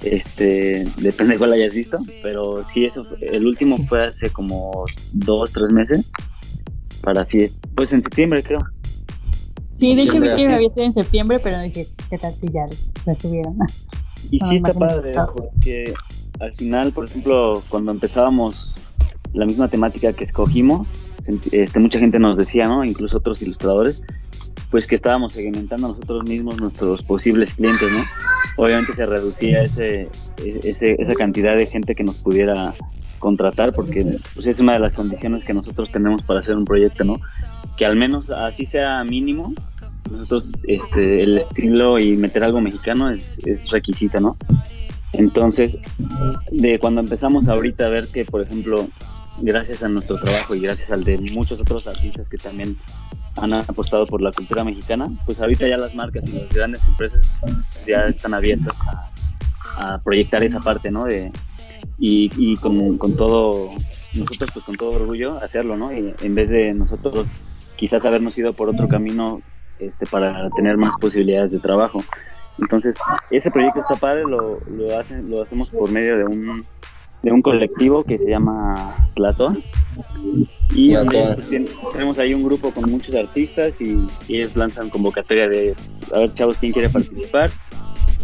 este 0.02 0.87
depende 0.98 1.35
de 1.35 1.38
cuál 1.38 1.52
hayas 1.54 1.74
visto, 1.74 1.98
pero 2.22 2.62
sí 2.62 2.85
eso 2.85 3.07
el 3.20 3.46
último 3.46 3.78
fue 3.87 4.04
hace 4.04 4.30
como 4.30 4.85
dos, 5.12 5.52
tres 5.52 5.70
meses 5.70 6.12
para 7.00 7.24
fiesta, 7.24 7.59
pues 7.74 7.92
en 7.92 8.02
septiembre 8.02 8.42
creo. 8.42 8.61
Sí, 9.74 9.96
de 9.96 10.02
hecho 10.02 10.20
vi 10.20 10.28
que 10.28 10.48
me 10.48 10.54
había 10.54 10.70
sido 10.70 10.87
en 10.87 10.92
septiembre, 10.92 11.40
pero 11.42 11.60
dije, 11.60 11.88
¿qué 12.08 12.16
tal 12.16 12.34
si 12.37 12.48
ya 12.48 12.64
la 13.04 13.14
subieron? 13.14 13.56
Y 14.30 14.38
Son 14.40 14.48
sí 14.48 14.54
está 14.54 14.72
padre, 14.72 15.00
resultados. 15.00 15.48
porque 15.52 15.92
al 16.38 16.54
final, 16.54 16.92
por 16.92 17.06
ejemplo, 17.06 17.62
cuando 17.68 17.90
empezábamos 17.90 18.76
la 19.32 19.46
misma 19.46 19.68
temática 19.68 20.12
que 20.12 20.22
escogimos, 20.22 21.00
este, 21.50 21.80
mucha 21.80 21.98
gente 21.98 22.20
nos 22.20 22.38
decía, 22.38 22.68
¿no? 22.68 22.84
Incluso 22.84 23.18
otros 23.18 23.42
ilustradores, 23.42 24.00
pues 24.70 24.87
que 24.87 24.94
estábamos 24.94 25.32
segmentando 25.32 25.88
nosotros 25.88 26.28
mismos 26.28 26.56
nuestros 26.58 27.02
posibles 27.02 27.54
clientes, 27.54 27.90
¿no? 27.90 28.64
Obviamente 28.64 28.92
se 28.92 29.06
reducía 29.06 29.62
ese, 29.62 30.08
ese, 30.62 30.94
esa 31.00 31.14
cantidad 31.14 31.56
de 31.56 31.66
gente 31.66 31.96
que 31.96 32.04
nos 32.04 32.14
pudiera 32.14 32.74
contratar, 33.24 33.72
porque 33.72 34.04
pues, 34.34 34.46
es 34.46 34.60
una 34.60 34.74
de 34.74 34.80
las 34.80 34.92
condiciones 34.92 35.46
que 35.46 35.54
nosotros 35.54 35.90
tenemos 35.90 36.20
para 36.22 36.40
hacer 36.40 36.56
un 36.56 36.66
proyecto, 36.66 37.04
¿no? 37.04 37.20
Que 37.78 37.87
al 37.87 37.96
menos 37.96 38.30
así 38.30 38.66
sea 38.66 39.02
mínimo, 39.02 39.54
nosotros 40.10 40.52
este, 40.64 41.22
el 41.22 41.34
estilo 41.38 41.98
y 41.98 42.18
meter 42.18 42.44
algo 42.44 42.60
mexicano 42.60 43.08
es, 43.08 43.40
es 43.46 43.70
requisito, 43.70 44.20
¿no? 44.20 44.37
Entonces, 45.14 45.78
de 46.50 46.78
cuando 46.78 47.00
empezamos 47.00 47.48
ahorita 47.48 47.87
a 47.87 47.88
ver 47.88 48.08
que, 48.08 48.26
por 48.26 48.42
ejemplo, 48.42 48.88
gracias 49.40 49.82
a 49.82 49.88
nuestro 49.88 50.16
trabajo 50.18 50.54
y 50.54 50.60
gracias 50.60 50.90
al 50.90 51.02
de 51.04 51.16
muchos 51.32 51.58
otros 51.62 51.88
artistas 51.88 52.28
que 52.28 52.37
también 52.37 52.76
han 53.38 53.54
apostado 53.54 54.06
por 54.06 54.20
la 54.20 54.32
cultura 54.32 54.64
mexicana, 54.64 55.10
pues 55.24 55.40
ahorita 55.40 55.66
ya 55.66 55.78
las 55.78 55.94
marcas 55.94 56.28
y 56.28 56.32
las 56.32 56.52
grandes 56.52 56.84
empresas 56.84 57.26
ya 57.87 58.02
están 58.02 58.34
abiertas 58.34 58.78
a, 58.82 59.94
a 59.94 59.98
proyectar 60.02 60.44
esa 60.44 60.60
parte, 60.60 60.90
¿no? 60.90 61.06
De, 61.06 61.30
y 61.99 62.31
y 62.37 62.57
con, 62.57 62.99
con 62.99 63.16
todo, 63.16 63.70
nosotros 64.14 64.51
pues 64.53 64.64
con 64.64 64.75
todo 64.75 64.92
orgullo 64.92 65.38
hacerlo, 65.38 65.77
¿no? 65.77 65.92
Y 65.92 66.14
en 66.20 66.35
vez 66.35 66.51
de 66.51 66.75
nosotros 66.75 67.37
quizás 67.77 68.05
habernos 68.07 68.38
ido 68.38 68.53
por 68.53 68.68
otro 68.68 68.88
camino 68.88 69.42
este, 69.79 70.07
para 70.07 70.49
tener 70.51 70.77
más 70.77 70.97
posibilidades 70.97 71.53
de 71.53 71.59
trabajo. 71.59 72.05
Entonces, 72.61 72.94
ese 73.31 73.51
proyecto 73.51 73.81
está 73.81 73.97
padre, 73.97 74.23
lo, 74.29 74.61
lo, 74.68 74.99
hacen, 74.99 75.29
lo 75.29 75.42
hacemos 75.42 75.70
por 75.70 75.92
medio 75.92 76.16
de 76.16 76.25
un, 76.25 76.64
de 77.23 77.33
un 77.33 77.42
colectivo 77.42 78.05
que 78.05 78.16
se 78.16 78.31
llama 78.31 79.09
Platón. 79.16 79.62
Y 80.73 80.92
donde, 80.92 81.20
pues, 81.35 81.49
tenemos 81.92 82.18
ahí 82.18 82.33
un 82.33 82.44
grupo 82.44 82.70
con 82.70 82.88
muchos 82.90 83.14
artistas 83.14 83.81
y, 83.81 84.07
y 84.29 84.37
ellos 84.37 84.55
lanzan 84.55 84.88
convocatoria 84.88 85.49
de, 85.49 85.75
a 86.14 86.18
ver 86.18 86.33
chavos, 86.33 86.59
¿quién 86.59 86.73
quiere 86.73 86.88
participar? 86.88 87.51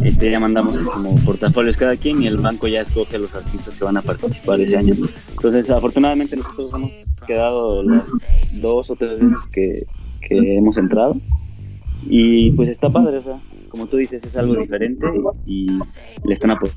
Este, 0.03 0.31
ya 0.31 0.41
mandamos 0.41 0.83
como 0.85 1.15
portafolios 1.17 1.77
cada 1.77 1.97
quien 1.97 2.23
y 2.23 2.27
el 2.27 2.39
banco 2.39 2.67
ya 2.69 2.81
escoge 2.81 3.17
a 3.17 3.19
los 3.19 3.35
artistas 3.35 3.77
que 3.77 3.85
van 3.85 3.97
a 3.99 4.03
participar 4.03 4.61
ese 4.61 4.77
año. 4.79 4.95
Entonces, 4.95 5.71
afortunadamente 5.71 6.37
nosotros 6.37 6.75
hemos 6.75 7.27
quedado 7.27 7.83
las 7.83 8.11
dos 8.53 8.91
o 8.91 8.97
tres 8.97 9.19
veces 9.21 9.47
que, 9.53 9.87
que 10.27 10.57
hemos 10.57 10.79
entrado 10.79 11.13
y 12.07 12.51
pues 12.53 12.69
está 12.71 12.89
padre, 12.89 13.19
o 13.19 13.23
sea, 13.23 13.41
como 13.69 13.87
tú 13.87 13.99
dices, 13.99 14.25
es 14.25 14.37
algo 14.37 14.55
diferente 14.57 15.07
y 15.45 15.67
le 16.25 16.33
están 16.33 16.51
apo- 16.53 16.71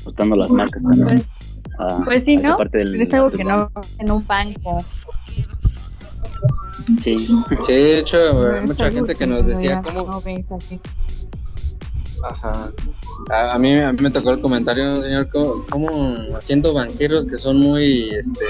aportando 0.00 0.34
las 0.36 0.50
marcas 0.50 0.82
también. 0.82 1.06
Pues, 1.06 1.28
a- 1.78 2.00
pues 2.04 2.24
sí, 2.24 2.36
a 2.36 2.40
esa 2.40 2.48
¿no? 2.50 2.56
parte 2.56 2.78
del- 2.78 3.00
es 3.00 3.14
algo 3.14 3.30
que 3.30 3.44
no 3.44 3.68
en 3.98 4.10
un 4.10 4.26
banco. 4.26 4.84
Sí, 6.98 7.16
Sí, 7.18 7.72
de 7.72 7.98
hecho, 8.00 8.16
no 8.34 8.56
es 8.56 8.68
mucha 8.68 8.90
gente 8.90 9.14
que 9.14 9.26
nos 9.26 9.46
decía, 9.46 9.80
¿cómo? 9.82 10.10
No 10.10 10.20
ves 10.22 10.50
así. 10.52 10.80
Ajá. 12.22 12.72
A, 13.30 13.54
a 13.54 13.58
mí, 13.58 13.74
a 13.74 13.92
mí 13.92 13.98
me 14.00 14.10
tocó 14.10 14.32
el 14.32 14.40
comentario, 14.40 15.02
señor, 15.02 15.28
¿cómo, 15.30 16.40
siendo 16.40 16.72
banqueros 16.72 17.26
que 17.26 17.36
son 17.36 17.58
muy, 17.58 18.10
este, 18.10 18.44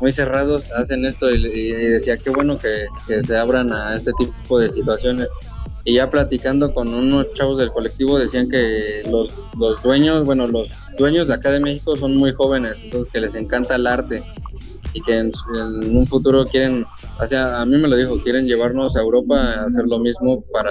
muy 0.00 0.10
cerrados 0.12 0.72
hacen 0.72 1.04
esto? 1.04 1.30
Y, 1.30 1.72
decía, 1.72 2.16
qué 2.16 2.30
bueno 2.30 2.58
que, 2.58 2.86
que 3.06 3.22
se 3.22 3.36
abran 3.36 3.72
a 3.72 3.94
este 3.94 4.12
tipo 4.18 4.58
de 4.58 4.70
situaciones. 4.70 5.32
Y 5.84 5.94
ya 5.94 6.10
platicando 6.10 6.74
con 6.74 6.92
unos 6.92 7.32
chavos 7.34 7.58
del 7.58 7.70
colectivo 7.70 8.18
decían 8.18 8.48
que 8.48 9.04
los, 9.08 9.32
los 9.56 9.80
dueños, 9.84 10.24
bueno, 10.24 10.48
los 10.48 10.90
dueños 10.98 11.28
de 11.28 11.34
acá 11.34 11.52
de 11.52 11.60
México 11.60 11.96
son 11.96 12.16
muy 12.16 12.32
jóvenes, 12.32 12.82
entonces 12.82 13.12
que 13.12 13.20
les 13.20 13.36
encanta 13.36 13.76
el 13.76 13.86
arte 13.86 14.24
y 14.94 15.00
que 15.02 15.18
en 15.18 15.30
un 15.96 16.06
futuro 16.06 16.46
quieren, 16.46 16.84
o 17.18 17.26
sea, 17.26 17.60
a 17.60 17.66
mí 17.66 17.76
me 17.78 17.88
lo 17.88 17.96
dijo, 17.96 18.22
quieren 18.22 18.46
llevarnos 18.46 18.96
a 18.96 19.00
Europa 19.00 19.36
a 19.36 19.64
hacer 19.66 19.86
lo 19.86 19.98
mismo 19.98 20.42
para 20.52 20.70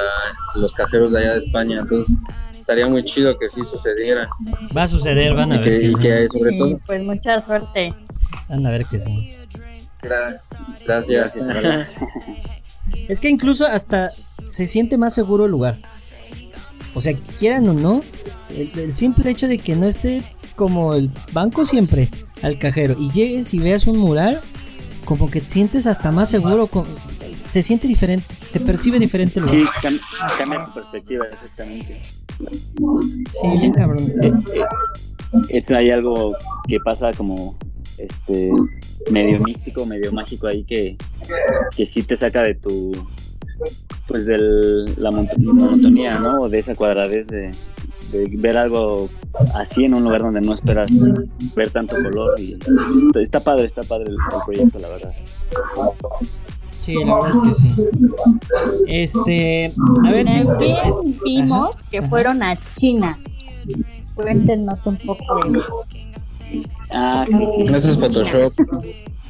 los 0.61 0.73
cajeros 0.73 1.11
de 1.13 1.19
allá 1.19 1.31
de 1.33 1.37
España, 1.39 1.79
entonces 1.81 2.17
estaría 2.55 2.87
muy 2.87 3.03
chido 3.03 3.37
que 3.37 3.47
sí 3.49 3.63
sucediera 3.63 4.27
Va 4.75 4.83
a 4.83 4.87
suceder, 4.87 5.33
van 5.33 5.51
a 5.51 5.55
y 5.55 5.57
ver. 5.59 5.65
que, 5.65 5.79
Que 5.79 5.85
y 5.85 5.93
sí. 5.93 5.99
que 6.01 6.29
sobre 6.29 6.51
Sí, 6.51 6.57
todo, 6.59 6.79
pues 6.85 7.03
mucha 7.03 7.41
suerte. 7.41 7.93
Van 8.49 8.65
a 8.65 8.71
ver 8.71 8.85
que 8.85 8.99
sí. 8.99 9.29
gra- 10.01 10.39
gracias. 10.85 11.47
Gracias. 11.47 11.89
Es 13.07 13.19
que 13.19 13.29
incluso 13.29 13.65
hasta 13.65 14.11
se 14.45 14.67
siente 14.67 14.97
más 14.97 15.13
seguro 15.13 15.45
el 15.45 15.51
lugar. 15.51 15.79
O 16.93 17.01
sea, 17.01 17.13
quieran 17.37 17.67
o 17.67 17.73
no, 17.73 18.03
el, 18.55 18.71
el 18.79 18.95
simple 18.95 19.29
hecho 19.31 19.47
de 19.47 19.57
que 19.57 19.75
no 19.75 19.87
esté 19.87 20.23
como 20.55 20.93
el 20.93 21.09
banco 21.33 21.65
siempre 21.65 22.09
al 22.43 22.57
cajero 22.59 22.95
y 22.97 23.09
llegues 23.11 23.53
y 23.55 23.59
veas 23.59 23.87
un 23.87 23.97
mural, 23.97 24.39
como 25.05 25.29
que 25.29 25.41
te 25.41 25.49
sientes 25.49 25.87
hasta 25.87 26.11
más 26.11 26.29
seguro. 26.29 26.67
con- 26.67 26.85
se 27.47 27.61
siente 27.61 27.87
diferente, 27.87 28.33
se 28.45 28.59
percibe 28.61 28.97
diferente 28.99 29.39
el 29.39 29.45
sí, 29.45 29.57
lugar. 29.57 29.73
cam- 29.81 30.37
cambia 30.39 30.65
tu 30.65 30.73
perspectiva, 30.73 31.25
exactamente. 31.25 32.01
Sí, 33.29 33.47
bien 33.59 33.73
cabrón. 33.73 34.11
Eh, 34.21 34.31
eh, 34.55 34.61
es 35.49 35.71
hay 35.71 35.91
algo 35.91 36.33
que 36.67 36.79
pasa 36.79 37.11
como 37.13 37.57
este 37.97 38.49
medio 39.11 39.39
místico, 39.41 39.85
medio 39.85 40.11
mágico 40.11 40.47
ahí 40.47 40.63
que, 40.63 40.97
que 41.75 41.85
sí 41.85 42.03
te 42.03 42.15
saca 42.15 42.41
de 42.43 42.55
tu 42.55 42.91
pues 44.07 44.25
de 44.25 44.37
la 44.97 45.11
mon- 45.11 45.27
monotonía, 45.37 46.19
¿no? 46.19 46.41
O 46.41 46.49
de 46.49 46.59
esa 46.59 46.75
cuadradez 46.75 47.27
de, 47.27 47.51
de 48.17 48.37
ver 48.37 48.57
algo 48.57 49.09
así 49.53 49.85
en 49.85 49.93
un 49.93 50.03
lugar 50.03 50.21
donde 50.21 50.41
no 50.41 50.53
esperas 50.53 50.91
ver 51.55 51.69
tanto 51.71 51.95
color 51.95 52.39
y 52.39 52.53
está, 52.53 53.21
está 53.21 53.39
padre, 53.39 53.65
está 53.65 53.83
padre 53.83 54.05
el, 54.07 54.13
el 54.13 54.43
proyecto, 54.45 54.79
la 54.79 54.89
verdad. 54.89 55.13
Sí, 56.81 56.93
la 57.03 57.15
verdad 57.15 57.31
es 57.31 57.47
que 57.47 57.53
sí. 57.53 57.69
Este, 58.87 59.71
a 60.05 60.11
ver 60.11 60.27
si 60.27 60.45
También 60.45 61.19
vimos 61.23 61.75
Ajá, 61.75 61.83
que 61.89 61.97
ajá. 61.99 62.09
fueron 62.09 62.43
a 62.43 62.55
China. 62.73 63.17
Cuéntenos 64.13 64.85
un 64.85 64.97
poco 64.97 65.23
de 65.49 65.57
eso. 65.57 65.83
Ah, 66.93 67.23
sí, 67.25 67.43
sí. 67.43 67.61
Eso 67.63 67.89
es 67.89 67.97
Photoshop. 67.99 68.53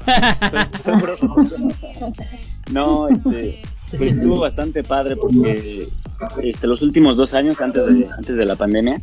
No, 2.72 3.08
este, 3.08 3.62
pues 3.92 4.02
estuvo 4.02 4.40
bastante 4.40 4.84
padre 4.84 5.16
porque 5.16 5.88
este, 6.42 6.68
los 6.68 6.82
últimos 6.82 7.18
dos 7.18 7.34
años 7.34 7.62
antes 7.62 7.86
de, 7.86 8.08
antes 8.16 8.38
de 8.38 8.46
la 8.46 8.56
pandemia, 8.56 9.02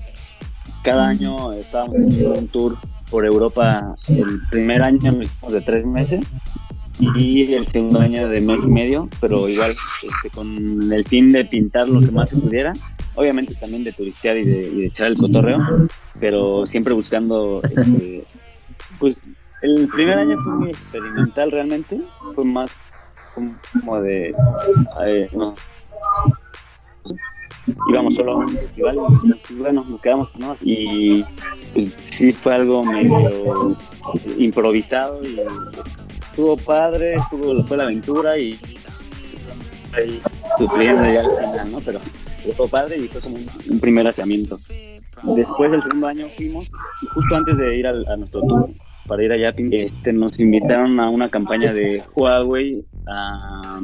cada 0.82 1.08
año 1.08 1.52
estábamos 1.52 1.96
haciendo 1.96 2.32
un 2.32 2.48
tour 2.48 2.76
por 3.10 3.24
Europa. 3.24 3.94
El 4.08 4.40
primer 4.50 4.82
año 4.82 5.12
lo 5.12 5.22
hicimos 5.22 5.52
de 5.52 5.60
tres 5.60 5.84
meses 5.86 6.20
y 6.98 7.52
el 7.54 7.66
segundo 7.66 8.00
año 8.00 8.28
de 8.28 8.40
mes 8.40 8.66
y 8.66 8.70
medio, 8.70 9.08
pero 9.20 9.48
igual 9.48 9.70
este, 9.70 10.30
con 10.30 10.92
el 10.92 11.04
fin 11.04 11.32
de 11.32 11.44
pintar 11.44 11.88
lo 11.88 12.00
que 12.00 12.10
más 12.10 12.30
se 12.30 12.36
pudiera. 12.36 12.72
Obviamente 13.14 13.54
también 13.54 13.84
de 13.84 13.92
turistear 13.92 14.38
y 14.38 14.44
de, 14.44 14.68
y 14.68 14.80
de 14.80 14.86
echar 14.86 15.08
el 15.08 15.18
cotorreo, 15.18 15.60
pero 16.18 16.66
siempre 16.66 16.94
buscando 16.94 17.60
este, 17.62 18.24
pues 18.98 19.28
el 19.62 19.88
primer 19.88 20.18
año 20.18 20.36
fue 20.40 20.54
muy 20.58 20.70
experimental 20.70 21.50
realmente, 21.50 22.00
fue 22.34 22.44
más 22.44 22.76
como 23.34 24.00
de 24.00 24.34
eh, 25.06 25.28
no, 25.34 25.54
íbamos 27.88 28.14
solo 28.14 28.32
a 28.32 28.36
un 28.38 28.48
festival 28.48 28.98
y 29.48 29.54
bueno 29.54 29.84
nos 29.88 30.02
quedamos 30.02 30.30
y 30.62 31.22
pues 31.72 31.88
sí 31.88 32.32
fue 32.32 32.54
algo 32.54 32.84
medio 32.84 33.76
improvisado 34.38 35.20
y 35.22 35.40
estuvo 36.32 36.56
padre, 36.56 37.14
estuvo 37.14 37.62
fue 37.64 37.76
la 37.76 37.84
aventura 37.84 38.38
y 38.38 38.58
pues, 39.30 39.46
ahí 39.94 40.20
sufriendo 40.58 41.04
ya 41.04 41.20
al 41.20 41.50
final, 41.50 41.72
¿no? 41.72 41.78
Pero 41.84 42.00
estuvo 42.46 42.68
padre 42.68 42.98
y 42.98 43.08
fue 43.08 43.20
como 43.20 43.36
un, 43.70 43.80
primer 43.80 44.06
aseamiento. 44.06 44.58
Después 45.36 45.70
del 45.72 45.82
segundo 45.82 46.08
año 46.08 46.28
fuimos 46.36 46.68
y 47.02 47.06
justo 47.06 47.36
antes 47.36 47.58
de 47.58 47.76
ir 47.76 47.86
al- 47.86 48.06
a, 48.08 48.16
nuestro 48.16 48.40
tour 48.40 48.70
para 49.06 49.22
ir 49.22 49.32
allá, 49.32 49.54
este, 49.70 50.12
nos 50.12 50.40
invitaron 50.40 50.98
a 50.98 51.10
una 51.10 51.28
campaña 51.28 51.72
de 51.72 52.02
Huawei 52.14 52.84
a, 53.06 53.76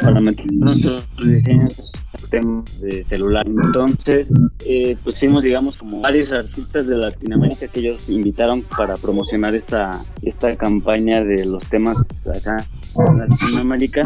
para 0.00 0.20
meter 0.20 0.52
nuestros 0.52 1.10
diseños 1.16 1.92
temas 2.30 2.80
de 2.80 3.02
celular. 3.02 3.46
Entonces, 3.46 4.32
eh, 4.66 4.96
pues 5.02 5.18
fuimos, 5.18 5.44
digamos, 5.44 5.76
como 5.76 6.00
varios 6.00 6.32
artistas 6.32 6.86
de 6.86 6.96
Latinoamérica 6.96 7.68
que 7.68 7.80
ellos 7.80 8.08
invitaron 8.08 8.62
para 8.62 8.96
promocionar 8.96 9.54
esta, 9.54 10.02
esta 10.22 10.56
campaña 10.56 11.22
de 11.22 11.44
los 11.44 11.64
temas 11.64 12.26
acá 12.28 12.66
en 12.96 13.18
Latinoamérica. 13.18 14.02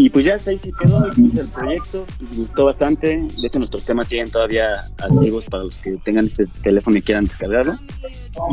Y 0.00 0.10
pues 0.10 0.26
ya 0.26 0.34
hasta 0.36 0.52
ahí 0.52 0.58
se 0.58 0.70
quedó, 0.70 1.08
hicimos 1.08 1.36
el 1.38 1.48
proyecto, 1.48 2.06
nos 2.20 2.36
gustó 2.36 2.66
bastante. 2.66 3.08
De 3.16 3.46
hecho, 3.48 3.58
nuestros 3.58 3.84
temas 3.84 4.06
siguen 4.06 4.30
todavía 4.30 4.70
activos 4.96 5.46
para 5.46 5.64
los 5.64 5.76
que 5.78 5.96
tengan 6.04 6.26
este 6.26 6.46
teléfono 6.62 6.98
y 6.98 7.02
quieran 7.02 7.24
descargarlo. 7.24 7.74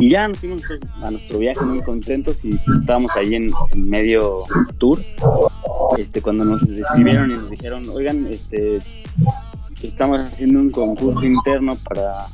Y 0.00 0.10
ya 0.10 0.26
nos 0.26 0.40
fuimos 0.40 0.62
pues, 0.66 0.80
a 1.04 1.08
nuestro 1.12 1.38
viaje 1.38 1.64
muy 1.64 1.82
contentos 1.82 2.44
y 2.44 2.50
pues, 2.50 2.78
estábamos 2.78 3.16
ahí 3.16 3.36
en, 3.36 3.52
medio 3.76 4.42
tour. 4.78 5.00
este, 5.96 6.20
cuando 6.20 6.44
nos 6.44 6.64
escribieron 6.64 7.30
y 7.30 7.34
nos 7.34 7.48
dijeron, 7.48 7.88
oigan, 7.90 8.26
este, 8.26 8.80
estamos 9.84 10.18
haciendo 10.18 10.58
un 10.58 10.72
concurso 10.72 11.24
interno 11.24 11.76
para 11.88 12.26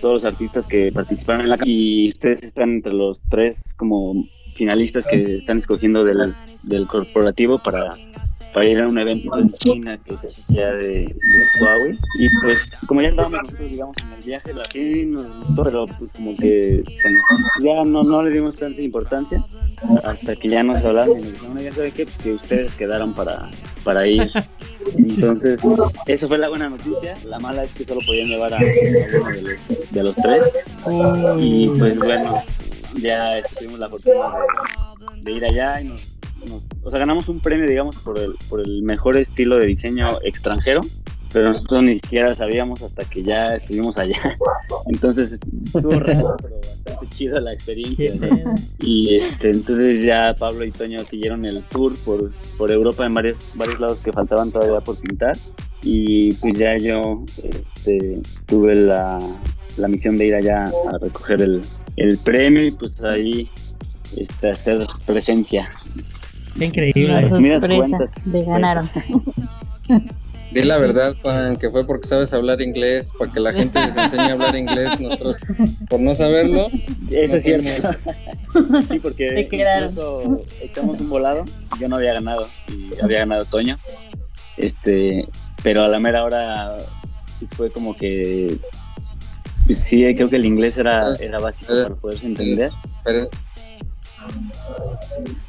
todos 0.00 0.14
los 0.14 0.24
artistas 0.24 0.66
que 0.66 0.90
participaron 0.90 1.42
en 1.42 1.50
la 1.50 1.58
y 1.64 2.08
ustedes 2.08 2.42
están 2.42 2.70
entre 2.70 2.92
los 2.92 3.22
tres 3.28 3.72
como 3.78 4.26
finalistas 4.56 5.06
que 5.06 5.36
están 5.36 5.58
escogiendo 5.58 6.02
del 6.02 6.86
corporativo 6.88 7.58
para 7.58 7.90
para 8.52 8.66
ir 8.66 8.80
a 8.80 8.86
un 8.86 8.98
evento 8.98 9.38
en 9.38 9.52
China 9.52 9.98
que 10.04 10.16
se 10.16 10.30
ya 10.48 10.72
de, 10.72 11.14
Huawei. 11.60 11.98
Y 12.18 12.28
pues, 12.42 12.66
como 12.86 13.02
ya 13.02 13.08
andábamos 13.08 13.42
nosotros, 13.42 13.70
digamos, 13.70 13.96
en 13.98 14.12
el 14.12 14.24
viaje, 14.24 14.54
la 14.54 14.64
sí 14.64 15.04
nos 15.06 15.38
gustó, 15.38 15.62
pero 15.64 15.86
pues 15.98 16.12
como 16.14 16.36
que 16.36 16.82
ya 17.62 17.84
no, 17.84 18.02
no 18.02 18.22
le 18.22 18.30
dimos 18.30 18.56
tanta 18.56 18.80
importancia 18.80 19.44
hasta 20.04 20.36
que 20.36 20.48
ya 20.48 20.62
nos 20.62 20.84
hablaron 20.84 21.18
y 21.18 21.22
nos 21.22 21.32
dijeron, 21.32 21.58
ya 21.58 21.74
saben 21.74 21.92
qué, 21.92 22.04
pues 22.04 22.18
que 22.18 22.32
ustedes 22.32 22.74
quedaron 22.74 23.14
para, 23.14 23.50
para 23.84 24.06
ir. 24.06 24.30
Entonces, 24.96 25.60
eso 26.06 26.28
fue 26.28 26.38
la 26.38 26.48
buena 26.48 26.70
noticia. 26.70 27.16
La 27.24 27.38
mala 27.38 27.64
es 27.64 27.72
que 27.74 27.84
solo 27.84 28.00
podían 28.06 28.28
llevar 28.28 28.54
a, 28.54 28.58
uno 28.58 29.30
de 29.30 29.42
los, 29.42 29.90
de 29.90 30.02
los 30.02 30.16
tres. 30.16 30.54
Y 31.38 31.68
pues 31.70 31.98
bueno, 31.98 32.42
ya 32.94 33.40
tuvimos 33.58 33.78
la 33.78 33.88
fortuna 33.88 34.32
de, 35.16 35.22
de 35.22 35.32
ir 35.32 35.44
allá 35.44 35.80
y 35.80 35.84
nos 35.84 36.17
o 36.88 36.90
sea, 36.90 37.00
ganamos 37.00 37.28
un 37.28 37.40
premio, 37.40 37.68
digamos, 37.68 37.96
por 37.96 38.18
el, 38.18 38.34
por 38.48 38.60
el 38.60 38.82
mejor 38.82 39.18
estilo 39.18 39.56
de 39.58 39.66
diseño 39.66 40.20
extranjero, 40.22 40.80
pero 41.30 41.48
nosotros 41.48 41.82
ni 41.82 41.96
siquiera 41.96 42.32
sabíamos 42.32 42.82
hasta 42.82 43.04
que 43.04 43.22
ya 43.22 43.48
estuvimos 43.48 43.98
allá. 43.98 44.16
Entonces 44.86 45.38
estuvo 45.52 46.00
raro, 46.00 46.34
pero 46.40 46.56
bastante 46.56 47.06
chida 47.10 47.40
la 47.40 47.52
experiencia. 47.52 48.14
Y 48.78 49.16
este, 49.16 49.50
entonces 49.50 50.02
ya 50.02 50.34
Pablo 50.38 50.64
y 50.64 50.70
Toño 50.70 51.04
siguieron 51.04 51.44
el 51.44 51.62
tour 51.64 51.94
por, 52.06 52.32
por 52.56 52.70
Europa 52.70 53.04
en 53.04 53.12
varios, 53.12 53.38
varios 53.58 53.78
lados 53.80 54.00
que 54.00 54.10
faltaban 54.10 54.50
todavía 54.50 54.80
por 54.80 54.96
pintar. 54.96 55.36
Y 55.82 56.32
pues 56.36 56.56
ya 56.56 56.78
yo 56.78 57.22
este, 57.42 58.22
tuve 58.46 58.74
la, 58.74 59.18
la 59.76 59.88
misión 59.88 60.16
de 60.16 60.28
ir 60.28 60.34
allá 60.36 60.64
a 60.64 60.98
recoger 60.98 61.42
el, 61.42 61.60
el 61.96 62.16
premio 62.16 62.64
y 62.64 62.70
pues 62.70 63.04
ahí 63.04 63.46
este, 64.16 64.48
hacer 64.48 64.78
presencia 65.04 65.68
increíble. 66.64 67.28
cuentas. 67.66 68.22
De 68.24 68.44
ganaron. 68.44 68.88
Di 70.50 70.62
la 70.62 70.78
verdad, 70.78 71.14
Juan, 71.20 71.56
que 71.56 71.70
fue 71.70 71.86
porque 71.86 72.06
sabes 72.06 72.32
hablar 72.32 72.62
inglés, 72.62 73.12
para 73.18 73.30
que 73.30 73.40
la 73.40 73.52
gente 73.52 73.78
les 73.84 73.96
enseñe 73.96 74.30
a 74.30 74.32
hablar 74.32 74.56
inglés, 74.56 74.98
nosotros, 74.98 75.40
por 75.90 76.00
no 76.00 76.14
saberlo. 76.14 76.68
Eso 77.10 77.36
es 77.36 77.42
cierto. 77.42 77.68
sí, 78.88 78.98
porque 78.98 79.46
incluso 79.50 80.42
echamos 80.62 81.00
un 81.00 81.10
volado, 81.10 81.44
yo 81.78 81.88
no 81.88 81.96
había 81.96 82.14
ganado, 82.14 82.48
y 82.68 82.88
había 83.02 83.18
ganado 83.18 83.44
Toño. 83.44 83.76
Este, 84.56 85.28
pero 85.62 85.84
a 85.84 85.88
la 85.88 86.00
mera 86.00 86.24
hora 86.24 86.78
pues, 87.38 87.50
fue 87.54 87.70
como 87.70 87.94
que 87.94 88.58
pues, 89.66 89.78
sí, 89.78 90.02
creo 90.14 90.30
que 90.30 90.36
el 90.36 90.46
inglés 90.46 90.78
era, 90.78 91.12
era 91.20 91.40
básico 91.40 91.74
para 91.82 91.94
poderse 91.94 92.26
entender. 92.26 92.70
Pero, 93.04 93.28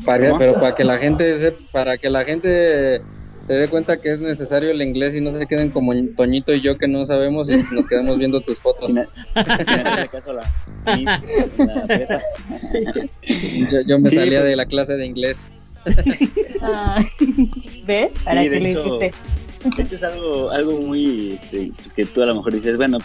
para, 0.05 0.37
pero 0.37 0.53
para 0.55 0.75
que 0.75 0.83
la 0.83 0.97
gente 0.97 1.37
se, 1.37 1.51
para 1.71 1.97
que 1.97 2.09
la 2.09 2.23
gente 2.23 3.01
se 3.41 3.53
dé 3.53 3.67
cuenta 3.67 3.99
que 3.99 4.11
es 4.11 4.19
necesario 4.19 4.71
el 4.71 4.81
inglés 4.81 5.15
y 5.15 5.21
no 5.21 5.31
se 5.31 5.45
queden 5.45 5.71
como 5.71 5.93
Toñito 6.15 6.53
y 6.53 6.61
yo 6.61 6.77
que 6.77 6.87
no 6.87 7.05
sabemos 7.05 7.49
y 7.49 7.57
nos 7.71 7.87
quedamos 7.87 8.17
viendo 8.17 8.41
tus 8.41 8.61
fotos. 8.61 8.93
yo, 13.87 13.99
me 13.99 14.09
salía 14.09 14.39
pues. 14.39 14.49
de 14.49 14.55
la 14.55 14.65
clase 14.65 14.97
de 14.97 15.05
inglés. 15.05 15.51
¿Ves? 17.85 18.13
Para 18.25 18.41
que 18.43 18.49
de, 18.49 18.69
hecho, 18.69 18.97
de 18.99 19.13
hecho 19.79 19.95
es 19.95 20.03
algo, 20.03 20.49
algo 20.49 20.79
muy 20.81 21.33
este, 21.33 21.71
pues 21.75 21.93
que 21.93 22.05
tú 22.05 22.21
a 22.21 22.25
lo 22.25 22.35
mejor 22.35 22.53
dices, 22.53 22.75
bueno, 22.75 22.97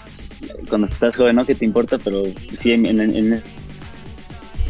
cuando 0.69 0.87
estás 0.87 1.17
joven, 1.17 1.37
¿no? 1.37 1.47
Que 1.47 1.55
te 1.55 1.65
importa? 1.65 1.99
Pero 1.99 2.25
sí, 2.53 2.73
en, 2.73 2.87
en 2.87 3.43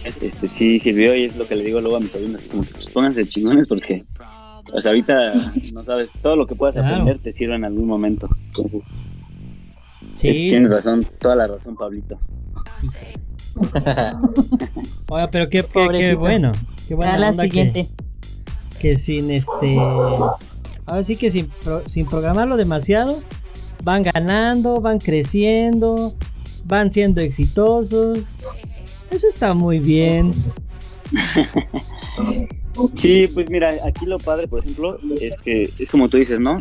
este 0.05 0.49
sí 0.49 0.79
sirvió 0.79 1.15
y 1.15 1.25
es 1.25 1.37
lo 1.37 1.47
que 1.47 1.57
le 1.57 1.65
digo 1.65 1.81
luego 1.81 1.97
a 1.97 2.01
mis 2.01 2.13
sobrinos, 2.13 2.49
como 2.49 2.63
que 2.63 2.71
pues 2.73 2.91
pónganse 2.91 3.27
chingones 3.27 3.67
porque 3.67 4.05
o 4.73 4.81
sea, 4.81 4.91
ahorita 4.91 5.35
no 5.73 5.85
sabes, 5.85 6.13
todo 6.23 6.37
lo 6.37 6.47
que 6.47 6.55
puedas 6.55 6.77
aprender 6.77 7.19
te 7.19 7.33
sirve 7.33 7.55
en 7.55 7.65
algún 7.65 7.87
momento. 7.87 8.29
Entonces, 8.47 8.91
sí. 10.15 10.33
tienes 10.33 10.71
razón, 10.71 11.07
toda 11.21 11.37
la 11.37 11.47
razón, 11.47 11.77
Pablito. 11.77 12.19
Sí. 12.73 12.89
Oiga, 15.09 15.29
pero 15.31 15.49
qué, 15.49 15.65
qué, 15.93 16.15
bueno. 16.15 16.53
Qué 16.89 16.95
buena 16.95 17.19
la 17.19 17.33
siguiente. 17.33 17.89
Que, 18.81 18.97
sin 18.97 19.31
este. 19.31 19.79
Ahora 20.87 21.03
sí 21.03 21.17
que 21.17 21.31
sin, 21.31 21.49
sin 21.87 22.07
programarlo 22.07 22.57
demasiado, 22.57 23.23
van 23.85 24.03
ganando, 24.03 24.81
van 24.81 24.99
creciendo, 24.99 26.15
van 26.65 26.91
siendo 26.91 27.21
exitosos. 27.21 28.47
Eso 29.15 29.29
está 29.29 29.55
muy 29.55 29.79
bien. 29.79 30.33
sí, 32.93 33.29
pues 33.33 33.49
mira, 33.49 33.71
aquí 33.87 34.07
lo 34.07 34.19
padre, 34.19 34.49
por 34.49 34.59
ejemplo, 34.59 34.99
es 35.21 35.39
que 35.39 35.71
es 35.79 35.89
como 35.89 36.09
tú 36.09 36.17
dices, 36.17 36.41
¿no? 36.41 36.61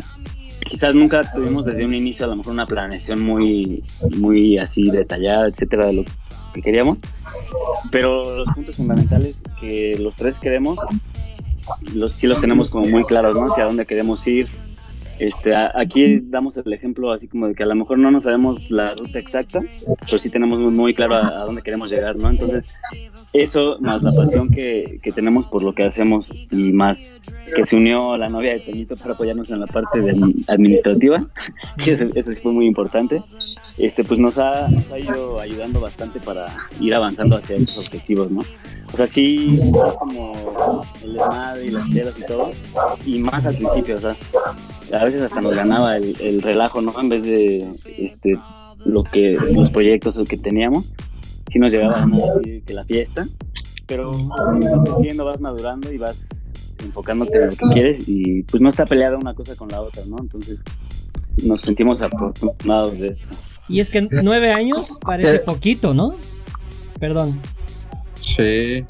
Quizás 0.60 0.94
nunca 0.94 1.32
tuvimos 1.34 1.64
desde 1.64 1.84
un 1.84 1.96
inicio 1.96 2.26
a 2.26 2.28
lo 2.28 2.36
mejor 2.36 2.52
una 2.52 2.66
planeación 2.66 3.20
muy, 3.22 3.82
muy 4.16 4.56
así 4.58 4.88
detallada, 4.88 5.48
etcétera, 5.48 5.86
de 5.86 5.94
lo 5.94 6.04
que 6.54 6.62
queríamos. 6.62 6.98
Pero 7.90 8.36
los 8.38 8.48
puntos 8.50 8.76
fundamentales 8.76 9.42
que 9.60 9.98
los 9.98 10.14
tres 10.14 10.38
queremos, 10.38 10.78
los, 11.92 12.12
sí 12.12 12.28
los 12.28 12.40
tenemos 12.40 12.70
como 12.70 12.86
muy 12.86 13.02
claros, 13.02 13.34
¿no? 13.34 13.46
Hacia 13.46 13.64
dónde 13.64 13.84
queremos 13.84 14.24
ir, 14.28 14.48
este, 15.18 15.54
aquí 15.54 16.20
damos 16.24 16.56
el 16.56 16.72
ejemplo 16.72 17.12
así 17.12 17.28
como 17.28 17.48
de 17.48 17.54
que 17.54 17.62
a 17.62 17.66
lo 17.66 17.74
mejor 17.74 17.98
no 17.98 18.10
nos 18.10 18.24
sabemos 18.24 18.70
la 18.70 18.94
ruta 18.98 19.18
exacta, 19.18 19.60
pero 20.00 20.18
sí 20.18 20.30
tenemos 20.30 20.58
muy, 20.58 20.94
claro 20.94 21.16
a, 21.16 21.44
dónde 21.44 21.62
queremos 21.62 21.90
llegar, 21.90 22.14
¿no? 22.16 22.30
Entonces, 22.30 22.68
eso 23.32 23.78
más 23.80 24.02
la 24.02 24.12
pasión 24.12 24.50
que, 24.50 24.98
que, 25.02 25.10
tenemos 25.10 25.46
por 25.46 25.62
lo 25.62 25.74
que 25.74 25.84
hacemos 25.84 26.32
y 26.50 26.72
más 26.72 27.16
que 27.54 27.64
se 27.64 27.76
unió 27.76 28.16
la 28.16 28.28
novia 28.28 28.54
de 28.54 28.60
Toñito 28.60 28.96
para 28.96 29.14
apoyarnos 29.14 29.50
en 29.50 29.60
la 29.60 29.66
parte 29.66 30.14
administrativa, 30.48 31.26
que 31.84 31.92
eso, 31.92 32.06
sí 32.10 32.42
fue 32.42 32.52
muy 32.52 32.66
importante, 32.66 33.22
este, 33.78 34.04
pues 34.04 34.18
nos 34.18 34.38
ha, 34.38 34.68
nos 34.68 34.90
ha 34.90 34.98
ido 34.98 35.40
ayudando 35.40 35.80
bastante 35.80 36.20
para 36.20 36.46
ir 36.80 36.94
avanzando 36.94 37.36
hacia 37.36 37.56
esos 37.56 37.78
objetivos, 37.78 38.30
¿no? 38.30 38.42
O 38.92 38.96
sea, 38.96 39.08
sí, 39.08 39.58
es 39.88 39.96
como 39.96 40.84
el 41.02 41.14
desmadre 41.14 41.66
y 41.66 41.70
las 41.70 41.88
chelas 41.88 42.18
y 42.18 42.26
todo, 42.26 42.52
y 43.04 43.18
más 43.18 43.44
al 43.44 43.56
principio, 43.56 43.96
o 43.96 44.00
sea, 44.00 44.16
a 44.94 45.04
veces 45.04 45.22
hasta 45.22 45.40
nos 45.40 45.54
ganaba 45.54 45.96
el, 45.96 46.42
relajo, 46.42 46.80
¿no? 46.80 46.98
En 47.00 47.08
vez 47.08 47.24
de 47.24 47.68
este 47.98 48.38
lo 48.84 49.02
que 49.02 49.36
los 49.52 49.70
proyectos 49.70 50.20
que 50.28 50.36
teníamos, 50.36 50.86
sí 51.48 51.58
nos 51.58 51.72
llegaba 51.72 52.02
a 52.02 52.06
decir 52.06 52.62
que 52.64 52.74
la 52.74 52.84
fiesta, 52.84 53.26
pero 53.86 54.12
pues, 54.12 54.28
vas 54.28 54.84
creciendo, 54.84 55.24
vas 55.24 55.40
madurando 55.40 55.92
y 55.92 55.98
vas 55.98 56.52
enfocándote 56.84 57.38
en 57.38 57.50
lo 57.50 57.56
que 57.56 57.66
quieres 57.72 58.04
y 58.06 58.42
pues 58.42 58.60
no 58.60 58.68
está 58.68 58.84
peleada 58.84 59.16
una 59.16 59.34
cosa 59.34 59.56
con 59.56 59.68
la 59.68 59.80
otra, 59.80 60.02
¿no? 60.06 60.16
Entonces 60.20 60.58
nos 61.42 61.60
sentimos 61.60 62.02
afortunados 62.02 62.98
de 62.98 63.08
eso. 63.08 63.34
Y 63.68 63.80
es 63.80 63.88
que 63.88 64.02
nueve 64.02 64.52
años 64.52 64.98
parece 65.00 65.38
poquito, 65.40 65.94
¿no? 65.94 66.16
Perdón. 67.00 67.40
Sí. 68.20 68.84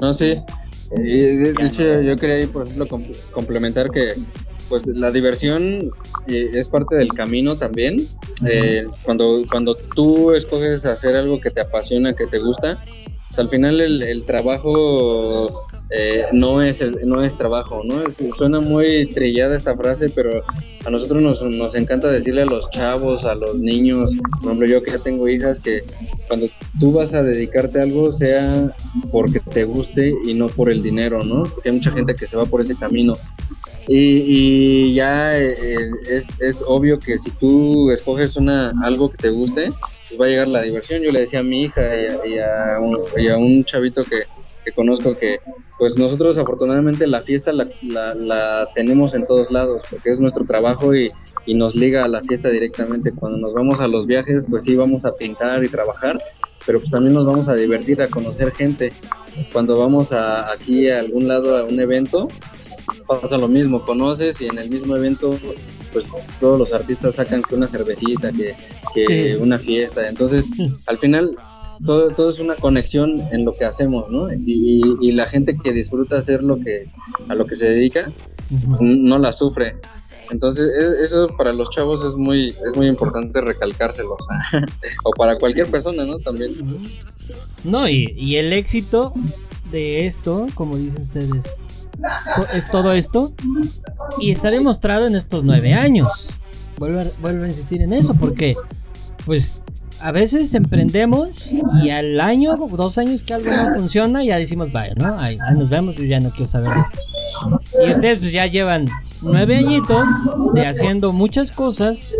No, 0.00 0.12
sí. 0.12 0.40
de, 0.90 1.54
hecho, 1.60 2.00
yo 2.02 2.16
quería, 2.16 2.50
por 2.52 2.66
ejemplo, 2.66 2.86
complementar 3.32 3.90
que 3.90 4.14
pues 4.68 4.86
la 4.88 5.10
diversión 5.10 5.90
eh, 6.26 6.50
es 6.52 6.68
parte 6.68 6.96
del 6.96 7.08
camino 7.08 7.56
también. 7.56 8.06
Eh, 8.46 8.86
cuando, 9.02 9.42
cuando 9.50 9.74
tú 9.74 10.32
escoges 10.32 10.86
hacer 10.86 11.16
algo 11.16 11.40
que 11.40 11.50
te 11.50 11.60
apasiona, 11.60 12.14
que 12.14 12.26
te 12.26 12.38
gusta, 12.38 12.78
pues 13.28 13.38
al 13.40 13.50
final 13.50 13.80
el, 13.80 14.24
trabajo 14.24 15.52
eh, 15.90 16.22
no, 16.32 16.62
es 16.62 16.82
no 17.04 17.22
es 17.22 17.36
trabajo, 17.36 17.82
¿no? 17.84 18.00
suena 18.10 18.60
muy 18.60 19.04
trillada 19.06 19.54
esta 19.54 19.76
frase, 19.76 20.08
pero 20.08 20.42
a 20.86 20.90
nosotros 20.90 21.20
nos, 21.20 21.42
nos 21.44 21.74
encanta 21.74 22.10
decirle 22.10 22.42
a 22.42 22.46
los 22.46 22.70
chavos, 22.70 23.26
a 23.26 23.34
los 23.34 23.60
niños, 23.60 24.16
por 24.40 24.52
ejemplo 24.52 24.66
yo 24.66 24.82
que 24.82 24.92
ya 24.92 24.98
tengo 24.98 25.28
hijas, 25.28 25.60
que 25.60 25.82
cuando 26.26 26.48
tú 26.80 26.92
vas 26.92 27.12
a 27.12 27.22
dedicarte 27.22 27.80
a 27.80 27.82
algo 27.82 28.10
sea 28.10 28.72
porque 29.12 29.40
te 29.40 29.64
guste 29.64 30.14
y 30.24 30.32
no 30.32 30.48
por 30.48 30.70
el 30.70 30.82
dinero, 30.82 31.22
¿no? 31.22 31.42
Porque 31.42 31.68
hay 31.68 31.74
mucha 31.74 31.90
gente 31.90 32.14
que 32.14 32.26
se 32.26 32.38
va 32.38 32.46
por 32.46 32.62
ese 32.62 32.76
camino. 32.76 33.12
Y, 33.88 34.92
ya 34.94 35.38
eh, 35.38 35.90
es, 36.10 36.34
es, 36.40 36.62
obvio 36.66 36.98
que 36.98 37.16
si 37.16 37.30
tú 37.30 37.90
escoges 37.90 38.36
una 38.36 38.72
algo 38.82 39.10
que 39.10 39.16
te 39.16 39.30
guste, 39.30 39.72
pues 40.08 40.20
va 40.20 40.26
a 40.26 40.28
llegar 40.28 40.48
la 40.48 40.62
diversión. 40.62 41.02
Yo 41.02 41.10
le 41.10 41.20
decía 41.20 41.40
a 41.40 41.42
mi 41.42 41.62
hija 41.62 41.82
y 42.24 42.38
a, 42.38 42.78
un, 42.80 42.98
y 43.16 43.28
a 43.28 43.38
un, 43.38 43.64
chavito 43.64 44.04
que, 44.04 44.24
que, 44.64 44.72
conozco 44.72 45.16
que 45.16 45.38
pues 45.78 45.96
nosotros 45.96 46.36
afortunadamente 46.36 47.06
la 47.06 47.22
fiesta 47.22 47.52
la, 47.52 47.68
la, 47.82 48.68
tenemos 48.74 49.14
en 49.14 49.24
todos 49.24 49.50
lados 49.50 49.84
porque 49.88 50.10
es 50.10 50.20
nuestro 50.20 50.44
trabajo 50.44 50.94
y, 50.94 51.08
y 51.46 51.54
nos 51.54 51.74
liga 51.74 52.04
a 52.04 52.08
la 52.08 52.22
fiesta 52.22 52.50
directamente. 52.50 53.12
Cuando 53.12 53.38
nos 53.38 53.54
vamos 53.54 53.80
a 53.80 53.88
los 53.88 54.06
viajes, 54.06 54.44
pues 54.50 54.64
sí 54.64 54.76
vamos 54.76 55.06
a 55.06 55.16
pintar 55.16 55.64
y 55.64 55.68
trabajar, 55.68 56.18
pero 56.66 56.78
pues 56.78 56.90
también 56.90 57.14
nos 57.14 57.24
vamos 57.24 57.48
a 57.48 57.54
divertir, 57.54 58.02
a 58.02 58.08
conocer 58.08 58.52
gente. 58.52 58.92
Cuando 59.50 59.78
vamos 59.78 60.12
a, 60.12 60.52
aquí 60.52 60.90
a 60.90 60.98
algún 60.98 61.26
lado 61.26 61.56
a 61.56 61.64
un 61.64 61.80
evento, 61.80 62.28
pasa 63.06 63.38
lo 63.38 63.48
mismo, 63.48 63.84
conoces 63.84 64.40
y 64.40 64.46
en 64.46 64.58
el 64.58 64.70
mismo 64.70 64.96
evento 64.96 65.38
pues 65.92 66.10
todos 66.38 66.58
los 66.58 66.72
artistas 66.72 67.14
sacan 67.14 67.42
que 67.42 67.54
una 67.54 67.66
cervecita, 67.66 68.30
que, 68.32 68.54
que 68.94 69.36
una 69.36 69.58
fiesta, 69.58 70.08
entonces 70.08 70.48
al 70.86 70.98
final 70.98 71.36
todo, 71.84 72.10
todo 72.10 72.28
es 72.28 72.40
una 72.40 72.56
conexión 72.56 73.20
en 73.32 73.44
lo 73.44 73.56
que 73.56 73.64
hacemos, 73.64 74.10
¿no? 74.10 74.32
Y, 74.32 74.82
y, 75.00 75.12
la 75.12 75.26
gente 75.26 75.56
que 75.62 75.72
disfruta 75.72 76.18
hacer 76.18 76.42
lo 76.42 76.58
que 76.58 76.90
a 77.28 77.34
lo 77.34 77.46
que 77.46 77.54
se 77.54 77.70
dedica 77.70 78.10
pues, 78.48 78.80
no 78.80 79.18
la 79.18 79.32
sufre. 79.32 79.76
Entonces, 80.30 80.68
eso 81.02 81.26
para 81.38 81.52
los 81.52 81.70
chavos 81.70 82.04
es 82.04 82.14
muy, 82.14 82.48
es 82.48 82.76
muy 82.76 82.86
importante 82.86 83.40
recalcárselo. 83.40 84.16
O, 85.04 85.10
para 85.16 85.38
cualquier 85.38 85.70
persona, 85.70 86.04
¿no? 86.04 86.18
También. 86.18 86.52
No, 87.64 87.88
y, 87.88 88.12
y 88.16 88.36
el 88.36 88.52
éxito 88.52 89.14
de 89.70 90.04
esto, 90.04 90.46
como 90.54 90.76
dicen 90.76 91.02
ustedes, 91.02 91.64
es 92.54 92.70
todo 92.70 92.92
esto. 92.92 93.32
Y 94.20 94.30
está 94.30 94.50
demostrado 94.50 95.06
en 95.06 95.16
estos 95.16 95.44
nueve 95.44 95.74
años. 95.74 96.30
Vuelvo 96.78 97.00
a, 97.00 97.04
vuelvo 97.20 97.44
a 97.44 97.48
insistir 97.48 97.82
en 97.82 97.92
eso, 97.92 98.14
porque, 98.14 98.56
pues, 99.26 99.62
a 100.00 100.12
veces 100.12 100.54
emprendemos 100.54 101.52
y 101.82 101.90
al 101.90 102.20
año, 102.20 102.56
dos 102.56 102.98
años 102.98 103.22
que 103.22 103.34
algo 103.34 103.50
no 103.50 103.74
funciona, 103.74 104.22
ya 104.22 104.38
decimos, 104.38 104.70
vaya, 104.70 104.94
¿no? 104.96 105.16
Nos 105.56 105.68
vemos, 105.68 105.96
yo 105.96 106.04
ya 106.04 106.20
no 106.20 106.30
quiero 106.30 106.46
saber 106.46 106.70
esto. 106.76 107.60
Y 107.84 107.90
ustedes 107.90 108.20
pues 108.20 108.32
ya 108.32 108.46
llevan 108.46 108.88
nueve 109.22 109.56
añitos 109.56 110.06
de 110.54 110.66
haciendo 110.66 111.12
muchas 111.12 111.50
cosas 111.50 112.14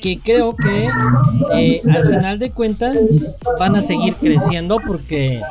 que 0.00 0.18
creo 0.20 0.56
que 0.56 0.88
eh, 1.52 1.82
al 1.92 2.06
final 2.06 2.38
de 2.38 2.50
cuentas 2.50 3.26
van 3.58 3.76
a 3.76 3.80
seguir 3.80 4.16
creciendo 4.16 4.78
porque 4.86 5.42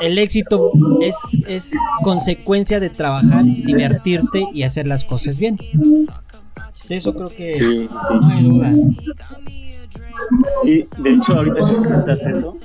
el 0.00 0.18
éxito 0.18 0.70
es, 1.00 1.16
es 1.46 1.72
consecuencia 2.02 2.80
de 2.80 2.90
trabajar, 2.90 3.44
divertirte 3.44 4.46
y 4.52 4.62
hacer 4.62 4.86
las 4.86 5.04
cosas 5.04 5.38
bien. 5.38 5.58
De 6.88 6.96
eso 6.96 7.14
creo 7.14 7.28
que 7.28 7.50
sí, 7.50 7.78
sí, 7.78 7.88
sí. 7.88 8.14
no 8.14 8.28
hay 8.28 8.44
duda. 8.44 8.72
Sí, 10.62 10.86
de 10.98 11.10
hecho, 11.10 11.34
ahorita 11.34 11.60
que 11.60 11.88
comentas 11.88 12.26
eso, 12.26 12.58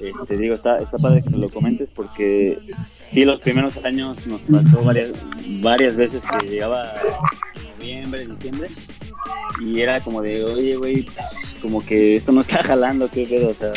este, 0.00 0.36
digo, 0.36 0.54
está, 0.54 0.78
está 0.80 0.98
padre 0.98 1.22
que 1.22 1.30
lo 1.30 1.48
comentes 1.48 1.90
porque 1.90 2.58
sí, 3.02 3.24
los 3.24 3.40
primeros 3.40 3.78
años 3.84 4.26
nos 4.26 4.40
pasó 4.42 4.82
varias, 4.82 5.12
varias 5.60 5.96
veces 5.96 6.24
que 6.24 6.48
llegaba 6.48 6.92
noviembre, 7.78 8.26
diciembre 8.26 8.68
y 9.60 9.80
era 9.80 10.00
como 10.00 10.22
de, 10.22 10.44
oye, 10.44 10.76
güey, 10.76 11.06
como 11.60 11.84
que 11.84 12.14
esto 12.14 12.32
no 12.32 12.40
está 12.40 12.62
jalando, 12.62 13.08
qué 13.08 13.26
pedo, 13.26 13.50
o 13.50 13.54
sea, 13.54 13.72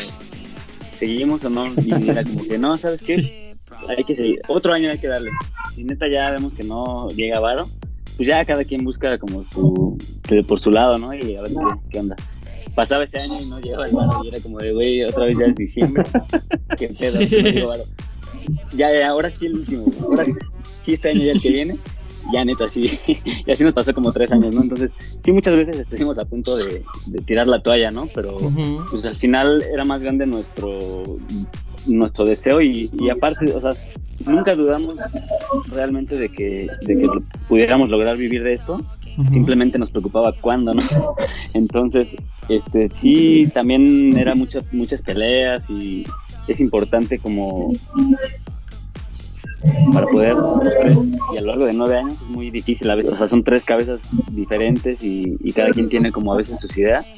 seguimos 0.96 1.46
o 1.46 1.50
no, 1.50 1.66
y 1.82 2.10
era 2.10 2.24
como 2.24 2.44
que 2.48 2.58
no, 2.58 2.78
¿sabes 2.78 3.02
qué? 3.02 3.56
Hay 3.88 4.04
que 4.04 4.16
seguir, 4.16 4.40
otro 4.48 4.74
año 4.74 4.90
hay 4.90 5.00
que 5.00 5.08
darle. 5.08 5.32
Si 5.74 5.84
neta 5.84 6.08
ya 6.08 6.32
vemos 6.32 6.56
que 6.56 6.64
no 6.64 7.08
llega 7.10 7.40
varo, 7.40 7.70
pues 8.16 8.28
ya 8.28 8.44
cada 8.46 8.64
quien 8.64 8.84
busca 8.84 9.18
como 9.18 9.44
su, 9.44 9.98
por 10.48 10.60
su 10.60 10.72
lado, 10.72 10.98
¿no? 10.98 11.14
Y 11.14 11.36
a 11.36 11.42
ver 11.42 11.52
qué, 11.90 12.00
onda. 12.00 12.16
Pasaba 12.74 13.04
ese 13.04 13.20
año 13.20 13.38
y 13.40 13.50
no 13.50 13.60
llegaba 13.60 13.86
el 13.86 13.96
varo 13.96 14.22
y 14.24 14.28
era 14.30 14.40
como 14.40 14.60
de, 14.60 14.74
güey, 14.74 15.04
otra 15.04 15.26
vez 15.26 15.38
ya 15.38 15.46
es 15.46 15.56
diciembre. 15.56 16.04
qué 16.80 16.90
pedo, 16.90 17.74
no 17.78 17.84
Ya, 18.76 18.92
ya, 18.92 19.10
ahora 19.10 19.30
sí 19.30 19.48
el 19.48 19.56
último, 19.56 19.86
ahora 20.02 20.26
sí, 20.82 20.94
este 20.94 21.10
año 21.10 21.22
ya 21.22 21.32
el 21.32 21.42
que 21.42 21.50
viene 21.54 21.78
ya 22.34 22.46
neta, 22.46 22.70
sí, 22.70 22.90
y 23.46 23.52
así 23.52 23.64
nos 23.64 23.74
pasó 23.74 23.94
como 23.94 24.12
tres 24.12 24.32
años, 24.32 24.54
¿no? 24.54 24.62
Entonces, 24.62 24.96
sí, 25.20 25.32
muchas 25.32 25.56
veces 25.56 25.80
estuvimos 25.80 26.20
a 26.20 26.26
punto 26.26 26.56
de, 26.56 26.84
tirar 27.26 27.48
la 27.48 27.60
toalla, 27.60 27.92
¿no? 27.92 28.08
Pero 28.14 28.38
pues 28.90 29.04
al 29.06 29.16
final 29.16 29.64
era 29.64 29.86
más 29.86 30.04
grande 30.04 30.26
nuestro, 30.26 31.18
nuestro 31.88 32.26
deseo 32.26 32.62
y, 32.62 32.90
y 33.00 33.10
aparte, 33.10 33.54
o 33.54 33.62
sea, 33.62 33.74
nunca 34.26 34.56
dudamos 34.56 35.00
realmente 35.72 36.18
de 36.18 36.30
que, 36.30 36.68
de 36.82 36.98
que 36.98 37.08
pudiéramos 37.48 37.90
lograr 37.90 38.18
vivir 38.18 38.44
de 38.44 38.54
esto. 38.54 38.82
Simplemente 39.30 39.80
nos 39.80 39.92
preocupaba 39.92 40.34
cuándo, 40.34 40.74
¿no? 40.74 40.82
Entonces, 41.54 42.18
este 42.50 42.88
sí, 42.88 43.50
también 43.54 44.18
era 44.18 44.36
muchas 44.36 44.74
muchas 44.74 45.02
peleas 45.04 45.70
y 45.70 46.06
es 46.50 46.60
importante 46.60 47.18
como 47.18 47.72
para 49.94 50.08
poder 50.08 50.36
pues, 50.36 50.52
los 50.64 50.78
tres. 50.78 51.10
Y 51.34 51.38
a 51.38 51.42
lo 51.42 51.48
largo 51.48 51.66
de 51.66 51.74
nueve 51.74 51.98
años 51.98 52.22
es 52.22 52.30
muy 52.30 52.52
difícil 52.52 52.90
a 52.90 52.96
veces, 52.96 53.14
o 53.14 53.18
sea, 53.18 53.28
son 53.28 53.44
tres 53.44 53.66
cabezas 53.66 54.10
diferentes 54.32 55.04
y, 55.04 55.38
cada 55.56 55.72
quien 55.72 55.88
tiene 55.88 56.12
como 56.12 56.34
a 56.34 56.38
veces 56.38 56.60
sus 56.60 56.78
ideas. 56.78 57.14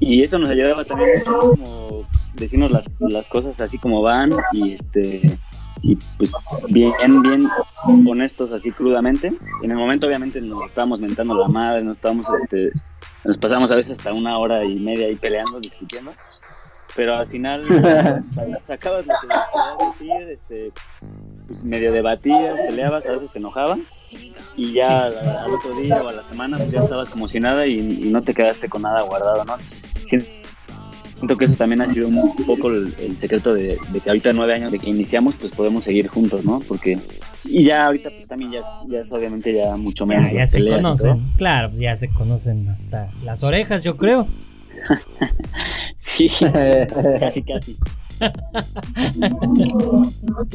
Y 0.00 0.22
eso 0.22 0.38
nos 0.38 0.50
ayudaba 0.50 0.84
también 0.84 1.10
mucho 1.18 1.38
como 1.38 2.06
decirnos 2.34 2.70
las, 2.70 3.00
las 3.00 3.28
cosas 3.28 3.60
así 3.60 3.78
como 3.78 4.02
van 4.02 4.30
y 4.52 4.72
este 4.72 5.38
y 5.82 5.96
pues 6.16 6.34
bien, 6.68 6.92
bien 7.22 7.48
honestos 8.06 8.52
así 8.52 8.72
crudamente. 8.72 9.32
En 9.62 9.70
el 9.70 9.76
momento 9.76 10.06
obviamente 10.06 10.40
nos 10.40 10.62
estábamos 10.62 11.00
mentando 11.00 11.34
la 11.34 11.48
madre, 11.48 11.84
nos 11.84 11.96
estábamos, 11.96 12.26
este, 12.30 12.70
nos 13.24 13.38
pasamos 13.38 13.70
a 13.70 13.76
veces 13.76 13.98
hasta 13.98 14.12
una 14.12 14.38
hora 14.38 14.64
y 14.64 14.76
media 14.76 15.06
ahí 15.06 15.16
peleando, 15.16 15.60
discutiendo, 15.60 16.12
pero 16.94 17.16
al 17.16 17.26
final 17.26 17.62
sacabas 18.60 19.06
lo 19.06 19.12
que 19.20 19.28
querías 19.28 19.98
decir, 19.98 20.28
este, 20.30 20.72
pues 21.46 21.64
medio 21.64 21.92
debatías, 21.92 22.60
peleabas, 22.60 23.08
a 23.08 23.12
veces 23.12 23.30
te 23.30 23.38
enojabas 23.38 23.78
y 24.56 24.72
ya 24.72 25.06
al, 25.06 25.52
otro 25.52 25.78
día 25.80 26.02
o 26.02 26.08
a 26.08 26.12
la 26.12 26.22
semana 26.22 26.56
pues 26.56 26.72
ya 26.72 26.80
estabas 26.80 27.10
como 27.10 27.28
si 27.28 27.40
nada 27.40 27.66
y, 27.66 27.76
no 27.76 28.22
te 28.22 28.34
quedaste 28.34 28.68
con 28.68 28.82
nada 28.82 29.02
guardado, 29.02 29.44
¿no? 29.44 29.56
Siento 30.04 31.36
que 31.36 31.44
eso 31.44 31.56
también 31.56 31.80
ha 31.80 31.86
sido 31.86 32.08
un 32.08 32.36
poco 32.46 32.68
el, 32.68 33.16
secreto 33.16 33.54
de, 33.54 33.78
que 34.02 34.10
ahorita 34.10 34.32
nueve 34.32 34.54
años 34.54 34.72
de 34.72 34.78
que 34.78 34.90
iniciamos, 34.90 35.34
pues 35.36 35.52
podemos 35.52 35.84
seguir 35.84 36.08
juntos, 36.08 36.44
¿no? 36.44 36.60
Porque 36.60 36.98
y 37.48 37.64
ya 37.64 37.86
ahorita 37.86 38.10
pues, 38.10 38.26
también 38.26 38.52
ya 38.52 39.00
es, 39.00 39.12
obviamente 39.12 39.54
ya 39.54 39.76
mucho 39.76 40.06
menos. 40.06 40.32
Ya, 40.32 40.46
se 40.46 40.64
conocen, 40.66 41.22
claro, 41.36 41.70
ya 41.74 41.94
se 41.94 42.08
conocen 42.08 42.68
hasta 42.68 43.08
las 43.24 43.44
orejas, 43.44 43.82
yo 43.82 43.96
creo. 43.96 44.26
sí, 45.96 46.28
casi, 47.20 47.42
casi. 47.42 47.76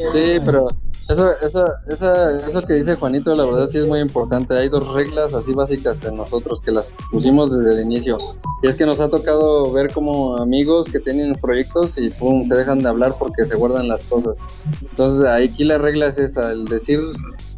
Sí, 0.04 0.40
pero 0.44 0.70
eso, 1.10 1.30
eso, 1.42 1.66
eso, 1.90 2.30
eso 2.48 2.62
que 2.66 2.76
dice 2.76 2.96
Juanito, 2.96 3.36
la 3.36 3.44
verdad 3.44 3.68
sí 3.68 3.80
es 3.80 3.88
muy 3.88 4.00
importante. 4.00 4.58
Hay 4.58 4.70
dos 4.70 4.94
reglas 4.94 5.34
así 5.34 5.54
básicas 5.54 6.04
en 6.06 6.16
nosotros 6.16 6.62
que 6.62 6.72
las 6.72 6.96
pusimos 7.12 7.52
desde 7.52 7.82
el 7.82 7.86
inicio. 7.86 8.18
Y 8.64 8.68
es 8.68 8.76
que 8.76 8.86
nos 8.86 9.02
ha 9.02 9.10
tocado 9.10 9.72
ver 9.72 9.92
como 9.92 10.38
amigos 10.38 10.88
que 10.88 11.00
tienen 11.00 11.34
proyectos 11.36 11.98
y 11.98 12.10
pum, 12.12 12.46
se 12.46 12.56
dejan 12.56 12.80
de 12.82 12.90
hablar 12.90 13.16
porque 13.20 13.46
se 13.46 13.58
guardan 13.58 13.88
las 13.88 14.04
cosas. 14.04 14.40
Entonces 14.82 15.28
aquí 15.28 15.64
la 15.64 15.78
regla 15.78 16.08
es 16.08 16.18
esa, 16.18 16.52
el 16.52 16.66
decir 16.66 17.02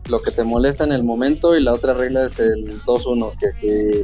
lo 0.07 0.19
que 0.19 0.31
te 0.31 0.43
molesta 0.43 0.83
en 0.83 0.91
el 0.91 1.03
momento 1.03 1.55
y 1.55 1.63
la 1.63 1.73
otra 1.73 1.93
regla 1.93 2.25
es 2.25 2.39
el 2.39 2.81
2-1, 2.81 3.37
que 3.39 3.51
si, 3.51 4.03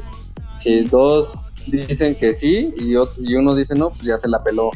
si 0.52 0.84
dos 0.84 1.52
dicen 1.68 2.16
que 2.16 2.34
sí 2.34 2.74
y 2.78 3.36
uno 3.36 3.56
dice 3.56 3.76
no, 3.76 3.90
pues 3.90 4.04
ya 4.04 4.18
se 4.18 4.28
la 4.28 4.44
peló. 4.44 4.72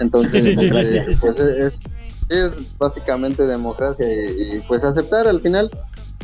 Entonces, 0.00 0.58
este, 0.58 1.16
pues 1.20 1.38
es, 1.38 1.80
es 2.28 2.78
básicamente 2.78 3.46
democracia 3.46 4.06
y, 4.12 4.60
pues 4.66 4.84
aceptar 4.84 5.28
al 5.28 5.40
final, 5.40 5.70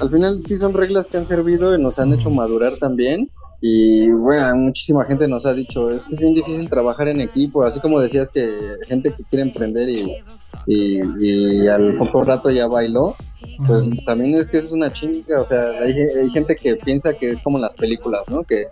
al 0.01 0.11
final 0.11 0.43
sí 0.43 0.57
son 0.57 0.73
reglas 0.73 1.07
que 1.07 1.19
han 1.19 1.27
servido 1.27 1.77
y 1.77 1.81
nos 1.81 1.99
han 1.99 2.13
hecho 2.13 2.31
madurar 2.31 2.79
también. 2.79 3.31
Y 3.61 4.11
bueno, 4.11 4.55
muchísima 4.57 5.05
gente 5.05 5.29
nos 5.29 5.47
ha 5.47 5.55
dicho, 5.55 5.91
es 5.91 6.05
que 6.05 6.15
es 6.15 6.21
bien 6.21 6.35
difícil 6.35 6.69
trabajar 6.69 7.09
en 7.09 7.21
equipo, 7.21 7.65
así 7.65 7.81
como 7.81 8.01
decías 8.01 8.31
que 8.31 8.77
gente 8.87 9.15
que 9.17 9.25
quiere 9.25 9.43
emprender 9.43 9.89
y, 9.89 10.17
y, 10.67 11.67
al 11.69 11.95
poco 11.97 12.23
rato 12.23 12.51
ya 12.51 12.67
bailó, 12.67 13.17
pues 13.67 13.89
también 14.05 14.35
es 14.35 14.49
que 14.49 14.59
es 14.59 14.73
una 14.73 14.93
chinga, 14.93 15.41
o 15.41 15.45
sea, 15.45 15.61
hay, 15.81 15.95
gente 16.33 16.57
que 16.57 16.77
piensa 16.77 17.15
que 17.15 17.31
es 17.31 17.41
como 17.41 17.59
las 17.59 17.75
películas, 17.75 18.23
¿no? 18.29 18.43
Que 18.43 18.67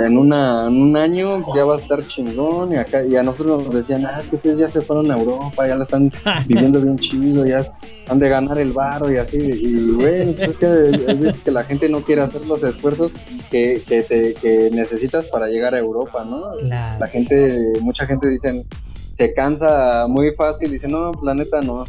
en, 0.00 0.16
una, 0.16 0.66
en 0.66 0.80
un 0.80 0.96
año 0.96 1.42
ya 1.54 1.64
va 1.64 1.74
a 1.74 1.76
estar 1.76 2.06
chingón 2.06 2.72
y 2.72 2.76
acá 2.76 3.04
y 3.04 3.16
a 3.16 3.22
nosotros 3.22 3.64
nos 3.64 3.74
decían, 3.74 4.06
ah, 4.06 4.16
es 4.18 4.28
que 4.28 4.36
ustedes 4.36 4.58
ya 4.58 4.68
se 4.68 4.80
fueron 4.80 5.10
a 5.10 5.16
Europa, 5.16 5.66
ya 5.66 5.76
lo 5.76 5.82
están 5.82 6.10
viviendo 6.46 6.80
bien 6.80 6.98
chido, 6.98 7.46
ya 7.46 7.72
han 8.08 8.18
de 8.18 8.28
ganar 8.28 8.58
el 8.58 8.72
barro 8.72 9.12
y 9.12 9.16
así, 9.16 9.38
y 9.40 9.90
bueno, 9.92 10.32
pues 10.32 10.50
es 10.50 10.56
que 10.56 10.66
hay 10.66 11.16
veces 11.16 11.42
que 11.42 11.50
la 11.50 11.64
gente 11.64 11.88
no 11.88 12.02
quiere 12.02 12.22
hacer 12.22 12.46
los 12.46 12.62
esfuerzos 12.64 13.16
que, 13.50 13.82
que, 13.86 14.02
te, 14.02 14.34
que 14.34 14.70
necesitas 14.72 15.26
para 15.26 15.48
llegar 15.48 15.74
a 15.74 15.78
Europa, 15.78 16.24
¿no? 16.24 16.54
La 16.60 17.08
gente, 17.08 17.72
mucha 17.80 18.06
gente 18.06 18.28
dicen, 18.28 18.66
se 19.16 19.32
cansa 19.32 20.06
muy 20.08 20.34
fácil 20.34 20.68
y 20.68 20.72
dice, 20.72 20.88
no, 20.88 21.10
planeta 21.12 21.62
no. 21.62 21.84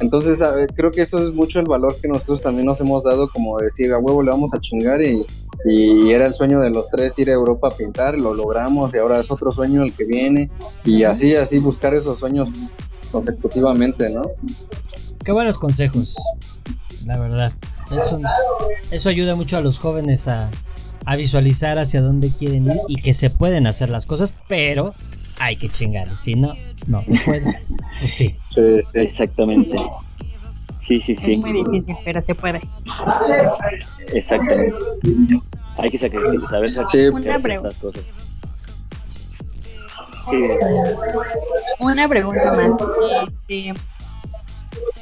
Entonces, 0.00 0.44
creo 0.76 0.92
que 0.92 1.00
eso 1.00 1.18
es 1.18 1.32
mucho 1.32 1.58
el 1.58 1.66
valor 1.66 1.96
que 2.00 2.06
nosotros 2.06 2.42
también 2.42 2.66
nos 2.66 2.80
hemos 2.80 3.02
dado, 3.02 3.28
como 3.28 3.58
decir, 3.58 3.92
a 3.92 3.98
huevo 3.98 4.22
le 4.22 4.30
vamos 4.30 4.54
a 4.54 4.60
chingar 4.60 5.02
y, 5.02 5.26
y 5.64 6.12
era 6.12 6.26
el 6.26 6.34
sueño 6.34 6.60
de 6.60 6.70
los 6.70 6.88
tres 6.88 7.18
ir 7.18 7.30
a 7.30 7.32
Europa 7.32 7.68
a 7.68 7.70
pintar, 7.72 8.16
lo 8.16 8.32
logramos 8.32 8.94
y 8.94 8.98
ahora 8.98 9.18
es 9.18 9.30
otro 9.32 9.50
sueño 9.50 9.82
el 9.82 9.92
que 9.92 10.04
viene 10.04 10.52
y 10.84 11.02
así, 11.02 11.34
así 11.34 11.58
buscar 11.58 11.94
esos 11.94 12.20
sueños 12.20 12.50
consecutivamente, 13.10 14.08
¿no? 14.10 14.22
Qué 15.24 15.32
buenos 15.32 15.58
consejos, 15.58 16.16
la 17.04 17.18
verdad. 17.18 17.52
Eso, 17.90 18.20
eso 18.92 19.08
ayuda 19.08 19.34
mucho 19.34 19.56
a 19.56 19.62
los 19.62 19.80
jóvenes 19.80 20.28
a, 20.28 20.48
a 21.06 21.16
visualizar 21.16 21.76
hacia 21.78 22.02
dónde 22.02 22.30
quieren 22.30 22.66
ir 22.66 22.78
y 22.86 22.96
que 22.96 23.14
se 23.14 23.30
pueden 23.30 23.66
hacer 23.66 23.88
las 23.88 24.06
cosas, 24.06 24.32
pero 24.46 24.94
hay 25.40 25.56
que 25.56 25.68
chingar. 25.68 26.16
Si 26.16 26.34
no, 26.34 26.52
no 26.86 27.02
se 27.04 27.14
puede. 27.24 27.60
Pues 27.98 28.10
sí. 28.10 28.36
sí. 28.48 28.82
Exactamente. 28.94 29.76
Sí, 30.76 31.00
sí, 31.00 31.14
sí. 31.14 31.34
Es 31.34 31.40
muy 31.40 31.52
difícil, 31.52 31.96
pero 32.04 32.20
se 32.20 32.34
puede. 32.34 32.60
Exactamente. 34.12 34.76
Hay 35.78 35.90
que 35.90 35.98
saber 35.98 36.70
sacrificar 36.70 37.50
estas 37.50 37.78
cosas. 37.78 38.16
Sí. 40.30 40.44
Una 41.80 42.06
pregunta 42.06 42.52
más. 42.52 42.80
Este, 43.26 43.74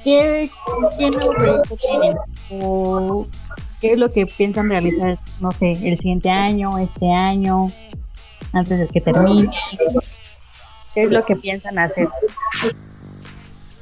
¿qué, 0.04 0.50
¿Qué 0.98 1.10
nuevo 1.10 1.30
proyecto 1.30 1.76
tienen? 1.76 2.16
¿O 2.62 3.26
qué 3.80 3.92
es 3.92 3.98
lo 3.98 4.12
que 4.12 4.26
piensan 4.26 4.68
realizar, 4.68 5.18
no 5.40 5.52
sé, 5.52 5.72
el 5.72 5.98
siguiente 5.98 6.30
año, 6.30 6.78
este 6.78 7.12
año, 7.12 7.68
antes 8.52 8.80
de 8.80 8.88
que 8.88 9.00
termine? 9.00 9.50
¿Qué 10.96 11.02
es 11.02 11.10
lo 11.10 11.22
que 11.26 11.36
piensan 11.36 11.78
hacer? 11.78 12.08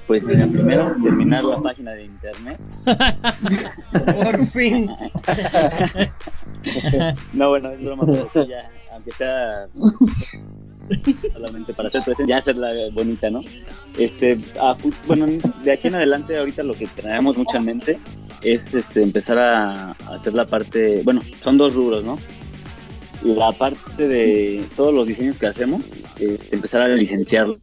Pues 0.08 0.26
mira, 0.26 0.48
primero 0.48 0.96
terminar 1.00 1.44
la 1.44 1.62
página 1.62 1.92
de 1.92 2.06
internet. 2.06 2.58
Por 4.24 4.44
fin. 4.46 4.86
no, 7.32 7.50
bueno, 7.50 7.70
es 7.70 7.84
broma, 7.84 8.02
pero 8.04 8.48
ya, 8.48 8.68
aunque 8.90 9.12
sea 9.12 9.68
solamente 11.32 11.72
para 11.72 11.86
hacer 11.86 12.02
presente, 12.02 12.30
ya 12.30 12.38
hacerla 12.38 12.72
bonita, 12.92 13.30
¿no? 13.30 13.42
Este, 13.96 14.36
bueno, 15.06 15.26
de 15.62 15.72
aquí 15.72 15.86
en 15.86 15.94
adelante 15.94 16.36
ahorita 16.36 16.64
lo 16.64 16.74
que 16.74 16.88
tenemos 16.88 17.38
mucho 17.38 17.58
en 17.58 17.64
mente 17.64 18.00
es 18.42 18.74
este 18.74 19.04
empezar 19.04 19.38
a, 19.38 19.92
hacer 20.10 20.34
la 20.34 20.46
parte, 20.46 21.02
bueno, 21.04 21.22
son 21.40 21.58
dos 21.58 21.74
rubros, 21.74 22.02
¿no? 22.02 22.18
La 23.24 23.52
parte 23.52 24.06
de 24.06 24.64
todos 24.76 24.92
los 24.94 25.06
diseños 25.06 25.38
que 25.38 25.46
hacemos, 25.46 25.84
este, 26.20 26.54
empezar 26.54 26.82
a 26.82 26.88
licenciarlos 26.88 27.58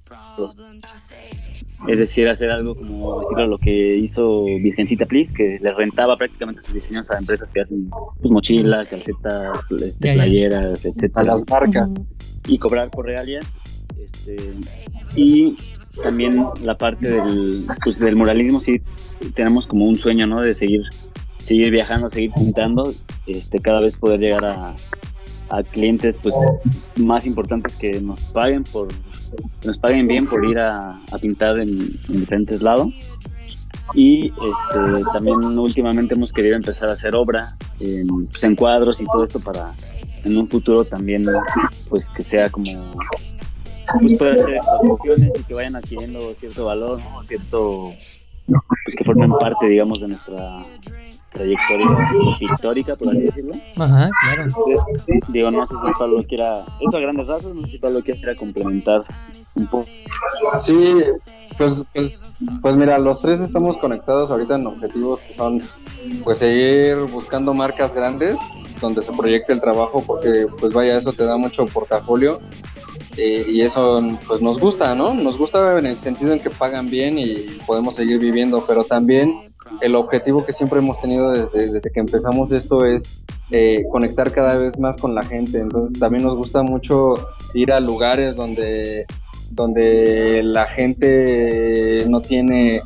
es 1.88 1.97
decir, 1.97 2.28
hacer 2.30 2.51
algo 2.51 2.76
como 2.76 3.22
estilo 3.22 3.47
lo 3.47 3.57
que 3.57 3.97
hizo 3.97 4.43
Virgencita 4.43 5.05
Please, 5.05 5.34
que 5.34 5.57
le 5.59 5.74
rentaba 5.74 6.16
prácticamente 6.16 6.62
sus 6.62 6.74
diseños 6.74 7.09
a 7.12 7.18
empresas 7.18 7.51
que 7.51 7.62
hacen 7.62 7.89
pues, 8.20 8.32
mochilas, 8.32 8.88
calcetas, 8.88 9.57
este, 9.84 10.14
playeras, 10.14 10.86
etcétera. 10.86 11.22
A 11.22 11.24
las 11.24 11.49
marcas. 11.49 11.89
Y 12.47 12.59
cobrar 12.59 12.91
por 12.91 13.05
regalías. 13.05 13.51
Este, 13.99 14.36
y 15.16 15.55
también 16.03 16.36
la 16.64 16.78
parte 16.78 17.09
del, 17.09 17.66
pues, 17.84 17.99
del 17.99 18.16
muralismo, 18.16 18.59
sí 18.59 18.82
tenemos 19.34 19.68
como 19.68 19.86
un 19.86 19.95
sueño, 19.95 20.28
¿no? 20.28 20.41
De 20.41 20.53
seguir, 20.53 20.84
seguir 21.39 21.72
viajando, 21.72 22.09
seguir 22.09 22.32
pintando, 22.34 22.93
este, 23.26 23.59
cada 23.59 23.80
vez 23.80 23.97
poder 23.97 24.20
llegar 24.20 24.45
a, 24.45 24.76
a 25.52 25.64
clientes 25.64 26.18
pues 26.18 26.36
más 26.95 27.26
importantes 27.26 27.76
que 27.76 27.99
nos 27.99 28.22
paguen 28.22 28.64
por 28.64 28.88
nos 29.64 29.78
paguen 29.78 30.08
bien 30.08 30.28
por 30.28 30.45
ir 30.45 30.60
a, 30.60 30.99
pintar 31.22 31.60
en, 31.60 31.89
diferentes 32.08 32.62
lados. 32.62 32.93
Y 33.93 34.28
este, 34.30 35.04
también 35.12 35.43
últimamente 35.43 36.14
hemos 36.14 36.32
querido 36.32 36.56
empezar 36.56 36.89
a 36.89 36.93
hacer 36.93 37.16
obra 37.16 37.58
en, 37.80 38.28
pues, 38.28 38.43
en 38.43 38.56
cuadros 38.56 39.02
y 39.02 39.06
todo 39.06 39.24
esto 39.24 39.39
para 39.39 39.68
en 40.24 40.38
un 40.38 40.47
futuro 40.47 40.86
también 40.86 41.24
pues 41.89 42.10
que 42.10 42.22
sea 42.22 42.49
como 42.49 42.66
pues 43.99 44.18
pueda 44.18 44.36
hacer 44.36 44.56
exposiciones 44.56 45.39
y 45.39 45.43
que 45.43 45.54
vayan 45.54 45.76
adquiriendo 45.76 46.34
cierto 46.36 46.66
valor, 46.66 47.02
cierto 47.22 47.91
pues 48.47 48.95
que 48.95 49.04
formen 49.04 49.32
parte 49.32 49.68
digamos 49.68 49.99
de 49.99 50.10
nuestra 50.10 50.62
trayectoria 51.32 51.88
pictórica, 52.39 52.95
por 52.95 53.09
así 53.09 53.21
decirlo. 53.21 53.53
Ajá, 53.77 54.09
claro. 54.36 54.47
digo, 55.29 55.51
no 55.51 55.65
sé 55.65 55.75
si 55.75 55.91
Pablo 55.97 56.23
quiera, 56.27 56.65
eso 56.79 56.97
a 56.97 56.99
grandes 56.99 57.27
rasgos, 57.27 57.55
no 57.55 57.61
sé 57.61 57.67
si 57.67 57.77
Pablo 57.79 58.01
quiera 58.03 58.36
complementar 58.36 59.03
un 59.55 59.67
poco. 59.67 59.88
Sí, 60.53 61.03
pues, 61.57 61.86
pues, 61.93 62.45
pues 62.61 62.75
mira, 62.75 62.99
los 62.99 63.21
tres 63.21 63.39
estamos 63.39 63.77
conectados 63.77 64.32
ahorita 64.32 64.55
en 64.55 64.67
objetivos 64.67 65.21
que 65.21 65.34
son 65.34 65.61
pues 66.23 66.39
seguir 66.39 66.97
buscando 67.11 67.53
marcas 67.53 67.93
grandes 67.93 68.39
donde 68.79 69.03
se 69.03 69.13
proyecte 69.13 69.53
el 69.53 69.61
trabajo 69.61 70.03
porque 70.05 70.47
pues 70.59 70.73
vaya, 70.73 70.97
eso 70.97 71.13
te 71.13 71.23
da 71.25 71.38
mucho 71.38 71.67
portafolio 71.67 72.39
eh, 73.17 73.45
y 73.47 73.61
eso 73.61 74.01
pues 74.27 74.41
nos 74.41 74.59
gusta, 74.59 74.95
¿no? 74.95 75.13
Nos 75.13 75.38
gusta 75.38 75.77
en 75.77 75.86
el 75.86 75.97
sentido 75.97 76.34
en 76.34 76.39
que 76.39 76.49
pagan 76.49 76.89
bien 76.89 77.19
y 77.19 77.36
podemos 77.67 77.95
seguir 77.95 78.19
viviendo, 78.19 78.65
pero 78.65 78.84
también 78.84 79.51
el 79.80 79.95
objetivo 79.95 80.45
que 80.45 80.53
siempre 80.53 80.80
hemos 80.80 80.99
tenido 80.99 81.32
desde, 81.32 81.72
desde 81.72 81.91
que 81.91 81.99
empezamos 81.99 82.51
esto 82.51 82.86
es 82.86 83.22
eh, 83.51 83.86
conectar 83.91 84.32
cada 84.32 84.57
vez 84.57 84.80
más 84.80 84.97
con 84.97 85.15
la 85.15 85.24
gente. 85.24 85.59
Entonces 85.59 85.99
también 85.99 86.24
nos 86.24 86.36
gusta 86.36 86.63
mucho 86.63 87.15
ir 87.53 87.72
a 87.72 87.80
lugares 87.80 88.36
donde, 88.36 89.05
donde 89.49 90.41
la 90.43 90.67
gente 90.67 92.05
no 92.07 92.22
tiene 92.22 92.82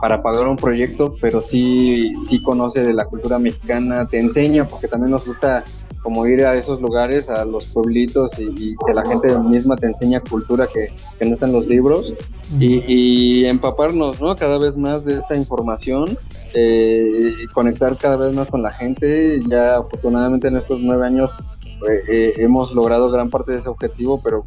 para 0.00 0.22
pagar 0.22 0.46
un 0.46 0.56
proyecto, 0.56 1.14
pero 1.20 1.40
sí, 1.40 2.12
sí 2.16 2.42
conoce 2.42 2.82
de 2.82 2.92
la 2.92 3.06
cultura 3.06 3.38
mexicana, 3.38 4.08
te 4.08 4.18
enseña, 4.18 4.68
porque 4.68 4.88
también 4.88 5.10
nos 5.10 5.26
gusta 5.26 5.64
como 6.06 6.24
ir 6.24 6.46
a 6.46 6.54
esos 6.54 6.80
lugares, 6.80 7.30
a 7.30 7.44
los 7.44 7.66
pueblitos 7.66 8.38
y, 8.38 8.76
que 8.86 8.94
la 8.94 9.04
gente 9.04 9.36
misma 9.40 9.76
te 9.76 9.88
enseña 9.88 10.20
cultura 10.20 10.68
que, 10.68 10.92
no 11.26 11.34
está 11.34 11.46
en 11.46 11.52
los 11.52 11.66
libros 11.66 12.14
y, 12.60 13.44
empaparnos, 13.46 14.20
¿no? 14.20 14.36
Cada 14.36 14.56
vez 14.60 14.78
más 14.78 15.04
de 15.04 15.14
esa 15.14 15.34
información, 15.34 16.16
eh, 16.54 17.32
conectar 17.52 17.96
cada 17.96 18.18
vez 18.18 18.32
más 18.36 18.52
con 18.52 18.62
la 18.62 18.70
gente. 18.70 19.40
Ya 19.48 19.78
afortunadamente 19.78 20.46
en 20.46 20.56
estos 20.56 20.78
nueve 20.80 21.04
años 21.04 21.36
eh, 21.64 22.02
eh, 22.08 22.34
hemos 22.36 22.72
logrado 22.72 23.10
gran 23.10 23.28
parte 23.28 23.50
de 23.50 23.58
ese 23.58 23.68
objetivo, 23.68 24.20
pero 24.22 24.44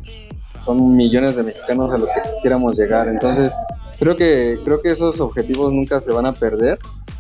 son 0.64 0.96
millones 0.96 1.36
de 1.36 1.44
mexicanos 1.44 1.92
a 1.92 1.98
los 1.98 2.08
que 2.08 2.22
quisiéramos 2.36 2.80
llegar. 2.80 3.10
Entonces, 3.10 3.54
creo 4.00 4.16
que, 4.16 4.58
creo 4.64 4.82
que 4.82 4.92
esos 4.92 5.20
objetivos 5.20 5.74
nunca 5.74 6.00
se 6.00 6.14
van 6.14 6.26
a 6.26 6.32
perder 6.32 6.80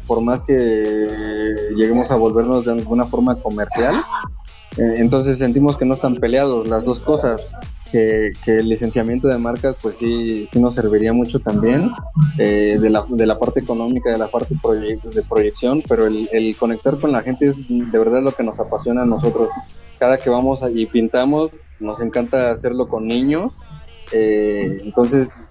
por 0.09 0.21
más 0.21 0.41
que 0.41 1.05
lleguemos 1.75 2.09
a 2.09 2.15
volvernos 2.15 2.65
de 2.65 2.71
alguna 2.71 3.05
forma 3.05 3.39
comercial. 3.39 3.93
Eh, 4.75 4.95
entonces 4.97 5.37
sentimos 5.37 5.77
que 5.77 5.85
no 5.85 5.93
están 5.93 6.15
peleados 6.15 6.67
las 6.67 6.83
dos 6.83 6.99
cosas, 6.99 7.47
que, 7.91 8.31
el 8.47 8.67
licenciamiento 8.67 9.27
de 9.27 9.37
marcas 9.37 9.77
pues 9.79 9.97
sí, 9.97 10.47
sí 10.47 10.59
nos 10.59 10.73
serviría 10.73 11.13
mucho 11.13 11.39
también 11.39 11.91
eh, 12.39 12.79
de, 12.81 12.89
la, 12.89 13.05
de 13.07 13.27
la 13.27 13.37
parte 13.37 13.59
económica, 13.59 14.11
de 14.11 14.17
la 14.17 14.27
parte 14.27 14.55
de 14.55 15.21
proyección, 15.29 15.83
pero 15.87 16.07
el, 16.07 16.27
el, 16.31 16.57
conectar 16.57 16.99
con 16.99 17.11
la 17.11 17.21
gente 17.21 17.47
es 17.47 17.67
de 17.67 17.99
verdad 17.99 18.23
lo 18.23 18.31
que 18.31 18.43
nos 18.43 18.59
apasiona 18.59 19.03
a 19.03 19.05
nosotros. 19.05 19.51
Cada 19.99 20.17
que 20.17 20.31
vamos 20.31 20.65
y 20.73 20.87
pintamos, 20.87 21.51
nos 21.79 22.01
encanta 22.01 22.49
hacerlo 22.49 22.89
con 22.89 23.05
niños. 23.05 23.61
Eh, 24.11 24.81
entonces 24.85 25.43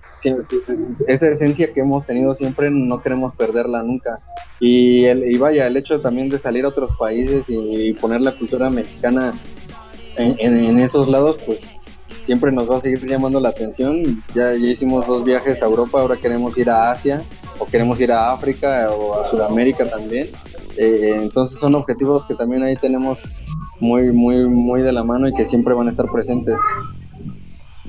esa 1.07 1.29
esencia 1.29 1.73
que 1.73 1.81
hemos 1.81 2.07
tenido 2.07 2.35
siempre 2.35 2.71
no 2.71 3.01
queremos 3.01 3.35
perderla 3.35 3.83
nunca. 3.83 4.21
Y, 4.61 5.05
el, 5.05 5.25
y 5.25 5.37
vaya, 5.37 5.66
el 5.66 5.77
hecho 5.77 6.01
también 6.01 6.29
de 6.29 6.39
salir 6.39 6.64
a 6.64 6.69
otros 6.69 6.93
países 6.99 7.49
y, 7.51 7.93
poner 7.95 8.21
la 8.21 8.37
cultura 8.37 8.71
mexicana 8.71 9.35
en, 10.16 10.79
esos 10.79 11.09
lados, 11.09 11.39
pues 11.47 11.71
siempre 12.19 12.51
nos 12.51 12.69
va 12.69 12.77
a 12.77 12.81
seguir 12.81 13.07
llamando 13.07 13.41
la 13.41 13.51
atención. 13.51 14.23
Ya, 14.35 14.53
ya 14.53 14.69
hicimos 14.69 15.07
dos 15.07 15.25
viajes 15.25 15.62
a 15.62 15.66
Europa, 15.66 16.01
ahora 16.01 16.16
queremos 16.16 16.59
ir 16.59 16.71
a 16.71 16.91
Asia 16.91 17.23
o 17.59 17.66
queremos 17.66 18.01
ir 18.01 18.12
a 18.12 18.33
África 18.33 18.91
o 18.91 19.21
a 19.21 19.25
Sudamérica 19.25 19.89
también. 19.89 20.29
Eh, 20.77 21.14
entonces 21.16 21.59
son 21.59 21.75
objetivos 21.75 22.25
que 22.25 22.35
también 22.35 22.62
ahí 22.62 22.77
tenemos 22.77 23.19
muy, 23.81 24.12
muy, 24.12 24.49
muy 24.49 24.83
de 24.83 24.93
la 24.93 25.05
mano 25.05 25.29
y 25.29 25.33
que 25.33 25.45
siempre 25.45 25.75
van 25.75 25.87
a 25.87 25.91
estar 25.91 26.11
presentes. 26.11 26.61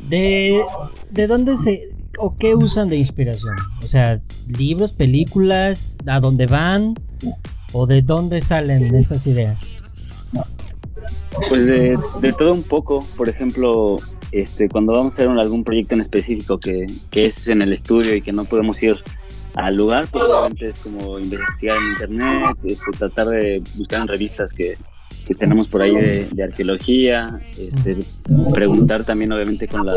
¿De, 0.07 0.63
de 1.11 1.27
dónde 1.27 1.57
se, 1.57 1.89
o 2.19 2.35
qué 2.37 2.53
usan 2.55 2.89
de 2.89 2.97
inspiración? 2.97 3.55
O 3.83 3.87
sea, 3.87 4.21
libros, 4.47 4.91
películas, 4.91 5.97
a 6.05 6.19
dónde 6.19 6.45
van 6.45 6.95
o 7.73 7.87
de 7.87 8.01
dónde 8.01 8.41
salen 8.41 8.93
esas 8.93 9.25
ideas. 9.25 9.83
Pues 11.47 11.67
de, 11.67 11.97
todo 12.37 12.53
un 12.53 12.63
poco, 12.63 13.05
por 13.15 13.29
ejemplo, 13.29 13.95
este, 14.31 14.67
cuando 14.67 14.93
vamos 14.93 15.13
a 15.13 15.23
hacer 15.23 15.29
algún 15.29 15.63
proyecto 15.63 15.95
en 15.95 16.01
específico 16.01 16.59
que, 16.59 16.85
que, 17.09 17.25
es 17.25 17.47
en 17.47 17.61
el 17.61 17.71
estudio 17.71 18.15
y 18.15 18.21
que 18.21 18.33
no 18.33 18.45
podemos 18.45 18.81
ir 18.83 18.97
al 19.55 19.75
lugar, 19.75 20.07
pues 20.11 20.25
obviamente 20.25 20.67
es 20.67 20.79
como 20.79 21.19
investigar 21.19 21.77
en 21.77 21.89
internet, 21.89 22.57
este, 22.63 22.91
tratar 22.97 23.27
de 23.27 23.63
buscar 23.75 24.01
en 24.01 24.07
revistas 24.07 24.53
que, 24.53 24.77
que 25.29 25.35
tenemos 25.35 25.67
por 25.67 25.83
ahí 25.83 25.93
de, 25.93 26.43
arqueología, 26.43 27.39
este, 27.59 27.97
preguntar 28.51 29.03
también 29.03 29.31
obviamente 29.31 29.67
con 29.67 29.85
la, 29.85 29.93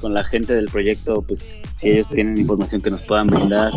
con 0.00 0.14
la 0.14 0.24
gente 0.24 0.54
del 0.54 0.68
proyecto, 0.70 1.18
pues 1.28 1.46
si 1.76 1.90
ellos 1.90 2.08
tienen 2.08 2.38
información 2.38 2.80
que 2.80 2.90
nos 2.90 3.02
puedan 3.02 3.26
brindar. 3.26 3.72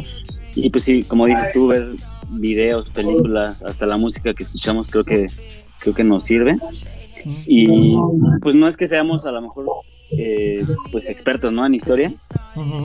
Y 0.55 0.69
pues 0.69 0.85
sí, 0.85 1.03
como 1.03 1.25
dices 1.25 1.51
tú, 1.51 1.67
ver 1.67 1.89
videos, 2.29 2.89
películas, 2.89 3.63
hasta 3.63 3.85
la 3.85 3.97
música 3.97 4.33
que 4.33 4.43
escuchamos 4.43 4.87
creo 4.87 5.03
que, 5.03 5.27
creo 5.79 5.93
que 5.93 6.05
nos 6.05 6.23
sirve. 6.23 6.55
Y 7.45 7.67
pues 8.41 8.55
no 8.55 8.69
es 8.69 8.77
que 8.77 8.87
seamos 8.87 9.25
a 9.25 9.31
lo 9.31 9.41
mejor 9.41 9.65
eh, 10.11 10.65
pues 10.89 11.09
expertos 11.09 11.51
¿no? 11.51 11.65
en 11.65 11.73
historia, 11.73 12.09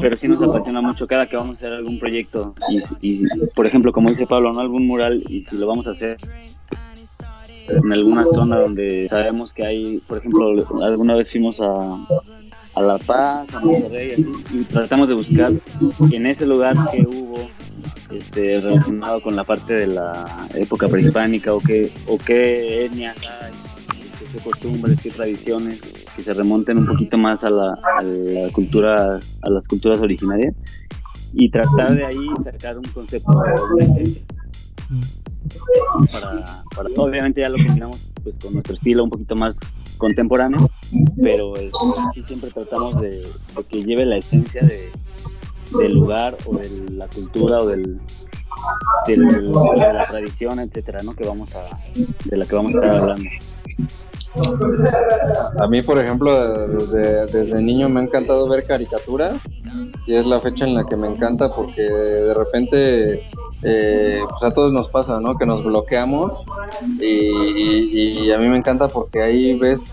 pero 0.01 0.16
sí 0.16 0.27
nos 0.27 0.43
apasiona 0.43 0.81
mucho 0.81 1.07
cada 1.07 1.29
que 1.29 1.37
vamos 1.37 1.62
a 1.62 1.66
hacer 1.66 1.79
algún 1.79 2.01
proyecto 2.01 2.53
y, 3.01 3.12
y, 3.12 3.23
por 3.55 3.66
ejemplo 3.66 3.93
como 3.93 4.09
dice 4.09 4.27
Pablo, 4.27 4.53
¿no? 4.53 4.59
algún 4.59 4.87
mural 4.87 5.23
y 5.29 5.43
si 5.43 5.57
lo 5.59 5.66
vamos 5.66 5.87
a 5.87 5.91
hacer 5.91 6.16
en 7.69 7.93
alguna 7.93 8.25
zona 8.27 8.59
donde 8.59 9.09
sabemos 9.09 9.55
que 9.55 9.65
hay, 9.65 9.99
por 10.07 10.19
ejemplo, 10.19 10.67
alguna 10.83 11.15
vez 11.15 11.31
fuimos 11.31 11.61
a, 11.61 11.95
a 12.75 12.83
La 12.83 12.99
Paz, 12.99 13.55
a 13.55 13.61
Monterrey, 13.61 14.13
así, 14.13 14.33
y 14.53 14.65
tratamos 14.65 15.09
de 15.09 15.15
buscar 15.15 15.53
en 16.11 16.27
ese 16.27 16.47
lugar 16.47 16.77
que 16.91 17.03
hubo 17.03 17.49
este, 18.13 18.61
relacionado 18.61 19.23
con 19.23 19.37
la 19.37 19.45
parte 19.45 19.75
de 19.75 19.87
la 19.87 20.49
época 20.55 20.89
prehispánica 20.89 21.55
o 21.55 21.61
qué, 21.61 21.93
o 22.07 22.19
qué 22.19 22.87
etnias 22.87 23.39
hay, 23.41 23.53
este, 24.05 24.25
qué 24.33 24.45
costumbres, 24.45 25.01
qué 25.01 25.11
tradiciones 25.11 25.83
que 26.17 26.23
se 26.23 26.35
remonten 26.35 26.79
un 26.79 26.87
poquito 26.87 27.19
más 27.19 27.45
a 27.45 27.51
la, 27.51 27.75
cultura, 28.53 29.21
a 29.43 29.51
las 29.51 29.69
culturas 29.69 30.01
originarias 30.01 30.55
y 31.33 31.51
tratar 31.51 31.95
de 31.95 32.05
ahí 32.05 32.27
sacar 32.43 32.77
un 32.79 32.85
concepto 32.85 33.33
de 33.79 33.85
esencia. 33.85 34.27
Para, 36.12 36.62
obviamente 36.97 37.41
ya 37.41 37.49
lo 37.49 37.57
combinamos 37.64 38.07
pues 38.22 38.38
con 38.38 38.53
nuestro 38.53 38.74
estilo 38.74 39.05
un 39.05 39.11
poquito 39.11 39.34
más 39.34 39.59
contemporáneo, 39.99 40.70
pero 41.20 41.57
este, 41.57 42.22
siempre 42.22 42.51
tratamos 42.51 43.01
de, 43.01 43.26
que 43.68 43.82
lleve 43.84 44.05
la 44.07 44.16
esencia 44.18 44.62
de, 44.62 44.91
del 45.78 45.93
lugar 45.95 46.36
o 46.47 46.57
de 46.57 46.68
la 46.95 47.07
cultura 47.09 47.59
o 47.61 47.66
del, 47.66 47.99
del- 49.07 49.26
de 49.53 49.93
la 49.93 50.07
tradición, 50.09 50.61
etcétera, 50.61 51.03
¿no? 51.03 51.14
Que 51.14 51.26
vamos 51.26 51.55
a, 51.57 51.64
de 52.24 52.36
la 52.36 52.45
que 52.45 52.55
vamos 52.55 52.76
a 52.76 52.84
estar 52.84 53.01
hablando. 53.01 53.28
A 55.61 55.66
mí, 55.68 55.82
por 55.82 55.99
ejemplo, 56.03 56.66
desde, 56.68 57.26
desde 57.26 57.62
niño 57.62 57.88
me 57.88 58.01
ha 58.01 58.05
encantado 58.05 58.49
ver 58.49 58.64
caricaturas 58.64 59.61
y 60.07 60.14
es 60.14 60.26
la 60.26 60.38
fecha 60.41 60.66
en 60.66 60.74
la 60.74 60.84
que 60.86 60.97
me 60.97 61.09
encanta 61.09 61.53
porque 61.55 61.82
de 61.82 62.34
repente 62.34 63.22
eh, 63.63 64.21
pues 64.29 64.43
a 64.45 64.53
todos 64.55 64.73
nos 64.73 64.89
pasa, 64.89 65.21
¿no? 65.21 65.37
Que 65.37 65.47
nos 65.47 65.65
bloqueamos 65.65 66.47
y, 67.01 67.05
y- 67.05 68.19
y 68.27 68.31
a 68.33 68.39
mí 68.39 68.49
me 68.49 68.57
encanta 68.57 68.89
porque 68.89 69.23
ahí 69.23 69.59
ves 69.59 69.93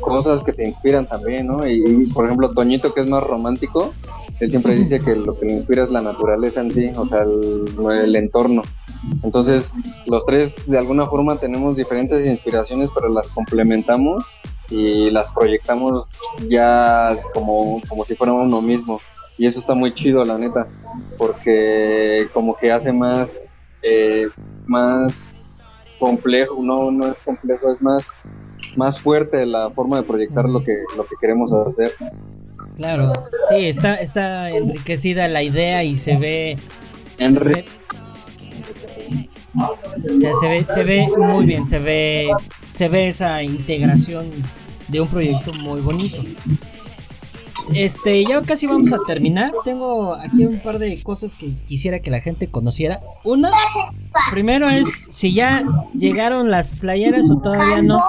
cosas 0.00 0.42
que 0.42 0.52
te 0.52 0.64
inspiran 0.66 1.06
también, 1.08 1.46
¿no? 1.46 1.66
Y, 1.66 1.82
y, 1.84 2.06
por 2.12 2.24
ejemplo, 2.26 2.52
Toñito, 2.52 2.94
que 2.94 3.00
es 3.00 3.08
más 3.08 3.22
romántico, 3.24 3.92
él 4.40 4.50
siempre 4.50 4.74
dice 4.76 5.00
que 5.00 5.16
lo 5.16 5.38
que 5.38 5.46
le 5.46 5.54
inspira 5.54 5.82
es 5.82 5.90
la 5.90 6.02
naturaleza 6.02 6.60
en 6.60 6.70
sí, 6.70 6.90
o 6.96 7.06
sea, 7.06 7.20
el, 7.22 7.64
el 7.92 8.16
entorno. 8.16 8.62
Entonces, 9.22 9.72
los 10.06 10.24
tres 10.24 10.64
de 10.66 10.78
alguna 10.78 11.06
forma 11.06 11.36
tenemos 11.36 11.76
diferentes 11.76 12.24
inspiraciones, 12.26 12.90
pero 12.94 13.08
las 13.08 13.28
complementamos 13.28 14.24
y 14.70 15.10
las 15.10 15.28
proyectamos 15.30 16.12
ya 16.48 17.14
como, 17.34 17.82
como 17.88 18.02
si 18.04 18.14
fuera 18.14 18.32
uno 18.32 18.62
mismo. 18.62 19.00
Y 19.36 19.46
eso 19.46 19.58
está 19.58 19.74
muy 19.74 19.92
chido, 19.92 20.24
la 20.24 20.38
neta, 20.38 20.68
porque 21.18 22.28
como 22.32 22.56
que 22.56 22.70
hace 22.70 22.92
más, 22.92 23.50
eh, 23.82 24.28
más 24.66 25.36
complejo, 25.98 26.62
no, 26.62 26.90
no 26.90 27.06
es 27.08 27.24
complejo, 27.24 27.72
es 27.72 27.82
más, 27.82 28.22
más 28.76 29.00
fuerte 29.00 29.44
la 29.46 29.70
forma 29.70 29.96
de 29.96 30.02
proyectar 30.04 30.48
lo 30.48 30.62
que, 30.62 30.76
lo 30.96 31.06
que 31.06 31.16
queremos 31.20 31.52
hacer. 31.52 31.92
Claro, 32.76 33.12
sí, 33.48 33.66
está, 33.66 33.94
está 33.96 34.50
enriquecida 34.50 35.28
la 35.28 35.42
idea 35.42 35.84
y 35.84 35.94
se 35.94 36.16
ve. 36.16 36.58
Se 37.18 37.28
ve, 37.38 37.64
o 39.56 40.18
sea, 40.18 40.32
se 40.40 40.48
ve, 40.48 40.66
se 40.68 40.84
ve 40.84 41.08
muy 41.16 41.46
bien, 41.46 41.66
se 41.66 41.78
ve, 41.78 42.28
se 42.72 42.88
ve 42.88 43.08
esa 43.08 43.42
integración 43.42 44.28
de 44.88 45.00
un 45.00 45.08
proyecto 45.08 45.52
muy 45.62 45.80
bonito. 45.80 46.24
Este, 47.74 48.24
ya 48.24 48.42
casi 48.42 48.66
vamos 48.66 48.92
a 48.92 48.98
terminar. 49.06 49.52
Tengo 49.64 50.14
aquí 50.14 50.44
un 50.46 50.60
par 50.60 50.78
de 50.78 51.02
cosas 51.02 51.34
que 51.34 51.56
quisiera 51.64 52.00
que 52.00 52.10
la 52.10 52.20
gente 52.20 52.50
conociera. 52.50 53.00
Una, 53.24 53.50
primero 54.30 54.68
es 54.68 54.88
si 54.92 55.32
ya 55.32 55.62
llegaron 55.94 56.50
las 56.50 56.76
playeras 56.76 57.30
o 57.30 57.38
todavía 57.38 57.82
no. 57.82 58.00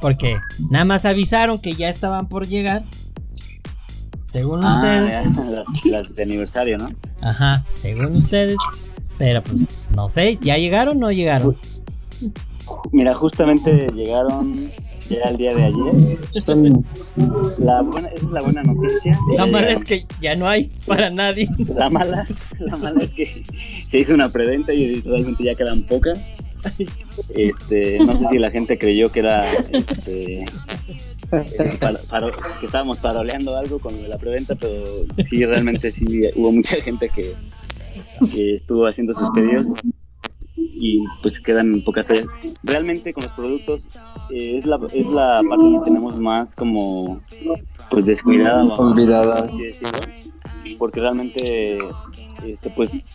Porque 0.00 0.36
nada 0.70 0.84
más 0.84 1.04
avisaron 1.06 1.58
que 1.58 1.74
ya 1.74 1.88
estaban 1.88 2.28
por 2.28 2.46
llegar. 2.46 2.84
Según 4.24 4.62
Ah, 4.64 4.74
ustedes. 5.06 5.36
las, 5.50 5.84
las 5.86 6.14
de 6.14 6.22
aniversario, 6.22 6.78
¿no? 6.78 6.90
Ajá, 7.22 7.64
según 7.74 8.16
ustedes. 8.16 8.58
Pero 9.18 9.42
pues, 9.42 9.72
no 9.94 10.08
sé, 10.08 10.34
¿ya 10.36 10.58
llegaron 10.58 10.98
o 10.98 11.00
no 11.00 11.12
llegaron? 11.12 11.56
Mira, 12.92 13.14
justamente 13.14 13.86
llegaron 13.94 14.70
ya 15.08 15.22
el 15.30 15.36
día 15.36 15.54
de 15.54 15.64
ayer. 15.64 16.18
La 17.58 17.82
buena, 17.82 18.08
esa 18.08 18.26
es 18.26 18.32
la 18.32 18.40
buena 18.42 18.62
noticia. 18.62 19.18
La 19.30 19.44
Ya 19.44 19.46
mala 19.46 19.70
es 19.70 19.84
que 19.84 20.06
ya 20.20 20.34
no 20.36 20.48
hay 20.48 20.70
para 20.86 21.10
nadie. 21.10 21.48
La 21.74 21.90
mala, 21.90 22.26
la 22.58 22.76
mala 22.76 23.02
es 23.02 23.14
que 23.14 23.44
se 23.86 23.98
hizo 23.98 24.14
una 24.14 24.28
preventa 24.28 24.72
y 24.72 25.00
realmente 25.00 25.44
ya 25.44 25.54
quedan 25.54 25.82
pocas. 25.82 26.36
Este, 27.34 27.98
no 28.00 28.16
sé 28.16 28.26
si 28.26 28.38
la 28.38 28.50
gente 28.50 28.76
creyó 28.78 29.10
que 29.12 29.20
era 29.20 29.52
este, 29.52 30.40
eh, 30.40 30.44
que 31.30 32.64
estábamos 32.64 33.00
paroleando 33.00 33.56
algo 33.56 33.78
con 33.78 33.94
lo 33.96 34.02
de 34.02 34.08
la 34.08 34.18
preventa, 34.18 34.54
pero 34.54 34.84
sí, 35.18 35.44
realmente 35.44 35.92
sí 35.92 36.22
hubo 36.34 36.50
mucha 36.52 36.82
gente 36.82 37.08
que, 37.08 37.34
que 38.32 38.54
estuvo 38.54 38.86
haciendo 38.86 39.14
sus 39.14 39.30
pedidos 39.30 39.68
y 40.56 41.04
pues 41.22 41.40
quedan 41.40 41.82
pocas 41.84 42.06
tallas. 42.06 42.26
Realmente 42.62 43.12
con 43.12 43.24
los 43.24 43.32
productos 43.32 43.84
eh, 44.30 44.56
es, 44.56 44.66
la, 44.66 44.78
es 44.92 45.06
la 45.06 45.40
parte 45.48 45.64
que 45.64 45.80
tenemos 45.84 46.18
más 46.18 46.54
como 46.56 47.20
pues 47.90 48.04
descuidada 48.06 48.62
Olvidada. 48.74 49.40
por 49.46 49.48
así 49.54 49.62
decirlo, 49.64 49.98
porque 50.78 51.00
realmente 51.00 51.78
este 52.46 52.70
pues 52.70 53.08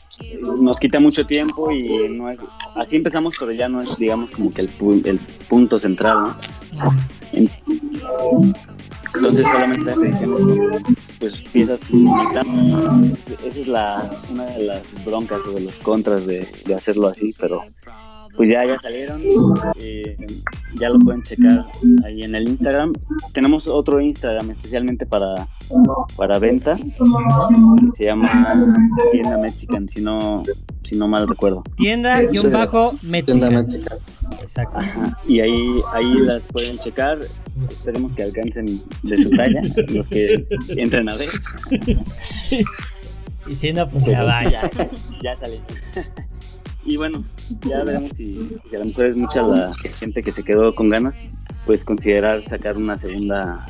nos 0.59 0.79
quita 0.79 0.99
mucho 0.99 1.25
tiempo 1.25 1.71
y 1.71 2.09
no 2.09 2.29
es 2.29 2.39
así 2.75 2.95
empezamos 2.97 3.35
pero 3.39 3.51
ya 3.51 3.69
no 3.69 3.81
es 3.81 3.97
digamos 3.97 4.31
como 4.31 4.51
que 4.51 4.61
el, 4.61 4.77
pu- 4.77 5.05
el 5.05 5.19
punto 5.47 5.77
central 5.77 6.35
entonces 9.13 9.45
solamente 9.47 9.81
esas 9.91 10.01
ediciones 10.01 10.41
pues 11.22 11.43
piezas 11.43 11.93
esa 13.45 13.59
es 13.61 13.67
la 13.67 14.11
una 14.32 14.45
de 14.45 14.63
las 14.63 15.05
broncas 15.05 15.45
o 15.45 15.51
de 15.51 15.61
los 15.61 15.78
contras 15.78 16.26
de, 16.26 16.47
de 16.65 16.76
hacerlo 16.76 17.07
así 17.07 17.34
pero 17.39 17.63
pues 18.36 18.49
ya 18.49 18.65
ya 18.65 18.77
salieron 18.79 19.21
eh, 19.79 20.17
ya 20.75 20.89
lo 20.89 20.99
pueden 20.99 21.21
checar 21.21 21.65
ahí 22.05 22.21
en 22.23 22.34
el 22.36 22.47
Instagram 22.47 22.93
tenemos 23.34 23.67
otro 23.67 23.99
Instagram 24.01 24.49
especialmente 24.51 25.05
para 25.05 25.47
para 26.15 26.39
venta 26.39 26.75
que 26.77 26.91
se 27.91 28.05
llama 28.05 28.53
tienda 29.11 29.38
mexican 29.38 29.88
si 29.89 30.01
no 30.01 30.43
si 30.84 30.95
no 30.95 31.07
mal 31.07 31.27
recuerdo 31.27 31.63
Tienda 31.75 32.21
guion 32.23 32.38
Sí. 32.49 32.53
bajo 32.53 32.91
Tienda 33.01 33.49
Mexican. 33.49 33.53
Mexican. 33.53 33.97
Exacto. 34.39 34.77
Ajá, 34.77 35.17
y 35.27 35.39
ahí 35.41 35.55
ahí 35.93 36.13
las 36.19 36.47
pueden 36.47 36.77
checar 36.77 37.19
esperemos 37.69 38.13
que 38.13 38.23
alcancen 38.23 38.82
de 39.03 39.17
su 39.17 39.29
talla 39.32 39.61
los 39.89 40.07
que 40.09 40.47
entren 40.69 41.07
a 41.07 41.13
ver 41.13 42.67
Y 43.49 43.55
si 43.55 43.73
no, 43.73 43.89
pues 43.89 44.05
ya 44.05 44.19
Pero 44.19 44.27
va. 44.27 44.39
sí, 44.45 44.51
ya, 44.51 44.61
ya 45.23 45.36
sale. 45.36 45.59
y 46.86 46.95
bueno, 46.97 47.23
ya 47.68 47.84
veremos 47.84 48.16
si, 48.16 48.58
si 48.70 48.76
a 48.76 48.80
lo 48.80 48.86
mejor 48.86 49.06
es 49.06 49.16
mucha 49.16 49.41
la 49.41 49.70
gente 49.99 50.22
que 50.22 50.32
se 50.32 50.43
quedó 50.43 50.74
con 50.76 50.89
ganas, 50.89 51.26
pues 51.66 51.84
considerar 51.86 52.43
sacar 52.43 52.78
una 52.78 52.97
segunda 52.97 53.66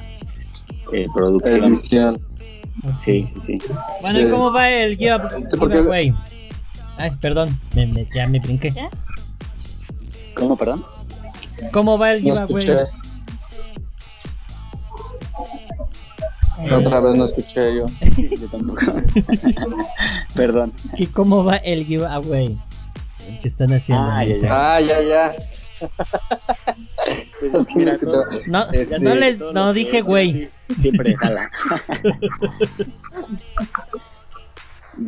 eh, 0.91 1.05
producción. 1.13 1.65
Edición. 1.65 2.21
Sí, 2.97 3.25
sí, 3.25 3.39
sí. 3.41 3.55
Bueno, 4.03 4.19
¿y 4.19 4.23
Sí. 4.23 4.29
cómo 4.31 4.51
va 4.51 4.69
el 4.69 4.97
give- 4.97 5.43
Sí, 5.43 5.57
porque- 5.57 5.77
giveaway? 5.77 6.13
Ay, 6.97 7.11
perdón, 7.21 7.57
me- 7.75 7.87
me- 7.87 8.07
ya 8.15 8.27
me 8.27 8.39
brinqué. 8.39 8.73
¿Cómo, 10.35 10.55
perdón? 10.57 10.83
¿Cómo 11.71 11.97
va 11.97 12.13
el 12.13 12.23
No 12.23 12.33
giveaway? 12.33 12.63
escuché. 12.63 12.77
La 16.69 16.77
otra 16.77 16.99
vez 16.99 17.15
no 17.15 17.23
escuché 17.23 17.75
yo. 17.75 17.85
Yo 18.39 18.47
tampoco. 18.47 18.81
perdón. 20.35 20.73
¿Qué- 20.95 21.07
¿Cómo 21.07 21.43
va 21.43 21.55
el 21.57 21.85
giveaway? 21.85 22.57
El 23.29 23.39
que 23.41 23.47
están 23.47 23.71
haciendo 23.73 24.05
Ah, 24.09 24.23
ya. 24.23 24.75
Ah, 24.75 24.81
ya, 24.81 25.01
ya. 25.01 25.33
Pues 27.39 27.53
Es 27.55 27.65
que 27.67 27.73
me 27.75 27.79
mira, 27.85 27.91
escuchó. 27.93 28.11
todo- 28.11 28.25
No, 28.47 28.69
Este- 28.71 28.99
les, 29.15 29.39
dije 29.73 30.01
güey. 30.01 30.45
Siempre 30.47 31.15
jala. 31.15 31.47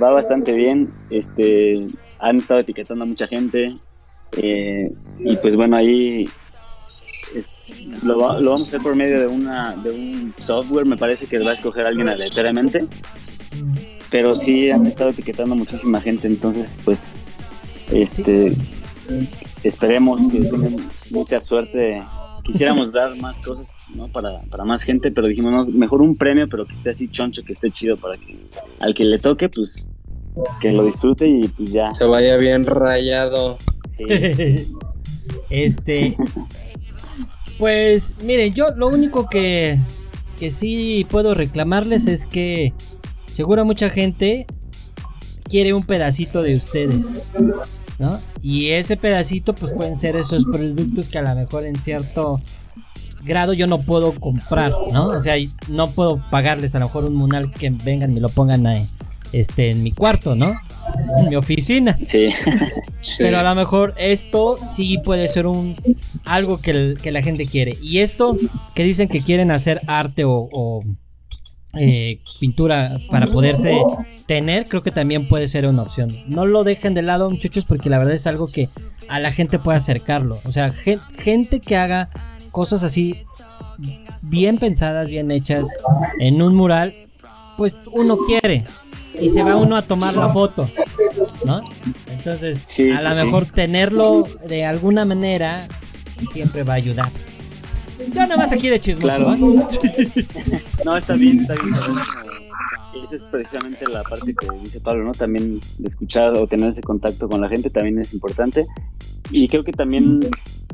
Va 0.02 0.12
bastante 0.12 0.54
bien. 0.54 0.92
Este, 1.10 1.74
han 2.20 2.38
estado 2.38 2.62
etiquetando 2.62 3.04
a 3.04 3.08
mucha 3.08 3.28
gente. 3.28 3.68
eh, 4.38 4.92
y 5.20 5.36
pues 5.38 5.56
bueno, 5.56 5.76
ahí 5.78 6.28
es- 7.36 7.52
lo, 8.04 8.18
va- 8.18 8.40
lo 8.40 8.52
vamos 8.52 8.74
a 8.74 8.78
hacer 8.78 8.82
por 8.82 8.96
medio 8.96 9.20
de 9.20 9.28
una 9.28 9.76
de 9.76 9.92
un 9.92 10.34
software. 10.40 10.88
Me 10.88 10.98
parece 10.98 11.28
que 11.28 11.38
va 11.40 11.52
a 11.52 11.54
escoger 11.54 11.86
alguien 11.86 12.10
aleatoriamente. 12.10 12.84
Pero 14.10 14.34
sí 14.34 14.72
han 14.72 14.88
estado 14.88 15.12
etiquetando 15.12 15.54
a 15.54 15.58
muchísima 15.58 16.02
gente. 16.02 16.26
Entonces, 16.28 16.80
pues, 16.84 17.18
este, 18.02 18.56
esperemos 19.64 20.22
que 20.32 20.40
tengan 20.40 20.78
mucha 21.12 21.40
suerte. 21.40 22.04
Quisiéramos 22.44 22.92
dar 22.92 23.16
más 23.16 23.40
cosas 23.40 23.70
¿no? 23.96 24.10
para, 24.10 24.42
para 24.50 24.66
más 24.66 24.84
gente, 24.84 25.12
pero 25.12 25.28
dijimos, 25.28 25.70
no, 25.70 25.78
mejor 25.78 26.02
un 26.02 26.18
premio, 26.18 26.48
pero 26.50 26.66
que 26.66 26.74
esté 26.74 26.90
así 26.90 27.08
choncho, 27.08 27.42
que 27.44 27.54
esté 27.54 27.72
chido 27.72 27.96
para 27.96 28.18
que 28.18 28.38
al 28.82 28.94
que 28.94 29.06
le 29.06 29.18
toque, 29.18 29.48
pues 29.48 29.88
que 30.60 30.72
lo 30.74 30.84
disfrute 30.84 31.28
y 31.28 31.48
pues 31.48 31.72
ya. 31.72 31.92
Se 31.92 32.06
vaya 32.06 32.38
bien 32.38 32.66
rayado. 32.66 33.58
sí. 33.88 34.06
este. 35.50 36.18
Pues, 37.58 38.16
miren, 38.24 38.54
yo 38.54 38.72
lo 38.76 38.88
único 38.88 39.30
que, 39.30 39.78
que 40.40 40.52
sí 40.52 41.06
puedo 41.10 41.34
reclamarles 41.34 42.08
es 42.08 42.26
que 42.26 42.74
seguro 43.28 43.64
mucha 43.64 43.90
gente 43.90 44.48
quiere 45.48 45.74
un 45.74 45.84
pedacito 45.84 46.42
de 46.42 46.56
ustedes, 46.56 47.32
¿no? 48.00 48.20
Y 48.42 48.70
ese 48.70 48.98
pedacito 48.98 49.54
pues 49.54 49.74
pueden 49.74 49.96
ser 49.96 50.16
esos 50.16 50.46
productos 50.46 51.08
que 51.10 51.18
a 51.20 51.22
lo 51.22 51.36
mejor 51.36 51.66
en 51.66 51.80
cierto 51.80 52.42
grado 53.24 53.54
yo 53.54 53.68
no 53.68 53.80
puedo 53.80 54.12
comprar, 54.14 54.74
¿no? 54.92 55.08
O 55.08 55.20
sea, 55.20 55.36
no 55.70 55.90
puedo 55.92 56.22
pagarles 56.30 56.76
a 56.76 56.80
lo 56.80 56.86
mejor 56.86 57.06
un 57.06 57.16
munal 57.16 57.52
que 57.52 57.70
vengan 57.70 58.12
y 58.12 58.16
me 58.16 58.20
lo 58.22 58.28
pongan 58.30 58.68
ahí, 58.68 58.86
este, 59.32 59.72
en 59.72 59.82
mi 59.82 59.92
cuarto, 59.92 60.36
¿no? 60.36 60.54
En 61.20 61.30
mi 61.30 61.36
oficina. 61.36 61.98
Sí. 62.06 62.32
Pero 63.18 63.38
a 63.40 63.44
lo 63.44 63.56
mejor 63.56 63.94
esto 63.98 64.58
sí 64.62 64.98
puede 64.98 65.28
ser 65.30 65.48
un 65.48 65.76
algo 66.26 66.60
que, 66.60 66.72
el- 66.72 66.98
que 67.02 67.12
la 67.14 67.22
gente 67.22 67.46
quiere. 67.46 67.78
Y 67.82 68.00
esto 68.00 68.38
que 68.76 68.84
dicen 68.84 69.08
que 69.08 69.22
quieren 69.22 69.52
hacer 69.52 69.82
arte 69.88 70.26
o, 70.26 70.50
o, 70.52 70.82
eh, 71.80 72.20
pintura 72.42 72.98
para 73.10 73.26
poderse 73.28 73.82
tener, 74.28 74.68
creo 74.68 74.82
que 74.84 74.92
también 74.92 75.28
puede 75.28 75.48
ser 75.48 75.66
una 75.68 75.82
opción. 75.84 76.10
No 76.28 76.46
lo 76.46 76.64
dejen 76.64 76.94
de 76.94 77.02
lado, 77.02 77.30
muchachos, 77.30 77.66
porque 77.66 77.90
la 77.90 77.98
verdad 77.98 78.14
es 78.14 78.26
algo 78.28 78.48
que 78.48 78.70
a 79.10 79.20
la 79.20 79.32
gente 79.32 79.60
puede 79.60 79.78
acercarlo. 79.78 80.40
O 80.46 80.52
sea, 80.52 80.72
gen- 80.72 81.02
gente 81.18 81.60
que 81.60 81.76
haga 81.76 82.10
cosas 82.52 82.84
así 82.84 83.26
bien 84.22 84.58
pensadas, 84.58 85.08
bien 85.08 85.30
hechas 85.32 85.68
en 86.20 86.42
un 86.42 86.56
mural, 86.56 86.94
pues 87.58 87.78
uno 87.92 88.18
quiere. 88.18 88.66
Y 89.20 89.30
se 89.30 89.44
va 89.44 89.56
uno 89.56 89.76
a 89.76 89.84
tomar 89.84 90.16
la 90.16 90.30
foto, 90.30 90.68
¿no? 91.46 91.60
Entonces, 92.10 92.58
Sí, 92.60 92.90
a 92.90 92.98
sí, 92.98 93.04
lo 93.06 93.14
sí. 93.14 93.26
mejor 93.26 93.46
tenerlo 93.46 94.28
de 94.48 94.66
alguna 94.66 95.06
manera 95.06 95.68
siempre 96.24 96.64
va 96.64 96.74
a 96.74 96.78
ayudar. 96.78 97.10
Yo 98.10 98.22
nada 98.22 98.38
más 98.38 98.52
aquí 98.52 98.70
de 98.70 98.80
chismoso, 98.80 99.18
Claro. 99.18 99.34
¿eh? 99.36 99.38
No, 100.86 100.98
está 100.98 101.14
bien, 101.14 101.40
está 101.42 101.54
bien. 101.54 101.74
saber 101.74 101.92
cómo- 101.94 102.43
Esa 103.02 103.16
es 103.16 103.24
precisamente 103.24 103.86
la 103.90 104.04
parte 104.04 104.36
que 104.36 104.48
dice 104.62 104.80
Pablo, 104.80 105.04
¿no? 105.04 105.12
También 105.14 105.60
de 105.78 105.88
escuchar 105.88 106.38
o 106.38 106.48
tener 106.48 106.70
ese 106.70 106.82
contacto 106.82 107.28
con 107.28 107.42
la 107.42 107.50
gente 107.50 107.70
también 107.70 108.00
es 108.00 108.14
importante. 108.14 108.66
Y 109.32 109.48
creo 109.48 109.64
que 109.64 109.72
también 109.72 110.20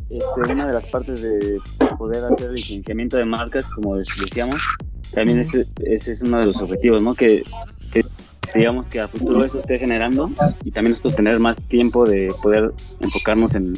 este, 0.09 0.41
una 0.53 0.67
de 0.67 0.73
las 0.73 0.85
partes 0.87 1.21
de 1.21 1.59
poder 1.97 2.25
hacer 2.25 2.51
licenciamiento 2.51 3.17
de 3.17 3.25
marcas, 3.25 3.67
como 3.67 3.95
decíamos, 3.95 4.61
también 5.13 5.39
ese, 5.39 5.67
es 5.85 6.21
uno 6.23 6.39
de 6.39 6.45
los 6.45 6.61
objetivos, 6.61 7.01
¿no? 7.01 7.13
Que, 7.13 7.43
que 7.91 8.03
digamos 8.55 8.89
que 8.89 8.99
a 8.99 9.07
futuro 9.07 9.43
eso 9.45 9.59
esté 9.59 9.77
generando 9.77 10.31
y 10.63 10.71
también 10.71 10.91
nosotros 10.91 11.15
tener 11.15 11.39
más 11.39 11.61
tiempo 11.61 12.05
de 12.05 12.33
poder 12.41 12.73
enfocarnos 12.99 13.55
en, 13.55 13.73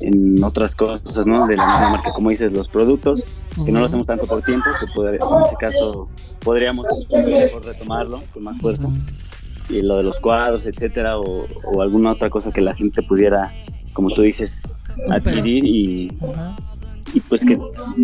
en 0.00 0.42
otras 0.42 0.74
cosas, 0.76 1.26
¿no? 1.26 1.46
De 1.46 1.56
la 1.56 1.66
misma 1.66 1.90
marca, 1.90 2.12
como 2.14 2.30
dices, 2.30 2.52
los 2.52 2.68
productos, 2.68 3.24
que 3.64 3.70
no 3.72 3.80
lo 3.80 3.86
hacemos 3.86 4.06
tanto 4.06 4.26
por 4.26 4.42
tiempo, 4.42 4.64
que 4.80 4.92
poder- 4.92 5.20
en 5.20 5.44
ese 5.46 5.56
caso 5.56 6.08
podríamos 6.40 6.86
mejor 7.12 7.64
retomarlo 7.64 8.22
con 8.32 8.42
más 8.44 8.60
fuerza. 8.60 8.88
Y 9.70 9.80
lo 9.82 9.96
de 9.96 10.02
los 10.02 10.20
cuadros, 10.20 10.66
etcétera, 10.66 11.18
o, 11.18 11.46
o 11.72 11.82
alguna 11.82 12.12
otra 12.12 12.28
cosa 12.28 12.52
que 12.52 12.60
la 12.60 12.74
gente 12.74 13.02
pudiera, 13.02 13.50
como 13.94 14.10
tú 14.10 14.20
dices, 14.22 14.74
adquirir 15.10 15.64
y, 15.64 16.12
y 17.14 17.20
pues 17.20 17.46
que 17.46 17.58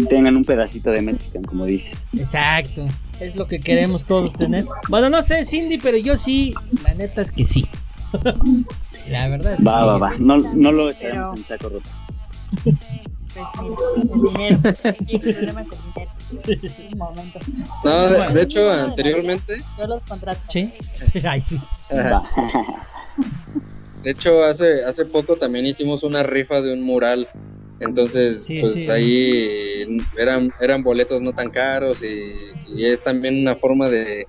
tengan 0.09 0.37
un 0.37 0.45
pedacito 0.45 0.91
de 0.91 1.03
Mexican, 1.03 1.43
como 1.43 1.67
dices. 1.67 2.09
Exacto. 2.17 2.87
Es 3.21 3.37
lo 3.37 3.47
que 3.47 3.61
queremos 3.61 4.07
todos 4.07 4.33
tener. 4.33 4.65
Bueno, 4.89 5.11
no 5.11 5.23
sé, 5.23 5.45
Cindy, 5.45 5.77
pero 5.77 5.99
yo 5.99 6.17
sí. 6.17 6.55
La 6.83 6.95
neta 6.95 7.21
es 7.21 7.31
que 7.31 7.45
sí. 7.45 7.67
la 9.09 9.29
verdad. 9.29 9.59
Va, 9.67 9.85
va, 9.85 9.99
va. 9.99 10.11
No, 10.21 10.37
no 10.37 10.73
lo 10.73 10.91
echaremos 10.91 11.29
Pero- 11.31 11.39
en 11.41 11.45
saco 11.45 11.69
roto. 11.69 11.91
Pues 12.65 12.77
mira, 12.91 13.81
el 13.97 14.59
dinero. 14.59 14.61
Sí, 15.07 15.15
el 15.15 15.35
problema 15.35 15.63
es 15.63 15.69
el 15.71 15.79
dinero. 15.95 16.11
Un 16.93 16.99
momento. 16.99 17.39
No, 17.85 18.09
de, 18.09 18.17
Bueno. 18.17 18.35
de 18.35 18.43
hecho, 18.43 18.73
anteriormente, 18.73 19.55
Yo 19.79 19.87
los 19.87 20.05
contrato. 20.05 20.41
Sí. 20.49 20.73
Ay, 21.25 21.41
sí. 21.41 21.61
Va. 21.93 22.23
de 24.03 24.11
hecho, 24.11 24.45
hace, 24.45 24.85
hace 24.85 25.05
poco 25.07 25.37
también 25.37 25.67
hicimos 25.67 26.03
una 26.03 26.23
rifa 26.23 26.61
de 26.61 26.73
un 26.73 26.83
mural. 26.83 27.29
Entonces, 27.81 28.45
Sí, 28.45 28.61
pues 28.61 28.75
sí. 28.75 28.91
ahí 28.91 29.87
eran, 30.19 30.51
eran 30.61 30.83
boletos 30.83 31.23
no 31.23 31.33
tan 31.33 31.51
caros 31.51 32.03
y, 32.05 32.21
y 32.77 32.85
es 32.85 33.03
también 33.03 33.39
una 33.41 33.57
forma 33.57 33.89
de, 33.89 34.27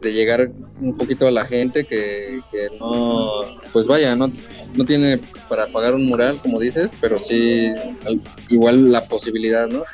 de 0.00 0.12
llegar 0.12 0.50
un 0.80 0.96
poquito 0.96 1.26
a 1.26 1.30
la 1.30 1.44
gente 1.44 1.84
que, 1.84 2.40
que 2.50 2.68
no, 2.78 3.42
pues 3.72 3.86
vaya, 3.86 4.14
no, 4.16 4.32
no 4.74 4.84
tiene 4.84 5.18
para 5.48 5.66
pagar 5.66 5.94
un 5.94 6.04
mural, 6.04 6.38
como 6.42 6.58
dices, 6.60 6.94
pero 7.00 7.18
sí 7.18 7.68
al- 8.06 8.20
igual 8.48 8.90
la 8.92 9.04
posibilidad, 9.06 9.68
¿no? 9.68 9.82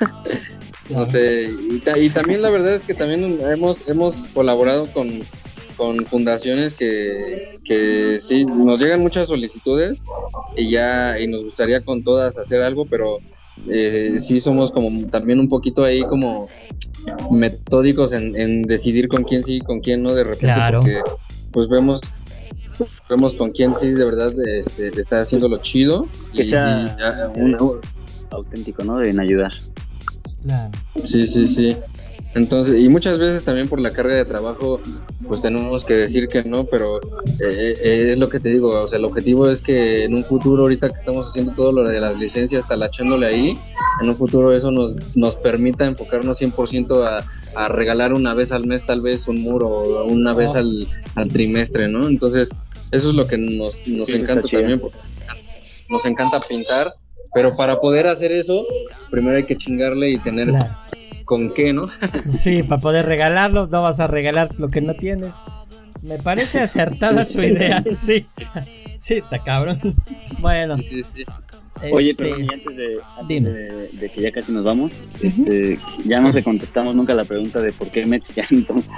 No 0.88 1.04
sé, 1.04 1.50
y 1.96 2.11
también 2.11 2.42
la 2.42 2.50
verdad 2.50 2.72
es 2.72 2.84
que 2.84 2.94
también 2.94 3.40
hemos, 3.50 3.88
hemos 3.88 4.28
colaborado 4.28 4.86
con, 4.92 5.20
con 5.76 6.07
fundaciones 6.07 6.74
que, 6.74 7.59
que 7.64 8.20
sí, 8.20 8.44
nos 8.44 8.78
llegan 8.78 9.00
muchas 9.00 9.26
solicitudes 9.26 10.04
y 10.57 10.70
ya, 10.70 11.18
y 11.18 11.26
nos 11.26 11.42
gustaría 11.42 11.80
con 11.84 12.04
todas 12.04 12.38
hacer 12.38 12.62
algo, 12.62 12.86
pero 12.86 13.18
eh, 13.68 14.14
sí 14.20 14.38
somos 14.38 14.70
como 14.70 15.09
también 15.09 15.40
un 15.40 15.48
poquito 15.48 15.82
ahí 15.82 16.02
como 16.02 16.48
metódicos 17.30 18.12
en, 18.12 18.34
en 18.40 18.62
decidir 18.62 19.09
con 19.09 19.24
quién 19.24 19.42
sí 19.44 19.57
y 19.57 19.61
con 19.61 19.80
quién 19.80 20.02
no 20.02 20.14
de 20.14 20.24
repente, 20.24 20.46
Claro. 20.54 20.80
porque 20.80 21.00
pues 21.52 21.68
vemos 21.68 22.00
vemos 23.09 23.34
con 23.34 23.50
quién 23.52 23.74
sí 23.74 23.90
de 23.90 24.04
verdad 24.04 24.32
este, 24.46 24.88
está 24.98 25.20
haciendo 25.20 25.48
lo 25.48 25.59
chido 25.59 26.07
Que 26.34 26.42
y- 26.42 26.44
sea 26.44 26.94
y 26.96 27.00
ya, 27.00 27.32
una- 27.34 27.59
auténtico, 28.30 28.84
¿no? 28.84 29.02
En 29.02 29.18
ayudar. 29.20 29.52
Claro. 30.42 30.70
Sí, 31.02 31.26
sí, 31.26 31.46
sí. 31.46 31.76
Entonces, 32.37 32.80
y 32.80 32.91
muchas 32.91 33.18
veces 33.18 33.43
también 33.45 33.66
por 33.66 33.80
la 33.80 33.93
carga 33.93 34.14
de 34.14 34.26
trabajo, 34.26 34.78
pues 35.26 35.41
tenemos 35.41 35.87
que 35.87 35.95
decir 35.95 36.28
que 36.28 36.45
no, 36.45 36.66
pero 36.66 37.01
eh, 37.41 37.76
eh, 37.82 38.11
es 38.12 38.18
lo 38.18 38.28
que 38.28 38.39
te 38.41 38.51
digo, 38.51 38.82
o 38.82 38.87
sea, 38.87 38.99
el 38.99 39.07
objetivo 39.07 39.49
es 39.49 39.62
que 39.62 40.05
en 40.05 40.14
un 40.14 40.22
futuro, 40.22 40.64
ahorita 40.64 40.91
que 40.91 40.99
estamos 40.99 41.28
haciendo 41.28 41.55
todo 41.55 41.72
lo 41.72 41.84
de 41.84 41.99
las 41.99 42.18
licencias, 42.18 42.68
talachándole 42.68 43.26
ahí, 43.26 43.59
en 44.03 44.09
un 44.11 44.16
futuro 44.16 44.55
eso 44.55 44.70
nos, 44.70 44.99
nos 45.16 45.37
permita 45.37 45.87
enfocarnos 45.87 46.41
100% 46.43 47.07
a, 47.07 47.26
a 47.55 47.68
regalar 47.68 48.12
una 48.12 48.34
vez 48.34 48.53
al 48.53 48.66
mes 48.66 48.84
tal 48.84 49.01
vez 49.01 49.28
un 49.28 49.41
muro 49.41 49.68
o 49.68 50.05
una 50.05 50.34
vez 50.34 50.55
al, 50.55 50.87
al 51.14 51.28
trimestre, 51.28 51.89
¿no? 51.89 52.07
Entonces, 52.07 52.51
eso 52.93 53.09
es 53.09 53.14
lo 53.14 53.26
que 53.26 53.39
nos, 53.39 53.89
nos 53.89 54.09
Sí, 54.09 54.16
encanta 54.16 54.47
también, 54.47 54.78
porque 54.78 54.99
nos 55.89 56.05
encanta 56.05 56.39
pintar, 56.41 56.93
pero 57.34 57.51
para 57.57 57.80
poder 57.80 58.07
hacer 58.07 58.32
eso, 58.32 58.66
pues 58.89 59.09
primero 59.11 59.39
hay 59.39 59.45
que 59.45 59.57
chingarle 59.57 60.11
y 60.11 60.18
tener 60.18 60.49
Claro. 60.49 60.68
Con 61.26 61.52
qué, 61.52 61.74
¿no? 61.74 61.82
Sí, 61.86 62.62
para 62.62 62.80
poder 62.80 63.04
regalarlo, 63.04 63.66
no 63.66 63.82
vas 63.82 64.00
a 64.00 64.06
regalar 64.06 64.54
lo 64.58 64.68
que 64.68 64.80
no 64.80 64.94
tienes. 64.94 65.34
Me 66.02 66.16
parece 66.18 66.60
acertada 66.60 67.24
su 67.26 67.42
idea. 67.42 67.82
Sí. 67.94 68.24
Sí, 68.98 69.14
está 69.16 69.38
cabrón. 69.44 69.78
Bueno. 70.38 70.78
Sí, 70.78 71.02
sí. 71.02 71.24
Oye, 71.92 72.12
este, 72.12 72.24
pero 72.24 72.38
y 72.40 72.42
antes, 72.54 72.76
de, 72.76 72.98
antes 73.18 73.44
de, 73.44 73.88
de 74.00 74.08
que 74.10 74.20
ya 74.22 74.32
casi 74.32 74.50
nos 74.52 74.64
vamos, 74.64 75.04
este, 75.20 75.78
ya 76.06 76.20
no 76.22 76.32
se 76.32 76.42
contestamos 76.42 76.94
nunca 76.94 77.12
la 77.12 77.24
pregunta 77.26 77.60
de 77.60 77.72
por 77.72 77.90
qué 77.90 78.06
Mexican. 78.06 78.46
Entonces, 78.50 78.90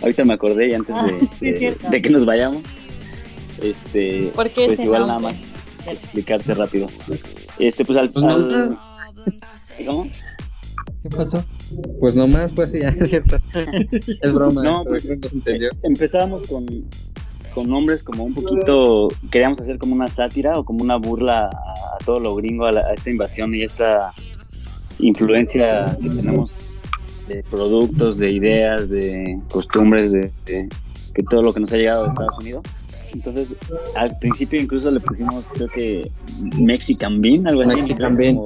ahorita 0.00 0.24
me 0.24 0.32
acordé 0.32 0.68
y 0.68 0.74
antes 0.74 0.94
Ah, 0.98 1.04
de, 1.40 1.76
de- 1.90 2.00
que 2.02 2.08
nos 2.10 2.24
vayamos, 2.24 2.62
este, 3.62 4.30
¿Por 4.34 4.48
qué 4.50 4.66
pues 4.68 4.80
igual 4.80 5.06
nombre? 5.06 5.16
nada 5.16 5.20
más 5.20 5.54
explicarte 5.90 6.54
rápido. 6.54 6.88
Este, 7.58 7.84
pues 7.84 7.98
al, 7.98 8.08
Pues 8.10 8.24
no, 8.24 8.30
al- 8.30 8.78
¿cómo? 9.86 10.08
¿Qué 11.02 11.08
pasó? 11.08 11.42
Pues 11.98 12.14
nomás 12.14 12.52
fue 12.52 12.64
así, 12.64 12.78
es 12.82 13.10
cierto. 13.10 13.36
es 14.22 14.32
broma, 14.32 14.62
No, 14.62 14.84
pues- 14.84 15.08
no 15.10 15.28
se 15.28 15.36
entendió. 15.36 15.70
Empezábamos 15.82 16.44
con, 16.46 16.66
con 17.54 17.68
nombres 17.68 18.02
como 18.04 18.24
un 18.24 18.34
poquito, 18.34 19.08
queríamos 19.30 19.60
hacer 19.60 19.78
como 19.78 19.94
una 19.94 20.08
sátira 20.08 20.58
o 20.58 20.64
como 20.64 20.82
una 20.82 20.96
burla 20.96 21.44
a, 21.46 21.48
a 21.48 21.98
todo 22.04 22.16
lo 22.16 22.34
gringo, 22.36 22.66
a, 22.66 22.72
la- 22.72 22.80
a 22.82 22.94
esta 22.94 23.10
invasión 23.10 23.54
y 23.54 23.62
esta 23.62 24.12
influencia 24.98 25.96
que 26.00 26.08
tenemos 26.10 26.70
de 27.28 27.42
productos, 27.44 28.18
de 28.18 28.30
ideas, 28.32 28.88
de 28.90 29.38
costumbres, 29.50 30.12
de, 30.12 30.32
de- 30.46 30.68
que 31.14 31.22
todo 31.22 31.42
lo 31.42 31.52
que 31.52 31.60
nos 31.60 31.72
ha 31.72 31.76
llegado 31.76 32.04
de 32.04 32.10
Estados 32.10 32.38
Unidos. 32.38 32.62
Entonces, 33.12 33.54
al 33.96 34.16
principio 34.18 34.60
incluso 34.60 34.90
le 34.90 35.00
pusimos, 35.00 35.52
creo 35.52 35.68
que 35.68 36.10
Mexican 36.58 37.20
Bean, 37.20 37.46
algo 37.48 37.62
así. 37.62 37.74
Mexican. 37.76 38.16
Bean. 38.16 38.38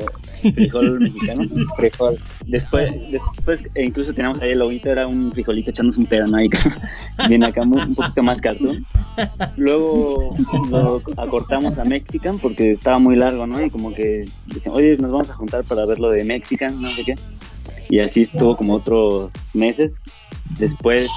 Frijol 0.54 1.00
mexicano. 1.00 1.42
Frijol. 1.76 2.16
Después, 2.46 2.92
después 3.10 3.64
e 3.74 3.84
incluso 3.84 4.12
teníamos 4.12 4.42
ahí 4.42 4.50
el 4.50 4.58
lobito, 4.58 4.90
era 4.90 5.06
un 5.06 5.32
frijolito 5.32 5.70
echándose 5.70 6.00
un 6.00 6.06
pedo, 6.06 6.26
¿no? 6.26 6.38
Bien 7.28 7.44
acá, 7.44 7.64
muy- 7.64 7.80
un 7.82 7.94
poquito 7.94 8.22
más 8.22 8.40
cartoon. 8.40 8.84
Luego 9.56 10.34
lo 10.70 11.02
acortamos 11.16 11.78
a 11.78 11.84
Mexican 11.84 12.38
porque 12.38 12.72
estaba 12.72 12.98
muy 12.98 13.16
largo, 13.16 13.46
¿no? 13.46 13.64
Y 13.64 13.70
como 13.70 13.92
que 13.94 14.24
decían, 14.46 14.74
oye, 14.74 14.96
nos 14.98 15.10
vamos 15.10 15.30
a 15.30 15.34
juntar 15.34 15.64
para 15.64 15.86
ver 15.86 16.00
lo 16.00 16.10
de 16.10 16.24
Mexican, 16.24 16.80
no 16.80 16.94
sé 16.94 17.04
qué. 17.04 17.14
Y 17.88 18.00
así 18.00 18.22
estuvo 18.22 18.56
como 18.56 18.74
otros 18.74 19.32
meses. 19.54 20.02
Después, 20.58 21.10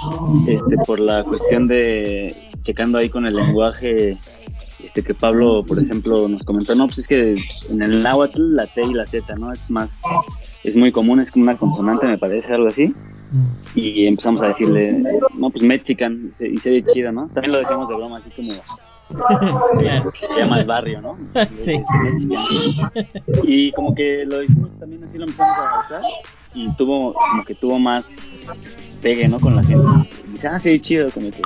este, 0.48 0.78
por 0.86 1.00
la 1.00 1.24
cuestión 1.24 1.68
de 1.68 2.34
checando 2.68 2.98
ahí 2.98 3.10
con 3.10 3.26
el 3.26 3.34
lenguaje 3.34 4.18
este 4.84 5.02
que 5.02 5.14
Pablo, 5.14 5.64
por 5.66 5.80
ejemplo, 5.80 6.28
nos 6.28 6.44
comentó, 6.44 6.76
no, 6.76 6.86
pues 6.86 7.00
es 7.00 7.08
que 7.08 7.36
en 7.70 7.82
el 7.82 8.04
náhuatl 8.04 8.56
la 8.56 8.68
T 8.68 8.84
y 8.84 8.94
la 8.94 9.06
Z, 9.06 9.36
¿no? 9.36 9.54
Es 9.54 9.72
más, 9.72 10.02
es 10.66 10.76
muy 10.76 10.92
común, 10.92 11.22
es 11.22 11.32
como 11.32 11.44
una 11.44 11.56
consonante, 11.56 12.06
me 12.06 12.18
parece, 12.18 12.54
algo 12.54 12.68
así. 12.68 12.88
Mm. 13.32 13.48
Y 13.76 14.08
empezamos 14.08 14.42
a 14.44 14.48
decirle, 14.48 15.02
no, 15.36 15.50
pues 15.50 15.64
Mexican, 15.64 16.28
y 16.30 16.34
se, 16.34 16.50
y 16.50 16.58
se 16.58 16.72
ve 16.72 16.84
chido, 16.84 17.12
¿no? 17.12 17.30
También 17.34 17.54
lo 17.54 17.60
decíamos 17.60 17.90
de 17.90 17.96
broma, 17.96 18.18
así 18.18 18.30
como, 18.32 18.52
ya 20.38 20.46
más 20.48 20.68
barrio, 20.68 21.02
¿no? 21.02 21.18
Sí. 21.56 21.74
Mexican. 22.04 23.08
Y 23.44 23.72
como 23.72 23.96
que 23.96 24.26
lo 24.26 24.44
hicimos 24.44 24.78
también 24.78 25.04
así, 25.06 25.18
lo 25.18 25.24
empezamos 25.24 25.54
a 25.58 25.80
usar 25.80 26.02
y 26.54 26.70
tuvo, 26.76 27.14
como 27.14 27.46
que 27.46 27.56
tuvo 27.56 27.80
más 27.80 28.46
pegue, 29.02 29.28
¿no? 29.28 29.40
Con 29.40 29.56
la 29.56 29.64
gente. 29.64 29.88
Dice, 30.28 30.48
ah, 30.48 30.60
sí, 30.60 30.80
chido, 30.80 31.10
como 31.12 31.30
que. 31.32 31.42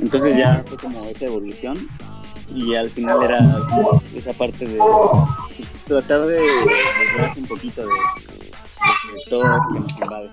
Entonces 0.00 0.36
ya 0.36 0.56
fue 0.66 0.76
como 0.76 1.04
esa 1.06 1.26
evolución 1.26 1.88
y 2.54 2.74
al 2.74 2.90
final 2.90 3.22
era 3.22 3.38
esa 4.14 4.32
parte 4.32 4.66
de 4.66 4.76
pues, 4.76 5.68
tratar 5.86 6.26
de 6.26 6.34
desgraciarse 6.40 7.40
un 7.40 7.46
poquito 7.46 7.80
de, 7.82 7.86
de 7.86 9.30
todo 9.30 9.42
eso 9.42 9.68
que 9.72 9.80
nos 9.80 10.00
invade. 10.00 10.30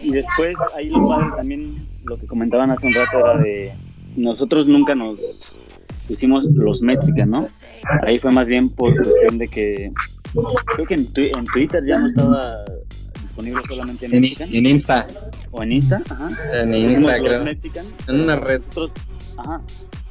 Y 0.00 0.10
después, 0.12 0.56
ahí 0.76 0.88
lo 0.88 1.08
padre 1.08 1.26
también, 1.36 1.88
lo 2.04 2.18
que 2.18 2.26
comentaban 2.26 2.70
hace 2.70 2.86
un 2.86 2.94
rato 2.94 3.18
era 3.18 3.38
de 3.38 3.74
nosotros 4.16 4.66
nunca 4.66 4.94
nos 4.94 5.18
pusimos 6.06 6.46
los 6.46 6.80
Mexican, 6.82 7.30
¿no? 7.30 7.46
Ahí 8.06 8.18
fue 8.18 8.30
más 8.30 8.48
bien 8.48 8.68
por 8.70 8.94
cuestión 8.94 9.38
de 9.38 9.48
que 9.48 9.70
creo 10.74 10.86
que 10.86 10.94
en, 10.94 11.12
twi- 11.12 11.36
en 11.38 11.44
Twitter 11.46 11.82
ya 11.86 11.98
no 11.98 12.06
estaba 12.06 12.64
disponible 13.22 13.58
solamente 13.60 14.06
en 14.06 14.14
En, 14.14 14.20
Mexican 14.20 14.48
en 14.54 14.66
Insta, 14.66 15.06
o 15.50 15.62
en 15.62 15.72
Insta, 15.72 16.02
ajá. 16.08 16.28
en 16.62 16.70
Pusimos 16.70 16.92
Insta, 16.92 17.18
los 17.18 17.28
creo. 17.28 17.44
Mexican 17.44 17.86
En 18.06 18.20
una 18.20 18.36
red. 18.36 18.60
nosotros, 18.60 18.90
ajá, 19.36 19.60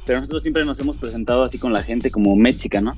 pero 0.06 0.20
nosotros 0.20 0.42
siempre 0.42 0.64
nos 0.64 0.80
hemos 0.80 0.98
presentado 0.98 1.44
así 1.44 1.58
con 1.58 1.72
la 1.72 1.82
gente 1.82 2.10
como 2.10 2.34
Mexica, 2.34 2.80
¿no? 2.80 2.94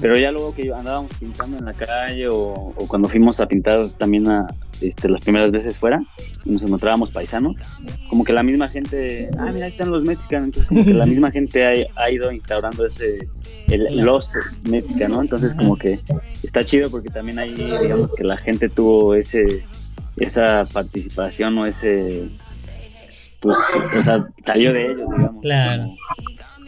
Pero 0.00 0.16
ya 0.16 0.30
luego 0.30 0.54
que 0.54 0.72
andábamos 0.72 1.10
pintando 1.18 1.58
en 1.58 1.64
la 1.64 1.72
calle 1.72 2.28
o, 2.28 2.52
o 2.76 2.86
cuando 2.86 3.08
fuimos 3.08 3.40
a 3.40 3.48
pintar 3.48 3.88
también 3.90 4.28
a, 4.28 4.46
este, 4.82 5.08
las 5.08 5.20
primeras 5.22 5.50
veces 5.50 5.78
fuera 5.78 6.02
y 6.44 6.50
nos 6.50 6.64
encontrábamos 6.64 7.10
paisanos, 7.10 7.56
como 8.10 8.24
que 8.24 8.32
la 8.32 8.42
misma 8.42 8.68
gente, 8.68 9.30
ah, 9.38 9.50
mira, 9.52 9.64
ahí 9.64 9.68
están 9.68 9.90
los 9.90 10.04
mexicanos, 10.04 10.48
entonces 10.48 10.68
como 10.68 10.84
que 10.84 10.92
la 10.92 11.06
misma 11.06 11.30
gente 11.30 11.64
ha, 11.64 12.02
ha 12.02 12.10
ido 12.10 12.30
instaurando 12.32 12.84
ese, 12.84 13.28
el, 13.68 14.00
los 14.00 14.34
mexicanos, 14.68 15.16
¿no? 15.16 15.22
Entonces 15.22 15.54
como 15.54 15.76
que 15.76 16.00
está 16.42 16.64
chido 16.64 16.90
porque 16.90 17.10
también 17.10 17.38
ahí, 17.38 17.54
digamos 17.54 18.14
que 18.18 18.24
la 18.24 18.36
gente 18.36 18.68
tuvo 18.68 19.14
ese, 19.14 19.64
esa 20.16 20.64
participación 20.64 21.56
o 21.58 21.66
ese, 21.66 22.28
pues, 23.40 23.58
o 23.98 24.02
sea, 24.02 24.18
salió 24.42 24.72
de 24.72 24.92
ellos, 24.92 25.08
digamos. 25.10 25.42
Claro. 25.42 25.82
como 25.84 25.96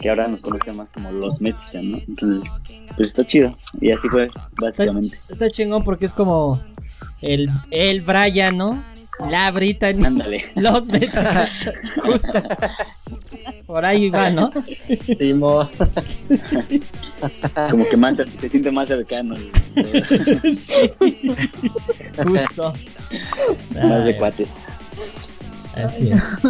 que 0.01 0.09
ahora 0.09 0.27
nos 0.27 0.41
conozcan 0.41 0.77
más 0.77 0.89
como 0.89 1.11
los 1.11 1.41
mexicanos, 1.41 1.89
¿no? 1.89 1.97
Entonces, 2.07 2.51
pues 2.95 3.07
está 3.09 3.25
chido. 3.25 3.57
Y 3.79 3.91
así 3.91 4.09
fue, 4.09 4.27
básicamente. 4.59 5.17
Está 5.29 5.49
chingón 5.49 5.83
porque 5.83 6.05
es 6.05 6.13
como 6.13 6.59
el, 7.21 7.49
el 7.71 8.01
Brian, 8.01 8.57
¿no? 8.57 8.83
La 9.29 9.51
Brittany. 9.51 10.03
Ándale. 10.05 10.43
Los 10.55 10.87
mexicanos. 10.87 11.49
Justo. 12.03 12.33
Por 13.65 13.85
ahí 13.85 14.09
va, 14.09 14.29
¿no? 14.29 14.51
Simo. 15.13 15.69
Como 17.69 17.85
que 17.89 17.97
más 17.97 18.17
se 18.17 18.49
siente 18.49 18.71
más 18.71 18.89
cercano. 18.89 19.35
Sí. 20.57 20.91
Justo. 22.23 22.73
más 23.83 24.05
de 24.05 24.17
cuates. 24.17 24.65
Así 25.75 26.11
es. 26.11 26.41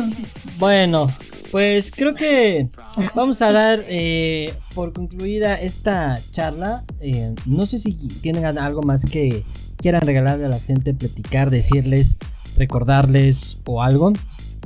Bueno, 0.58 1.12
pues 1.52 1.92
creo 1.92 2.14
que 2.16 2.68
vamos 3.16 3.42
a 3.42 3.52
dar 3.52 3.86
eh, 3.88 4.54
por 4.74 4.94
concluida 4.94 5.56
esta 5.56 6.20
charla. 6.32 6.84
Eh, 7.00 7.34
no 7.46 7.66
sé 7.66 7.78
si 7.78 7.94
tienen 7.94 8.46
algo 8.46 8.82
más 8.82 9.06
que 9.06 9.44
quieran 9.78 10.06
regalarle 10.06 10.46
a 10.46 10.50
la 10.50 10.60
gente, 10.60 10.94
platicar, 10.94 11.50
decirles, 11.50 12.18
recordarles 12.58 13.60
o 13.66 13.82
algo. 13.82 14.14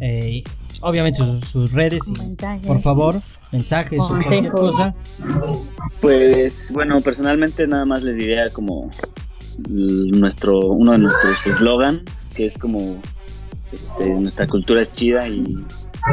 Eh, 0.01 0.43
obviamente 0.81 1.19
sus, 1.19 1.41
sus 1.41 1.73
redes 1.73 2.01
y 2.07 2.65
por 2.65 2.81
favor 2.81 3.15
mensajes 3.51 3.99
o 3.99 4.09
cualquier 4.09 4.51
cosa. 4.51 4.95
Pues 6.01 6.71
bueno, 6.73 6.99
personalmente 6.99 7.67
nada 7.67 7.85
más 7.85 8.03
les 8.03 8.15
diría 8.15 8.49
como 8.51 8.89
nuestro 9.67 10.59
uno 10.59 10.93
de 10.93 10.99
nuestros 10.99 11.47
eslogans, 11.47 12.33
que 12.35 12.45
es 12.45 12.57
como 12.57 12.97
este, 13.71 14.09
nuestra 14.09 14.47
cultura 14.47 14.81
es 14.81 14.95
chida 14.95 15.27
y 15.27 15.57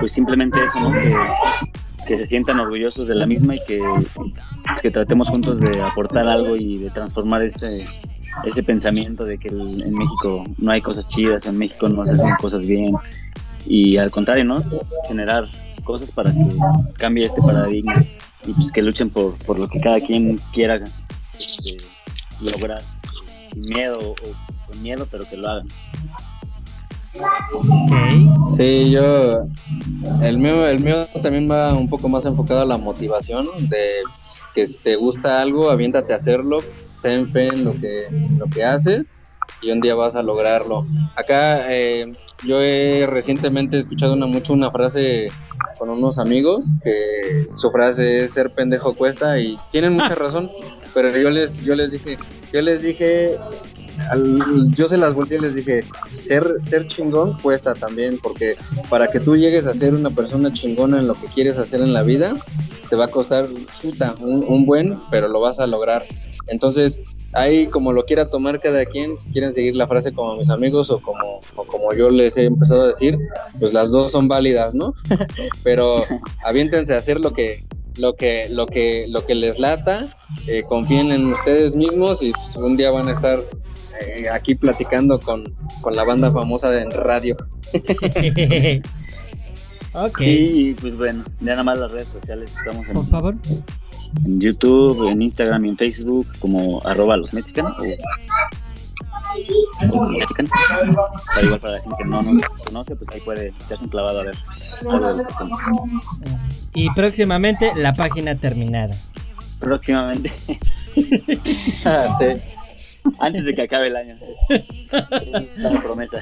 pues 0.00 0.12
simplemente 0.12 0.58
eso, 0.64 0.80
¿no? 0.80 0.90
Que, 0.90 1.14
que 2.06 2.16
se 2.16 2.26
sientan 2.26 2.60
orgullosos 2.60 3.06
de 3.08 3.14
la 3.14 3.26
misma 3.26 3.54
y 3.54 3.58
que, 3.66 3.78
pues, 4.14 4.80
que 4.82 4.90
tratemos 4.90 5.28
juntos 5.28 5.60
de 5.60 5.80
aportar 5.82 6.26
algo 6.28 6.56
y 6.56 6.78
de 6.78 6.90
transformar 6.90 7.42
ese, 7.42 7.66
ese 7.66 8.62
pensamiento 8.62 9.24
de 9.24 9.38
que 9.38 9.48
el- 9.48 9.82
en 9.82 9.92
México 9.94 10.44
no 10.58 10.70
hay 10.72 10.80
cosas 10.80 11.08
chidas, 11.08 11.46
en 11.46 11.56
México 11.58 11.88
no 11.88 12.04
se 12.06 12.14
hacen 12.14 12.34
cosas 12.40 12.66
bien 12.66 12.94
y 13.66 13.96
al 13.96 14.10
contrario, 14.10 14.44
¿no? 14.44 14.62
Generar 15.08 15.44
cosas 15.84 16.12
para 16.12 16.32
que 16.32 16.46
cambie 16.94 17.24
este 17.26 17.40
paradigma 17.42 17.94
y 18.46 18.52
pues 18.52 18.70
que 18.72 18.82
luchen 18.82 19.10
por, 19.10 19.36
por 19.44 19.58
lo 19.58 19.68
que 19.68 19.80
cada 19.80 20.00
quien 20.00 20.38
quiera 20.52 20.80
este, 21.34 21.72
lograr 22.52 22.82
sin 23.52 23.74
miedo 23.74 23.98
o 24.00 24.14
con 24.70 24.82
miedo, 24.82 25.06
pero 25.10 25.28
que 25.28 25.36
lo 25.36 25.48
hagan. 25.48 25.66
Ok. 27.52 28.48
Sí, 28.48 28.90
yo. 28.90 29.46
El 30.22 30.38
mío, 30.38 30.66
el 30.66 30.80
mío 30.80 31.06
también 31.22 31.50
va 31.50 31.74
un 31.74 31.88
poco 31.88 32.08
más 32.08 32.26
enfocado 32.26 32.60
a 32.60 32.64
la 32.64 32.78
motivación. 32.78 33.46
De 33.68 34.02
que 34.54 34.66
si 34.66 34.78
te 34.82 34.96
gusta 34.96 35.40
algo, 35.40 35.70
aviéntate 35.70 36.12
a 36.12 36.16
hacerlo. 36.16 36.62
Ten 37.02 37.28
fe 37.28 37.48
en 37.48 37.64
lo 37.64 37.74
que, 37.74 38.02
lo 38.38 38.46
que 38.46 38.64
haces 38.64 39.14
y 39.60 39.70
un 39.70 39.80
día 39.80 39.94
vas 39.94 40.16
a 40.16 40.22
lograrlo. 40.22 40.84
Acá 41.14 41.72
eh, 41.72 42.12
yo 42.44 42.60
he 42.60 43.06
recientemente 43.06 43.78
escuchado 43.78 44.14
una, 44.14 44.26
mucho 44.26 44.52
una 44.52 44.70
frase 44.70 45.26
con 45.78 45.90
unos 45.90 46.18
amigos 46.18 46.74
que 46.82 47.48
su 47.54 47.70
frase 47.70 48.24
es 48.24 48.32
ser 48.32 48.50
pendejo 48.50 48.94
cuesta 48.94 49.38
y 49.38 49.56
tienen 49.70 49.92
mucha 49.92 50.14
razón, 50.14 50.50
pero 50.94 51.14
yo 51.16 51.30
les 51.30 51.62
yo 51.62 51.74
les 51.74 51.90
dije, 51.90 52.18
yo 52.52 52.62
les 52.62 52.82
dije 52.82 53.36
yo 54.74 54.88
se 54.88 54.98
las 54.98 55.14
volteé 55.14 55.38
y 55.38 55.42
les 55.42 55.54
dije, 55.54 55.84
ser, 56.18 56.60
ser 56.62 56.86
chingón 56.86 57.38
cuesta 57.40 57.74
también, 57.74 58.18
porque 58.22 58.56
para 58.88 59.08
que 59.08 59.20
tú 59.20 59.36
llegues 59.36 59.66
a 59.66 59.74
ser 59.74 59.94
una 59.94 60.10
persona 60.10 60.52
chingona 60.52 60.98
en 60.98 61.06
lo 61.06 61.14
que 61.14 61.26
quieres 61.28 61.58
hacer 61.58 61.80
en 61.80 61.92
la 61.92 62.02
vida, 62.02 62.36
te 62.88 62.96
va 62.96 63.06
a 63.06 63.08
costar 63.08 63.46
puta, 63.82 64.14
un, 64.20 64.66
buen, 64.66 64.98
pero 65.10 65.28
lo 65.28 65.40
vas 65.40 65.60
a 65.60 65.66
lograr. 65.66 66.04
Entonces, 66.46 67.00
ahí 67.32 67.66
como 67.66 67.92
lo 67.92 68.04
quiera 68.04 68.30
tomar 68.30 68.60
cada 68.60 68.84
quien, 68.84 69.18
si 69.18 69.30
quieren 69.30 69.52
seguir 69.52 69.74
la 69.76 69.86
frase 69.86 70.12
como 70.12 70.36
mis 70.36 70.50
amigos 70.50 70.90
o 70.90 71.00
como, 71.00 71.40
como 71.66 71.92
yo 71.94 72.10
les 72.10 72.36
he 72.36 72.44
empezado 72.44 72.82
a 72.82 72.86
decir, 72.88 73.18
pues 73.58 73.72
las 73.72 73.90
dos 73.90 74.10
son 74.12 74.28
válidas, 74.28 74.74
¿no? 74.74 74.94
pero 75.62 76.02
aviéntense 76.44 76.94
a 76.94 76.98
hacer 76.98 77.20
lo 77.20 77.32
que, 77.32 77.64
lo 77.98 78.14
que, 78.14 78.48
lo 78.50 78.66
que, 78.66 79.06
lo 79.08 79.26
que 79.26 79.34
les 79.34 79.58
lata, 79.58 80.06
eh, 80.46 80.62
confíen 80.68 81.12
en 81.12 81.26
ustedes 81.26 81.76
mismos 81.76 82.22
y 82.22 82.32
pues, 82.32 82.56
un 82.56 82.76
día 82.76 82.90
van 82.90 83.08
a 83.08 83.12
estar 83.12 83.42
eh, 84.00 84.28
aquí 84.32 84.54
platicando 84.54 85.18
con, 85.20 85.54
con 85.80 85.94
la 85.96 86.04
banda 86.04 86.30
famosa 86.32 86.70
de 86.70 86.82
en 86.82 86.90
radio. 86.90 87.36
ok. 89.94 90.18
Sí, 90.18 90.50
y 90.54 90.74
pues 90.74 90.96
bueno, 90.96 91.24
ya 91.40 91.52
nada 91.52 91.62
más 91.64 91.78
las 91.78 91.92
redes 91.92 92.08
sociales 92.08 92.54
estamos 92.58 92.88
Por 92.88 92.96
en, 93.04 93.08
favor. 93.10 93.34
en 94.24 94.40
YouTube, 94.40 95.08
en 95.08 95.22
Instagram 95.22 95.64
y 95.66 95.68
en 95.70 95.76
Facebook 95.76 96.26
como 96.38 96.80
arroba 96.86 97.16
los 97.16 97.32
mexicanos 97.32 97.74
igual 101.42 101.60
para 101.60 101.72
la 101.74 101.80
gente 101.80 101.96
que 101.98 102.04
no 102.04 102.22
nos 102.22 102.46
conoce, 102.64 102.96
pues 102.96 103.10
ahí 103.10 103.20
puede 103.20 103.48
echarse 103.48 103.84
un 103.84 103.90
clavado 103.90 104.20
a 104.20 104.24
ver. 104.24 104.34
Y 106.74 106.90
próximamente 106.90 107.72
la 107.76 107.92
página 107.92 108.34
terminada. 108.34 108.96
Próximamente, 109.58 110.30
Ah, 111.84 112.08
sí. 112.18 112.24
Antes 113.18 113.44
de 113.44 113.54
que 113.54 113.62
acabe 113.62 113.88
el 113.88 113.96
año. 113.96 114.16
Es, 114.50 114.62
es 115.32 115.58
la 115.58 115.70
promesa. 115.82 116.18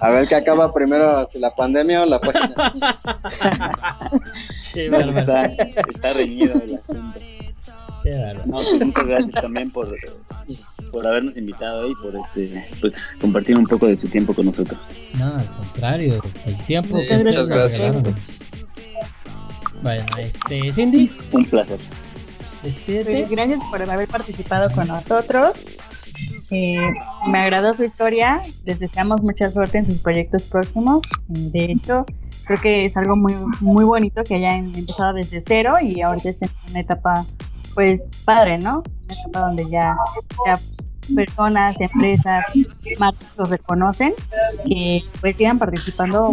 A 0.00 0.10
ver 0.10 0.26
qué 0.28 0.34
acaba 0.34 0.72
primero, 0.72 1.24
si 1.26 1.38
la 1.38 1.54
pandemia 1.54 2.02
o 2.02 2.06
la 2.06 2.20
página. 2.20 2.72
Sí, 4.62 4.88
bárbaro. 4.88 5.10
Está, 5.10 5.44
está 5.44 6.12
reñido 6.12 6.54
el 6.54 6.74
asunto. 6.74 7.20
Qué. 8.02 8.32
No, 8.46 8.56
pues 8.56 8.86
muchas 8.86 9.06
gracias 9.06 9.42
también 9.42 9.70
por, 9.70 9.94
por 10.90 11.06
habernos 11.06 11.36
invitado 11.36 11.90
y 11.90 11.94
por 11.96 12.16
este 12.16 12.66
pues 12.80 13.14
compartir 13.20 13.58
un 13.58 13.66
poco 13.66 13.86
de 13.86 13.96
su 13.96 14.08
tiempo 14.08 14.32
con 14.32 14.46
nosotros. 14.46 14.78
No, 15.18 15.36
al 15.36 15.46
contrario, 15.46 16.20
el 16.46 16.56
tiempo. 16.64 16.98
Sí, 17.06 17.14
muchas 17.16 17.48
gracias. 17.48 18.12
Bueno, 19.82 20.04
este, 20.18 20.72
Cindy, 20.72 21.10
Un 21.32 21.44
placer. 21.44 21.78
Pues 22.62 23.30
gracias 23.30 23.60
por 23.70 23.82
haber 23.82 24.08
participado 24.08 24.70
con 24.70 24.88
nosotros. 24.88 25.64
Eh, 26.50 26.78
me 27.26 27.38
agradó 27.38 27.72
su 27.72 27.84
historia. 27.84 28.42
Les 28.64 28.78
deseamos 28.78 29.22
mucha 29.22 29.50
suerte 29.50 29.78
en 29.78 29.86
sus 29.86 29.98
proyectos 29.98 30.44
próximos. 30.44 31.02
De 31.28 31.64
hecho, 31.72 32.04
creo 32.44 32.60
que 32.60 32.84
es 32.84 32.96
algo 32.96 33.16
muy, 33.16 33.34
muy 33.60 33.84
bonito 33.84 34.22
que 34.24 34.34
hayan 34.34 34.74
empezado 34.74 35.14
desde 35.14 35.40
cero 35.40 35.76
y 35.80 36.02
ahorita 36.02 36.28
estén 36.28 36.50
en 36.66 36.70
una 36.72 36.80
etapa, 36.80 37.24
pues, 37.74 38.08
padre, 38.24 38.58
¿no? 38.58 38.82
Una 39.04 39.14
etapa 39.14 39.40
donde 39.46 39.70
ya, 39.70 39.96
ya 40.46 40.60
personas, 41.14 41.80
empresas, 41.80 42.82
marcas 42.98 43.28
los 43.36 43.48
reconocen, 43.50 44.12
que 44.66 45.02
pues 45.20 45.36
sigan 45.36 45.58
participando 45.58 46.32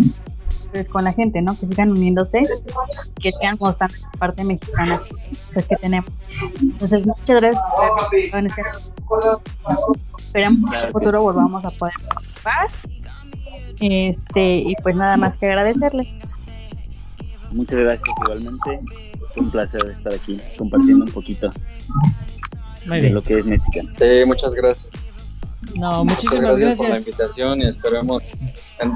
pues, 0.72 0.90
con 0.90 1.04
la 1.04 1.14
gente, 1.14 1.42
¿no? 1.42 1.58
Que 1.58 1.68
sigan 1.68 1.92
uniéndose, 1.92 2.42
que 3.22 3.32
sigan 3.32 3.58
mostrando 3.60 3.96
la 4.02 4.20
parte 4.20 4.44
mexicana 4.44 5.02
pues, 5.54 5.66
que 5.66 5.76
tenemos. 5.76 6.10
Entonces, 6.62 7.06
muchas 7.06 7.42
gracias 7.42 7.64
por 8.32 8.46
este 8.46 8.62
Esperamos 10.18 10.70
que 10.70 10.78
en 10.78 10.86
el 10.86 10.92
futuro 10.92 11.22
volvamos 11.22 11.66
a 11.66 11.70
poder 11.72 11.94
participar. 12.08 12.68
Este, 13.80 14.56
y 14.58 14.76
pues 14.82 14.96
nada 14.96 15.18
más 15.18 15.38
que 15.38 15.46
agradecerles. 15.46 16.20
Muchas 17.52 17.80
gracias 17.80 18.16
igualmente. 18.24 18.82
Fue 19.34 19.44
un 19.44 19.52
placer 19.52 19.90
estar 19.90 20.14
aquí 20.14 20.40
compartiendo 20.58 21.06
un 21.06 21.12
poquito 21.12 21.50
de 22.90 23.10
lo 23.10 23.22
que 23.22 23.38
es 23.38 23.48
mexicano. 23.48 23.90
Sí, 23.94 24.26
muchas 24.26 24.54
gracias. 24.54 25.07
No, 25.80 26.06
muchísimas 26.06 26.58
Muchas 26.58 26.60
gracias. 26.60 26.78
por 26.78 26.90
la 26.90 26.98
invitación 27.00 27.62
y 27.62 27.66
esperemos 27.66 28.42
en, 28.80 28.94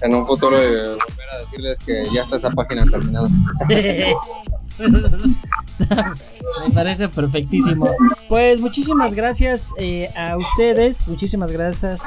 en 0.00 0.14
un 0.14 0.26
futuro 0.26 0.56
eh, 0.56 0.88
volver 0.88 1.34
a 1.34 1.38
decirles 1.38 1.78
que 1.84 2.08
ya 2.12 2.22
está 2.22 2.36
esa 2.36 2.50
página 2.50 2.84
terminada. 2.86 3.28
Me 6.64 6.70
parece 6.74 7.08
perfectísimo. 7.08 7.88
Pues 8.28 8.60
muchísimas 8.60 9.14
gracias 9.14 9.72
eh, 9.78 10.10
a 10.16 10.36
ustedes, 10.36 11.08
muchísimas 11.08 11.52
gracias. 11.52 12.02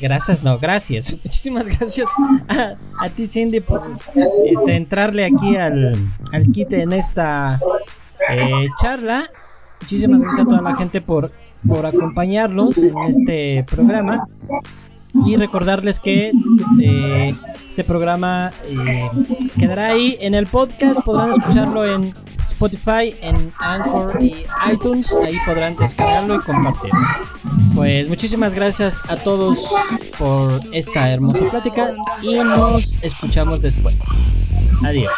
Gracias, 0.00 0.42
no, 0.42 0.58
gracias. 0.58 1.16
Muchísimas 1.24 1.68
gracias 1.68 2.08
a, 2.48 2.74
a 3.04 3.10
ti, 3.10 3.26
Cindy, 3.26 3.60
por 3.60 3.82
este, 3.86 4.76
entrarle 4.76 5.24
aquí 5.24 5.56
al, 5.56 6.12
al 6.32 6.48
quite 6.48 6.82
en 6.82 6.92
esta 6.92 7.60
eh, 8.28 8.66
charla. 8.80 9.30
Muchísimas 9.80 10.20
gracias 10.22 10.40
a 10.40 10.44
toda 10.48 10.62
la 10.62 10.76
gente 10.76 11.00
por, 11.00 11.30
por 11.68 11.86
acompañarnos 11.86 12.78
en 12.78 12.98
este 13.08 13.60
programa. 13.70 14.26
Y 15.26 15.36
recordarles 15.36 16.00
que 16.00 16.32
eh, 16.82 17.34
este 17.68 17.84
programa 17.84 18.50
eh, 18.68 19.08
quedará 19.58 19.88
ahí 19.88 20.16
en 20.20 20.34
el 20.34 20.46
podcast. 20.46 21.02
Podrán 21.02 21.30
escucharlo 21.30 21.86
en 21.86 22.12
Spotify, 22.48 23.14
en 23.20 23.52
Anchor 23.60 24.10
y 24.20 24.44
iTunes. 24.72 25.16
Ahí 25.24 25.36
podrán 25.46 25.76
descargarlo 25.76 26.36
y 26.36 26.40
compartirlo. 26.40 26.98
Pues 27.74 28.08
muchísimas 28.08 28.54
gracias 28.54 29.02
a 29.08 29.16
todos 29.16 29.72
por 30.18 30.60
esta 30.72 31.10
hermosa 31.10 31.48
plática 31.50 31.94
y 32.22 32.36
nos 32.36 32.98
escuchamos 33.02 33.60
después. 33.60 34.04
Adiós. 34.82 35.10